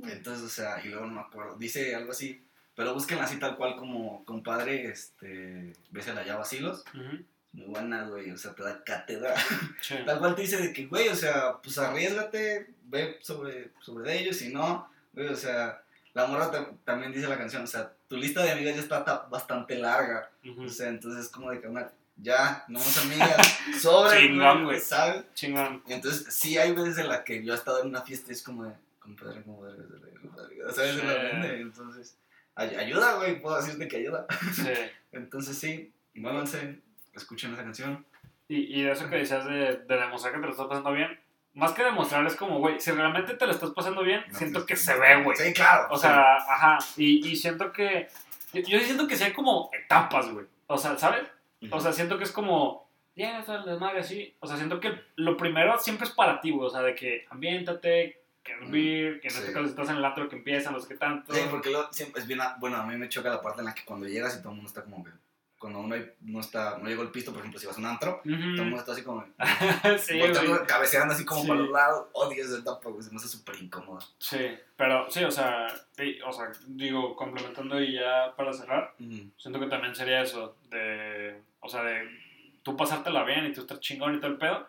Uh. 0.03 0.09
Entonces, 0.09 0.45
o 0.45 0.49
sea, 0.49 0.81
y 0.85 0.89
luego 0.89 1.07
no 1.07 1.15
me 1.15 1.21
acuerdo. 1.21 1.57
Dice 1.57 1.95
algo 1.95 2.13
así. 2.13 2.43
Pero 2.75 2.95
búsquenla 2.95 3.25
así 3.25 3.39
tal 3.39 3.57
cual 3.57 3.77
como 3.77 4.25
compadre, 4.25 4.87
este, 4.87 5.73
vésela 5.91 6.25
ya, 6.25 6.37
vacilos. 6.37 6.85
Ujú. 6.95 7.23
Muy 7.53 7.67
buena, 7.67 8.05
güey. 8.05 8.31
O 8.31 8.37
sea, 8.39 8.55
te 8.55 8.63
da 8.63 8.83
cátedra. 8.85 9.35
Sí. 9.83 9.97
Tal 10.07 10.19
cual 10.19 10.35
te 10.35 10.43
dice 10.43 10.57
de 10.59 10.73
que, 10.73 10.87
güey, 10.87 11.09
o 11.09 11.15
sea, 11.17 11.57
pues 11.63 11.77
arriesgate, 11.79 12.71
ve 12.85 13.19
sobre, 13.21 13.71
sobre 13.81 14.19
ellos, 14.19 14.37
si 14.37 14.53
no, 14.53 14.89
güey, 15.13 15.29
o 15.29 15.37
sea, 15.37 15.83
la 16.15 16.27
morra 16.27 16.51
tam- 16.51 16.77
también 16.85 17.13
dice 17.13 17.27
la 17.29 17.39
canción, 17.39 17.63
o 17.65 17.67
sea, 17.67 17.93
tu 18.09 18.17
lista 18.17 18.43
de 18.43 18.53
amigas 18.53 18.77
ya 18.77 18.83
está 18.83 19.05
ta- 19.05 19.27
bastante 19.31 19.77
larga, 19.77 20.31
o 20.59 20.69
sea, 20.69 20.89
entonces 20.89 21.25
es 21.27 21.31
como 21.31 21.51
de 21.51 21.61
que, 21.61 21.67
una, 21.69 21.91
ya, 22.17 22.65
no 22.69 22.79
más 22.79 22.99
amigas, 22.99 23.37
sobre, 23.81 24.21
Chingón, 24.29 24.65
güey. 24.65 24.81
¿sabes? 24.81 25.25
Chingón. 25.35 25.83
Y 25.87 25.93
entonces, 25.93 26.33
sí 26.35 26.57
hay 26.59 26.73
veces 26.73 26.99
en 26.99 27.09
las 27.09 27.21
que 27.23 27.43
yo 27.45 27.53
he 27.53 27.57
estado 27.57 27.81
en 27.83 27.89
una 27.89 28.03
fiesta 28.03 28.31
y 28.31 28.35
es 28.35 28.43
como 28.43 28.65
de, 28.65 28.73
compadre, 29.01 29.43
compadre, 29.43 29.83
compadre, 30.21 30.57
¿sabes? 30.73 30.95
Sí. 30.97 31.07
Entonces, 31.61 32.19
ay- 32.55 32.77
ayuda, 32.77 33.15
güey, 33.17 33.41
puedo 33.41 33.57
decirte 33.57 33.89
que 33.89 33.97
ayuda. 33.97 34.27
Sí. 34.53 34.71
Entonces, 35.13 35.59
sí, 35.59 35.93
muévanse, 36.15 36.79
escuchen 37.15 37.53
esa 37.55 37.65
canción. 37.65 38.07
Y, 38.49 38.81
y 38.81 38.87
eso 38.87 39.09
que 39.09 39.17
decías 39.17 39.45
de, 39.47 39.77
de 39.79 39.97
demostrar 39.97 40.33
que 40.35 40.41
te 40.41 40.47
lo 40.47 40.53
estás 40.53 40.67
pasando 40.67 40.93
bien, 40.93 41.19
más 41.55 41.73
que 41.73 41.83
demostrar 41.85 42.25
es 42.27 42.37
como, 42.37 42.59
güey, 42.61 42.79
si 42.81 42.91
realmente 42.93 43.35
te 43.35 43.47
lo 43.47 43.53
estás 43.53 43.71
pasando 43.71 44.03
bien, 44.03 44.23
No, 44.29 44.39
siento 44.39 44.67
que 44.67 44.77
se 44.77 44.97
ve, 44.99 45.23
güey. 45.23 45.37
Sí, 45.37 45.53
claro. 45.53 45.89
O 45.91 45.97
sea, 45.97 46.37
ajá, 46.37 46.79
y, 46.97 47.29
y 47.29 47.37
siento 47.37 47.73
que, 47.73 48.09
yo, 48.53 48.61
yo 48.63 48.81
siento 48.81 49.07
que 49.09 49.17
sí 49.17 49.25
hay 49.25 49.33
como 49.33 49.71
etapas, 49.73 50.31
güey. 50.31 50.47
O 50.69 50.79
sea, 50.79 50.97
¿sabes? 50.97 51.23
O 51.71 51.81
sea, 51.81 51.93
siento 51.93 52.19
que 52.19 52.25
es 52.25 52.33
como, 52.33 52.89
ya, 53.17 53.41
es 53.41 53.47
desmadre 53.67 54.01
así. 54.01 54.35
O 54.41 54.47
sea, 54.47 54.57
siento 54.57 54.79
que 54.81 54.93
lo 55.17 55.37
primero 55.37 55.77
siempre 55.79 56.07
es 56.07 56.13
para 56.13 56.41
ti, 56.41 56.51
güey. 56.53 56.67
O 56.67 56.71
sea, 56.71 56.83
de 56.83 56.95
que 56.95 57.27
ambiéntate, 57.31 58.20
que 58.43 58.53
el 58.53 58.61
Mm, 58.69 58.71
beer, 58.71 59.21
que 59.21 59.29
en 59.29 59.35
este 59.35 59.47
sí. 59.49 59.53
caso 59.53 59.67
estás 59.67 59.89
en 59.91 59.97
el 59.97 60.05
antro 60.05 60.29
que 60.29 60.37
empiezan, 60.37 60.73
no 60.73 60.81
sé 60.81 60.89
qué 60.89 60.95
tanto. 60.97 61.33
Sí, 61.35 61.41
porque 61.51 61.71
luego 61.71 61.93
siempre 61.93 62.21
es 62.23 62.27
bien, 62.29 62.41
a- 62.41 62.57
bueno, 62.59 62.77
a 62.79 62.87
mí 62.87 62.97
me 62.97 63.09
choca 63.09 63.29
la 63.31 63.43
parte 63.43 63.61
en 63.61 63.67
la 63.67 63.75
que 63.75 63.85
cuando 63.85 64.07
llegas 64.07 64.35
y 64.37 64.39
todo 64.41 64.51
el 64.51 64.57
mundo 64.57 64.69
está 64.69 64.83
como 64.83 65.05
que, 65.05 65.11
cuando 65.59 65.81
uno 65.81 65.95
hay- 65.95 66.11
no 66.23 66.41
está, 66.41 66.79
no 66.79 66.89
llegó 66.89 67.03
el 67.03 67.11
pisto, 67.11 67.33
por 67.33 67.41
ejemplo, 67.41 67.61
si 67.61 67.67
vas 67.67 67.77
a 67.77 67.81
un 67.81 67.87
antro, 67.87 68.23
todo 68.25 68.33
el 68.33 68.57
mundo 68.63 68.79
está 68.79 68.93
así 68.93 69.03
como, 69.03 69.27
sí, 69.99 70.19
cabeceando 70.67 71.13
así 71.15 71.25
como 71.27 71.43
Sí. 71.43 71.49
para 71.49 71.61
los 71.61 71.71
lados, 71.71 72.09
odio 72.15 72.43
esa 72.45 72.59
etapa, 72.59 72.89
güey, 72.89 73.03
se 73.03 73.11
me 73.11 73.17
hace 73.17 73.29
súper 73.29 73.57
incómodo. 73.63 74.01
Sí, 74.19 74.57
pero 74.77 75.11
sí, 75.11 75.23
o 75.25 75.31
sea, 75.31 75.67
sí, 75.97 76.19
o 76.25 76.33
sea, 76.33 76.51
digo, 76.67 77.15
complementando 77.15 77.79
y 77.83 77.93
ya 77.95 78.33
para 78.37 78.53
cerrar, 78.55 78.95
siento 79.37 79.61
que 79.61 79.67
también 79.67 79.95
sería 79.95 80.23
eso, 80.23 80.57
de, 80.71 81.43
o 81.61 81.69
sea, 81.69 81.83
de 81.83 82.09
tú 82.63 82.75
pasártela 82.77 83.25
bien 83.25 83.45
y 83.47 83.53
tú 83.53 83.61
estar 83.63 83.81
chingón 83.81 84.15
y 84.15 84.19
todo 84.19 84.31
el 84.31 84.39
pedo, 84.39 84.67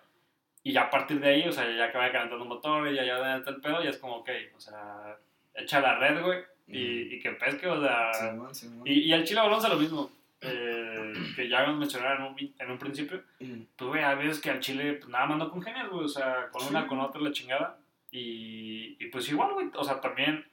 y 0.63 0.71
ya 0.73 0.83
a 0.83 0.89
partir 0.89 1.19
de 1.19 1.29
ahí, 1.29 1.47
o 1.47 1.51
sea, 1.51 1.69
ya 1.75 1.91
que 1.91 1.97
vaya 1.97 2.11
calentando 2.11 2.43
un 2.43 2.49
motor 2.49 2.87
y 2.91 2.95
ya 2.95 3.03
ya 3.03 3.19
de 3.39 3.49
el 3.49 3.61
pedo, 3.61 3.83
ya 3.83 3.89
es 3.89 3.97
como, 3.97 4.17
ok, 4.17 4.29
o 4.55 4.59
sea, 4.59 5.17
echa 5.55 5.79
la 5.81 5.97
red, 5.99 6.21
güey, 6.23 6.39
y, 6.67 7.15
y 7.15 7.19
que 7.19 7.31
pesque, 7.31 7.67
o 7.67 7.81
sea, 7.81 8.13
Simón, 8.13 8.53
Simón. 8.55 8.87
y, 8.87 8.93
y 9.01 9.13
al 9.13 9.23
chile 9.23 9.41
volvemos 9.41 9.65
a 9.65 9.69
lo 9.69 9.77
mismo, 9.77 10.11
eh, 10.41 11.13
que 11.35 11.47
ya 11.49 11.59
habíamos 11.59 11.79
mencionado 11.79 12.15
en 12.15 12.21
un, 12.33 12.55
en 12.59 12.71
un 12.71 12.77
principio, 12.77 13.21
pues, 13.37 13.89
güey, 13.89 14.03
hay 14.03 14.15
veces 14.17 14.39
que 14.39 14.49
al 14.51 14.59
chile, 14.59 14.93
pues 14.93 15.09
nada 15.09 15.25
más 15.25 15.37
no 15.37 15.49
congenias, 15.49 15.89
güey, 15.89 16.05
o 16.05 16.09
sea, 16.09 16.49
con 16.51 16.65
una, 16.67 16.81
Sí. 16.83 16.87
con 16.87 16.99
otra 16.99 17.21
la 17.21 17.31
chingada. 17.31 17.77
Y, 18.13 18.97
y 18.99 19.07
pues 19.07 19.29
igual, 19.29 19.53
güey, 19.53 19.67
o 19.73 19.83
sea, 19.83 20.01
también 20.01 20.45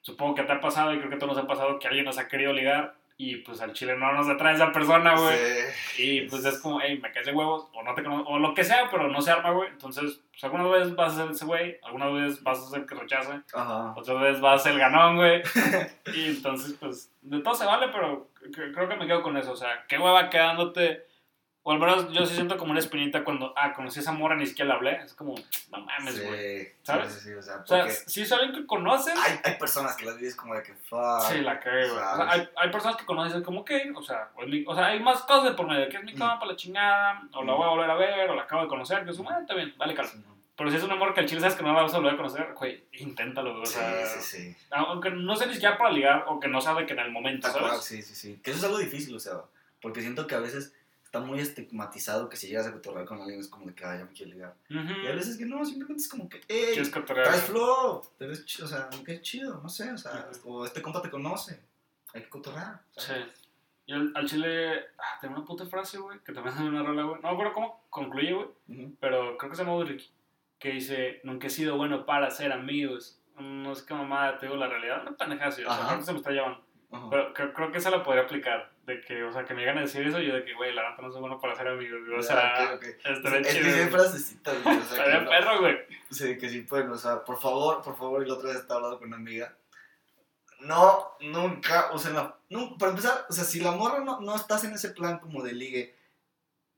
supongo 0.00 0.34
que 0.34 0.42
te 0.44 0.52
ha 0.52 0.60
pasado 0.60 0.94
y 0.94 0.98
creo 0.98 1.10
que 1.10 1.16
a 1.16 1.18
todos 1.18 1.34
nos 1.36 1.44
ha 1.44 1.46
pasado 1.46 1.78
que 1.78 1.86
alguien 1.86 2.04
nos 2.06 2.18
ha 2.18 2.26
querido 2.28 2.52
ligar 2.52 2.94
y 3.16 3.36
pues 3.36 3.60
al 3.60 3.72
chile 3.72 3.96
no 3.96 4.12
nos 4.12 4.28
atrae 4.28 4.54
esa 4.54 4.72
persona, 4.72 5.14
güey. 5.16 5.36
Sí. 5.94 6.18
Y 6.20 6.28
pues 6.28 6.44
es 6.44 6.58
como, 6.60 6.80
hey, 6.80 6.98
me 7.02 7.12
caes 7.12 7.26
de 7.26 7.32
huevos, 7.32 7.68
o 7.72 7.82
no 7.82 7.94
te 7.94 8.02
conozco, 8.02 8.28
o 8.30 8.38
lo 8.38 8.54
que 8.54 8.64
sea, 8.64 8.88
pero 8.90 9.08
no 9.08 9.20
se 9.20 9.30
arma, 9.30 9.50
güey. 9.50 9.68
Entonces, 9.70 10.20
pues 10.30 10.44
algunas 10.44 10.70
veces 10.70 10.94
vas 10.96 11.12
a 11.12 11.22
ser 11.22 11.30
ese 11.30 11.44
güey, 11.44 11.78
algunas 11.82 12.12
veces 12.12 12.42
vas 12.42 12.58
a 12.58 12.68
ser 12.70 12.80
el 12.80 12.86
que 12.86 12.94
rechace, 12.94 13.40
Ajá. 13.54 13.94
otras 13.96 14.20
veces 14.20 14.40
vas 14.40 14.60
a 14.60 14.64
ser 14.64 14.72
el 14.72 14.78
ganón, 14.80 15.16
güey. 15.16 15.42
y 16.14 16.24
entonces, 16.30 16.74
pues, 16.80 17.12
de 17.22 17.40
todo 17.40 17.54
se 17.54 17.64
vale, 17.66 17.88
pero 17.92 18.28
cre- 18.50 18.72
creo 18.74 18.88
que 18.88 18.96
me 18.96 19.06
quedo 19.06 19.22
con 19.22 19.36
eso. 19.36 19.52
O 19.52 19.56
sea, 19.56 19.84
qué 19.88 19.98
hueva 19.98 20.30
quedándote 20.30 21.06
O 21.64 21.70
al 21.70 21.78
menos 21.78 22.10
yo 22.12 22.26
sí 22.26 22.34
siento 22.34 22.56
como 22.56 22.72
una 22.72 22.80
espinita 22.80 23.22
cuando, 23.22 23.52
ah, 23.56 23.72
conocí 23.72 24.00
a 24.00 24.02
esa 24.02 24.10
morra, 24.10 24.34
ni 24.34 24.46
siquiera 24.46 24.70
la 24.70 24.74
hablé. 24.74 24.96
Es 25.04 25.14
como, 25.14 25.36
no 25.70 25.78
mames, 25.80 26.16
Sí, 26.16 26.22
güey. 26.22 26.64
sí, 26.64 26.68
¿Sabes? 26.82 27.12
sí, 27.14 27.20
sí, 27.20 27.32
o 27.34 27.40
sea, 27.42 27.58
O 27.58 27.66
sea, 27.66 27.78
porque 27.84 27.92
si 27.92 28.22
es 28.22 28.32
alguien 28.32 28.52
que 28.52 28.66
conoces, 28.66 29.14
hay, 29.16 29.38
hay 29.44 29.58
personas 29.58 29.94
que 29.94 30.04
las 30.06 30.16
vives 30.16 30.34
como 30.34 30.54
de 30.56 30.62
que 30.64 30.74
fuck. 30.74 31.20
sí, 31.30 31.40
la 31.40 31.60
cagué, 31.60 31.86
güey. 31.88 31.90
O 31.90 32.00
sea, 32.00 32.16
¿sabes? 32.16 32.32
hay, 32.32 32.48
hay 32.56 32.70
personas 32.72 32.96
que 32.96 33.04
conoces 33.06 33.42
como, 33.44 33.60
ok, 33.60 33.70
o 33.94 34.02
sea, 34.02 34.30
o, 34.34 34.42
es 34.42 34.48
mi- 34.48 34.64
o 34.66 34.74
sea, 34.74 34.86
hay 34.86 34.98
más 34.98 35.20
cosas 35.22 35.44
de 35.44 35.52
por 35.52 35.68
medio, 35.68 35.88
que 35.88 35.98
es 35.98 36.02
mi 36.04 36.14
Mm. 36.14 36.18
cama 36.18 36.38
para 36.40 36.50
la 36.50 36.56
chingada, 36.56 37.22
o 37.32 37.44
la 37.44 37.52
voy 37.52 37.64
a 37.64 37.68
volver 37.70 37.90
a 37.90 37.94
ver, 37.94 38.30
o 38.30 38.34
la 38.34 38.42
acabo 38.42 38.62
de 38.62 38.68
conocer, 38.68 39.04
que 39.04 39.12
es 39.12 39.20
ah, 39.20 39.38
está 39.40 39.54
bien, 39.54 39.72
dale 39.78 39.94
calma. 39.94 40.10
Sí, 40.10 40.18
no. 40.26 40.32
Pero 40.56 40.68
si 40.70 40.76
es 40.76 40.82
un 40.82 40.90
amor 40.90 41.14
que 41.14 41.20
al 41.20 41.26
chile 41.26 41.40
sabes 41.40 41.54
que 41.54 41.62
no 41.62 41.72
la 41.72 41.82
vas 41.82 41.94
a 41.94 41.98
volver 41.98 42.14
a 42.14 42.16
conocer, 42.16 42.54
güey, 42.58 42.84
inténtalo, 42.94 43.50
güey. 43.52 43.62
O 43.62 43.66
Sí, 43.66 43.74
sea, 43.74 44.06
sí, 44.06 44.20
sí. 44.20 44.56
aunque 44.72 45.10
no 45.10 45.36
sé 45.36 45.46
ni 45.46 45.54
siquiera 45.54 45.78
para 45.78 45.90
ligar, 45.92 46.24
o 46.26 46.40
que 46.40 46.48
no 46.48 46.60
sabe 46.60 46.86
que 46.86 46.92
en 46.94 46.98
el 46.98 47.12
momento, 47.12 47.48
¿sabes? 47.48 47.82
sí, 47.84 48.02
sí, 48.02 48.14
sí. 48.16 48.40
Que 48.42 48.50
eso 48.50 48.58
es 48.58 48.64
algo 48.64 48.78
difícil, 48.78 49.14
o 49.14 49.20
sea, 49.20 49.34
porque 49.80 50.00
siento 50.00 50.26
que 50.26 50.34
a 50.34 50.40
veces 50.40 50.74
está 51.12 51.20
muy 51.20 51.40
estigmatizado 51.40 52.30
que 52.30 52.38
si 52.38 52.46
llegas 52.46 52.66
a 52.66 52.72
cotorrear 52.72 53.04
con 53.04 53.20
alguien 53.20 53.38
es 53.38 53.48
como 53.48 53.66
de 53.66 53.74
que, 53.74 53.84
ah, 53.84 53.98
ya 53.98 54.06
me 54.06 54.12
quiero 54.12 54.32
ligar. 54.32 54.56
Ujú. 54.70 55.02
Y 55.04 55.06
a 55.08 55.14
veces 55.14 55.36
que 55.36 55.44
no, 55.44 55.62
simplemente 55.62 56.02
es 56.02 56.08
como 56.08 56.26
que, 56.26 56.40
hey, 56.48 56.74
traes 57.06 57.42
flow, 57.42 58.00
te 58.16 58.26
ves 58.26 58.46
chido, 58.46 58.64
o 58.64 58.68
sea, 58.68 58.88
qué 59.04 59.20
chido, 59.20 59.60
no 59.62 59.68
sé, 59.68 59.92
o 59.92 59.98
sea, 59.98 60.30
o 60.46 60.64
este 60.64 60.80
compa 60.80 61.02
te 61.02 61.10
conoce, 61.10 61.60
hay 62.14 62.22
que 62.22 62.30
cotorrear. 62.30 62.80
Sí. 62.96 63.12
Y 63.84 63.92
al, 63.92 64.10
al 64.14 64.26
chile, 64.26 64.86
ah, 64.96 65.18
tengo 65.20 65.36
una 65.36 65.44
puta 65.44 65.66
frase, 65.66 65.98
güey, 65.98 66.18
que 66.20 66.32
también 66.32 66.54
es 66.54 66.62
una 66.62 66.82
rola, 66.82 67.02
güey. 67.02 67.20
No 67.20 67.28
me 67.28 67.34
acuerdo 67.34 67.52
cómo 67.52 67.84
concluye, 67.90 68.32
güey, 68.32 68.48
Ujú. 68.68 68.96
pero 68.98 69.36
creo 69.36 69.50
que 69.50 69.56
se 69.56 69.64
llama 69.64 69.84
Ricky. 69.84 70.10
Que 70.58 70.70
dice, 70.70 71.20
nunca 71.24 71.48
he 71.48 71.50
sido 71.50 71.76
bueno 71.76 72.06
para 72.06 72.30
ser 72.30 72.52
amigos. 72.52 73.20
No 73.38 73.74
sé 73.74 73.84
qué 73.84 73.92
mamada 73.92 74.38
te 74.38 74.46
digo 74.46 74.56
la 74.56 74.68
realidad. 74.68 75.02
Una 75.02 75.14
pendejada 75.14 75.50
o 75.50 75.52
sea, 75.52 75.86
creo 75.88 75.98
que 75.98 76.04
se 76.06 76.12
me 76.12 76.18
está 76.18 76.30
llevando. 76.30 76.64
Ajá. 76.92 77.06
Pero 77.10 77.32
creo, 77.34 77.52
creo 77.54 77.72
que 77.72 77.78
esa 77.78 77.90
la 77.90 78.02
podría 78.02 78.22
aplicar. 78.24 78.70
De 78.86 79.00
que, 79.00 79.22
o 79.24 79.32
sea, 79.32 79.44
que 79.44 79.54
me 79.54 79.60
llegan 79.60 79.78
a 79.78 79.82
decir 79.82 80.06
eso, 80.06 80.18
yo 80.20 80.34
de 80.34 80.44
que, 80.44 80.54
güey, 80.54 80.74
la 80.74 80.90
neta 80.90 81.02
no 81.02 81.10
soy 81.12 81.20
bueno 81.20 81.40
para 81.40 81.54
ser 81.56 81.68
amigos. 81.68 82.00
güey. 82.06 82.18
O 82.18 82.22
sea, 82.22 82.54
Ah, 82.56 82.74
ok, 82.74 82.82
ok. 82.82 82.84
estaría 83.04 83.38
Es 83.40 83.46
que 83.46 83.52
chido. 83.54 83.64
sí 83.64 83.70
hay 83.70 83.78
güey. 83.80 83.88
frasecitas, 83.90 84.62
güey, 84.64 84.76
o 84.76 84.82
sea, 84.82 85.04
que 85.04 85.18
no- 85.24 85.30
perro, 85.30 85.60
güey. 85.60 85.78
Sí, 86.10 86.36
que 86.38 86.48
sí 86.48 86.60
pueden, 86.62 86.90
o 86.90 86.98
sea, 86.98 87.24
por 87.24 87.40
favor, 87.40 87.80
por 87.82 87.96
favor, 87.96 88.22
y 88.24 88.28
la 88.28 88.34
otra 88.34 88.50
vez 88.50 88.58
estaba 88.58 88.76
hablando 88.78 88.98
con 88.98 89.08
una 89.08 89.16
amiga. 89.16 89.54
No, 90.60 91.12
nunca 91.20 91.90
usen 91.92 92.14
la. 92.14 92.36
No, 92.50 92.76
para 92.78 92.90
empezar, 92.90 93.26
o 93.28 93.32
sea, 93.32 93.44
si 93.44 93.60
la 93.60 93.72
morra 93.72 94.00
no, 94.00 94.20
no 94.20 94.36
estás 94.36 94.62
en 94.64 94.72
ese 94.72 94.90
plan 94.90 95.18
como 95.18 95.42
de 95.42 95.52
ligue, 95.54 95.96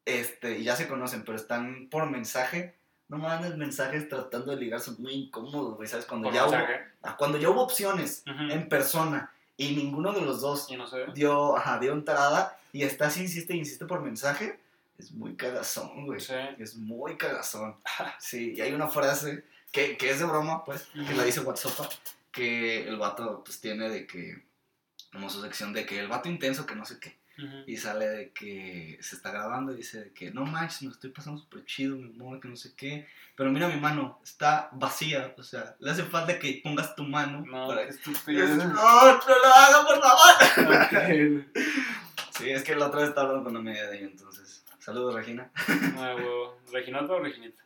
este, 0.07 0.59
y 0.59 0.65
ya 0.65 0.75
se 0.77 0.89
conocen, 0.89 1.23
pero 1.25 1.37
están 1.37 1.89
por 1.91 2.09
mensaje, 2.11 2.75
no 3.09 3.19
mandes 3.19 3.57
mensajes 3.57 4.09
tratando 4.09 4.53
de 4.53 4.59
ligar, 4.59 4.81
son 4.81 4.97
muy 5.01 5.13
incómodos, 5.13 5.77
güey, 5.77 5.87
¿sabes? 5.89 6.07
Cuando 6.07 6.29
Por 6.29 6.35
ya, 6.35 6.45
hubo, 6.47 6.53
mensaje. 6.53 6.85
ah, 7.03 7.17
cuando 7.19 7.37
ya 7.39 7.51
hubo 7.51 7.63
opciones 7.63 8.23
Ujú. 8.27 8.53
en 8.53 8.69
persona 8.71 9.31
y 9.57 9.77
ninguno 9.77 10.13
de 10.13 10.21
los 10.21 10.41
dos 10.41 10.69
no 10.71 10.87
dio, 11.13 11.57
ajá, 11.57 11.79
dio 11.79 11.93
entrada 11.93 12.59
y 12.73 12.83
estás, 12.83 13.17
insiste, 13.19 13.55
insiste 13.57 13.87
por 13.87 14.01
mensaje, 14.01 14.59
es 14.99 15.13
muy 15.13 15.37
cagazón, 15.37 16.07
güey. 16.07 16.21
Sí. 16.21 16.35
Es 16.59 16.77
muy 16.77 17.17
cagazón. 17.17 17.77
Sí, 18.19 18.55
y 18.57 18.61
hay 18.61 18.73
una 18.73 18.89
frase 18.89 19.45
que, 19.71 19.97
que 19.97 20.11
es 20.11 20.19
de 20.19 20.25
broma, 20.25 20.65
pues, 20.65 20.89
que 20.93 21.15
la 21.15 21.25
dice 21.25 21.41
WhatsApp, 21.41 21.91
que 22.33 22.87
el 22.89 22.97
vato, 22.97 23.43
pues, 23.45 23.61
tiene 23.61 23.89
de 23.89 24.07
que, 24.07 24.43
como 25.13 25.31
su 25.31 25.41
sección 25.41 25.73
de 25.73 25.87
que 25.87 25.99
el 25.99 26.09
vato 26.09 26.29
intenso, 26.29 26.67
que 26.67 26.75
no 26.75 26.85
sé 26.85 26.99
qué, 26.99 27.17
Y 27.67 27.77
sale 27.77 28.09
de 28.09 28.31
que 28.31 28.99
se 29.01 29.17
está 29.17 29.33
grabando 29.33 29.73
y 29.73 29.79
dice 29.79 30.05
de 30.05 30.13
que, 30.13 30.31
no 30.31 30.45
manches, 30.45 30.83
me 30.83 30.91
estoy 30.91 31.11
pasando 31.11 31.41
súper 31.41 31.65
chido, 31.65 31.97
mi 31.97 32.11
amor, 32.15 32.41
que 32.41 32.49
no 32.49 32.57
sé 32.57 32.75
qué, 32.77 33.09
pero 33.37 33.51
mira 33.51 33.69
mi 33.69 33.81
mano, 33.81 34.21
está 34.23 34.69
vacía, 34.73 35.35
o 35.37 35.43
sea, 35.43 35.75
le 35.81 35.91
hace 35.91 36.05
falta 36.05 36.39
que 36.39 36.61
pongas 36.63 36.95
tu 36.95 37.03
mano 37.03 37.45
No, 37.45 37.67
para 37.67 37.83
estúpido. 37.83 38.47
No, 38.47 38.65
no 38.65 38.73
lo 38.73 39.55
hagas, 39.55 39.85
por 39.87 40.01
favor. 40.01 41.45
Sí, 42.39 42.51
es 42.51 42.65
que 42.65 42.75
la 42.75 42.89
otra 42.89 43.01
vez 43.01 43.11
estaba 43.11 43.29
hablando 43.29 43.45
con 43.45 43.57
una 43.57 43.71
amiga 43.71 43.87
de 43.89 43.97
ella, 43.97 44.07
entonces, 44.07 44.65
saludos, 44.81 45.15
Regina. 45.15 45.53
Ah, 45.97 46.17
huevo. 46.17 46.59
¿Reginota 46.73 47.13
o 47.13 47.21
Reginita? 47.21 47.63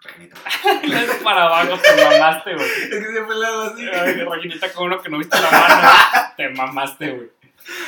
Reginita. 0.00 0.36
Le 0.84 1.14
para 1.24 1.46
abajo, 1.46 1.80
te 1.82 2.04
mamaste, 2.04 2.54
güey. 2.54 2.70
Es 2.82 2.88
que 2.90 3.10
siempre 3.10 3.36
le 3.36 3.46
hago 3.46 3.62
así. 3.62 3.88
Ay, 3.88 4.14
Reginita, 4.14 4.72
con 4.72 4.86
uno 4.86 5.02
que 5.02 5.08
no 5.08 5.18
viste 5.18 5.36
la 5.40 5.50
mano, 5.50 6.32
te 6.36 6.48
mamaste, 6.50 7.10
güey. 7.10 7.30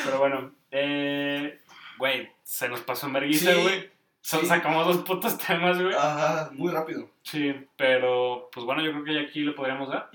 Pero 0.03 0.19
bueno, 0.19 0.51
eh, 0.71 1.59
güey, 1.97 2.29
se 2.43 2.67
nos 2.69 2.81
pasó 2.81 3.07
en 3.07 3.13
vergüenza, 3.13 3.53
Sí, 3.53 3.61
güey. 3.61 3.89
Sí. 4.21 4.37
Sacamos 4.45 4.85
dos 4.85 4.97
putos 5.03 5.37
temas, 5.37 5.81
güey. 5.81 5.95
Ajá, 5.95 6.49
muy 6.53 6.71
rápido. 6.71 7.09
Sí, 7.23 7.53
pero 7.75 8.49
pues 8.53 8.65
bueno, 8.65 8.83
yo 8.83 8.91
creo 8.91 9.03
que 9.03 9.13
ya 9.15 9.21
aquí 9.21 9.41
le 9.41 9.53
podríamos 9.53 9.89
dar. 9.89 10.09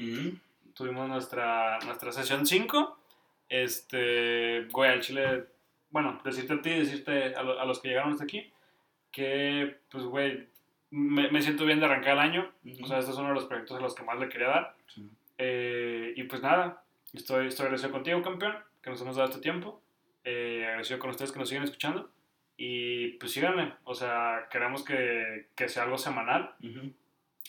Tuvimos 0.75 1.09
nuestra, 1.09 1.79
nuestra 1.85 2.13
sesión 2.13 2.47
5. 2.47 2.99
Este, 3.49 4.67
güey, 4.71 4.91
al 4.93 5.01
chile, 5.01 5.47
bueno, 5.91 6.21
decirte 6.25 6.53
a 6.55 6.63
ti, 6.63 6.71
decirte 6.71 7.35
a, 7.35 7.43
lo- 7.43 7.61
a 7.61 7.65
los 7.65 7.81
que 7.81 7.89
llegaron 7.89 8.13
hasta 8.13 8.25
aquí, 8.25 8.53
que 9.11 9.77
pues, 9.91 10.05
güey, 10.05 10.47
me, 10.91 11.31
me 11.31 11.43
siento 11.43 11.65
bien 11.65 11.81
de 11.81 11.87
arrancar 11.87 12.13
el 12.13 12.19
año. 12.21 12.53
O 12.83 12.87
sea, 12.87 12.99
este 12.99 13.11
es 13.11 13.17
uno 13.19 13.29
de 13.29 13.35
los 13.35 13.47
proyectos 13.47 13.77
a 13.77 13.81
los 13.81 13.95
que 13.95 14.05
más 14.05 14.19
le 14.21 14.29
quería 14.29 14.49
dar. 14.49 14.75
Sí. 14.87 15.09
Eh, 15.39 16.13
y 16.17 16.23
pues 16.25 16.43
nada, 16.43 16.83
estoy, 17.13 17.49
estoy 17.49 17.65
agradecido 17.65 17.93
contigo, 17.93 18.23
campeón, 18.23 18.55
que 18.83 18.91
nos 18.91 19.01
hemos 19.01 19.17
dado 19.17 19.29
este 19.29 19.41
tiempo. 19.41 19.81
Eh, 20.27 20.64
agradecido 20.66 20.99
con 20.99 21.11
ustedes 21.11 21.31
que 21.31 21.39
nos 21.39 21.49
siguen 21.49 21.62
escuchando. 21.62 22.11
Y 22.57 23.11
pues 23.18 23.33
síganle, 23.33 23.74
o 23.85 23.95
sea, 23.95 24.49
queremos 24.51 24.83
que, 24.83 25.49
que 25.55 25.68
sea 25.68 25.85
algo 25.85 25.99
semanal. 25.99 26.55
Ujú. 26.62 26.93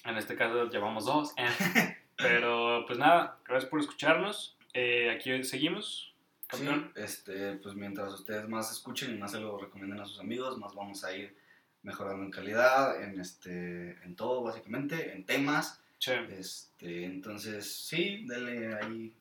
En 0.05 0.17
este 0.17 0.35
caso 0.35 0.69
llevamos 0.69 1.05
dos. 1.05 1.33
Pero 2.17 2.85
pues 2.85 2.99
nada, 2.99 3.39
gracias 3.45 3.69
por 3.69 3.79
escucharnos. 3.79 4.57
Eh, 4.73 5.09
aquí 5.09 5.43
seguimos, 5.43 6.13
campeón. 6.47 6.91
Sí, 6.95 7.01
este, 7.01 7.53
pues 7.53 7.73
mientras 7.73 8.13
ustedes 8.13 8.47
más 8.47 8.71
escuchen 8.71 9.15
y 9.15 9.17
más 9.17 9.31
se 9.31 9.39
lo 9.39 9.57
recomienden 9.57 9.99
a 9.99 10.05
sus 10.05 10.19
amigos, 10.19 10.57
más 10.57 10.75
vamos 10.75 11.03
a 11.03 11.15
ir 11.15 11.35
mejorando 11.81 12.23
en 12.25 12.31
calidad, 12.31 13.01
en 13.01 13.19
este, 13.19 13.97
en 14.03 14.15
todo 14.15 14.43
básicamente, 14.43 15.13
en 15.13 15.25
temas. 15.25 15.81
Che, 15.99 16.13
Este, 16.37 17.05
entonces, 17.05 17.87
sí, 17.87 18.23
denle 18.27 18.75
ahí 18.75 19.13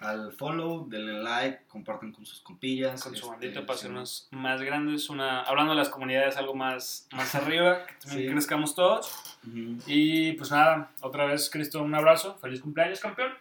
al 0.00 0.32
follow, 0.32 0.88
denle 0.88 1.22
like, 1.22 1.64
compartan 1.66 2.12
con 2.12 2.24
sus 2.24 2.40
compillas. 2.40 3.02
con 3.02 3.12
su 3.14 3.18
este, 3.18 3.28
bandita 3.28 3.66
para 3.66 3.78
sí. 3.78 3.84
hacernos 3.86 4.28
más 4.30 4.62
grandes. 4.62 5.08
Una, 5.10 5.42
hablando 5.42 5.72
de 5.72 5.78
las 5.78 5.88
comunidades, 5.88 6.36
algo 6.36 6.54
más, 6.54 7.08
más 7.12 7.34
arriba, 7.34 7.86
que 7.86 7.94
también 7.94 8.28
Sí. 8.28 8.32
crezcamos 8.32 8.74
todos. 8.74 9.38
Ujú. 9.46 9.78
Y 9.86 10.32
pues 10.34 10.50
nada, 10.50 10.92
otra 11.00 11.26
vez, 11.26 11.50
Cristo, 11.50 11.82
un 11.82 11.94
abrazo. 11.94 12.36
Feliz 12.40 12.60
cumpleaños, 12.60 13.00
campeón. 13.00 13.32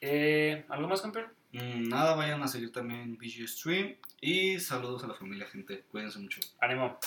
Eh, 0.00 0.64
¿Algo 0.68 0.88
más, 0.88 1.00
campeón? 1.00 1.26
Mm, 1.52 1.88
Nada, 1.88 2.14
vayan 2.14 2.42
a 2.42 2.48
seguir 2.48 2.72
también 2.72 3.16
BG 3.18 3.46
Stream 3.46 3.96
y 4.20 4.58
saludos 4.58 5.04
a 5.04 5.06
la 5.06 5.14
familia, 5.14 5.46
gente. 5.46 5.84
Cuídense 5.90 6.18
mucho. 6.18 6.40
Ánimo. 6.60 6.98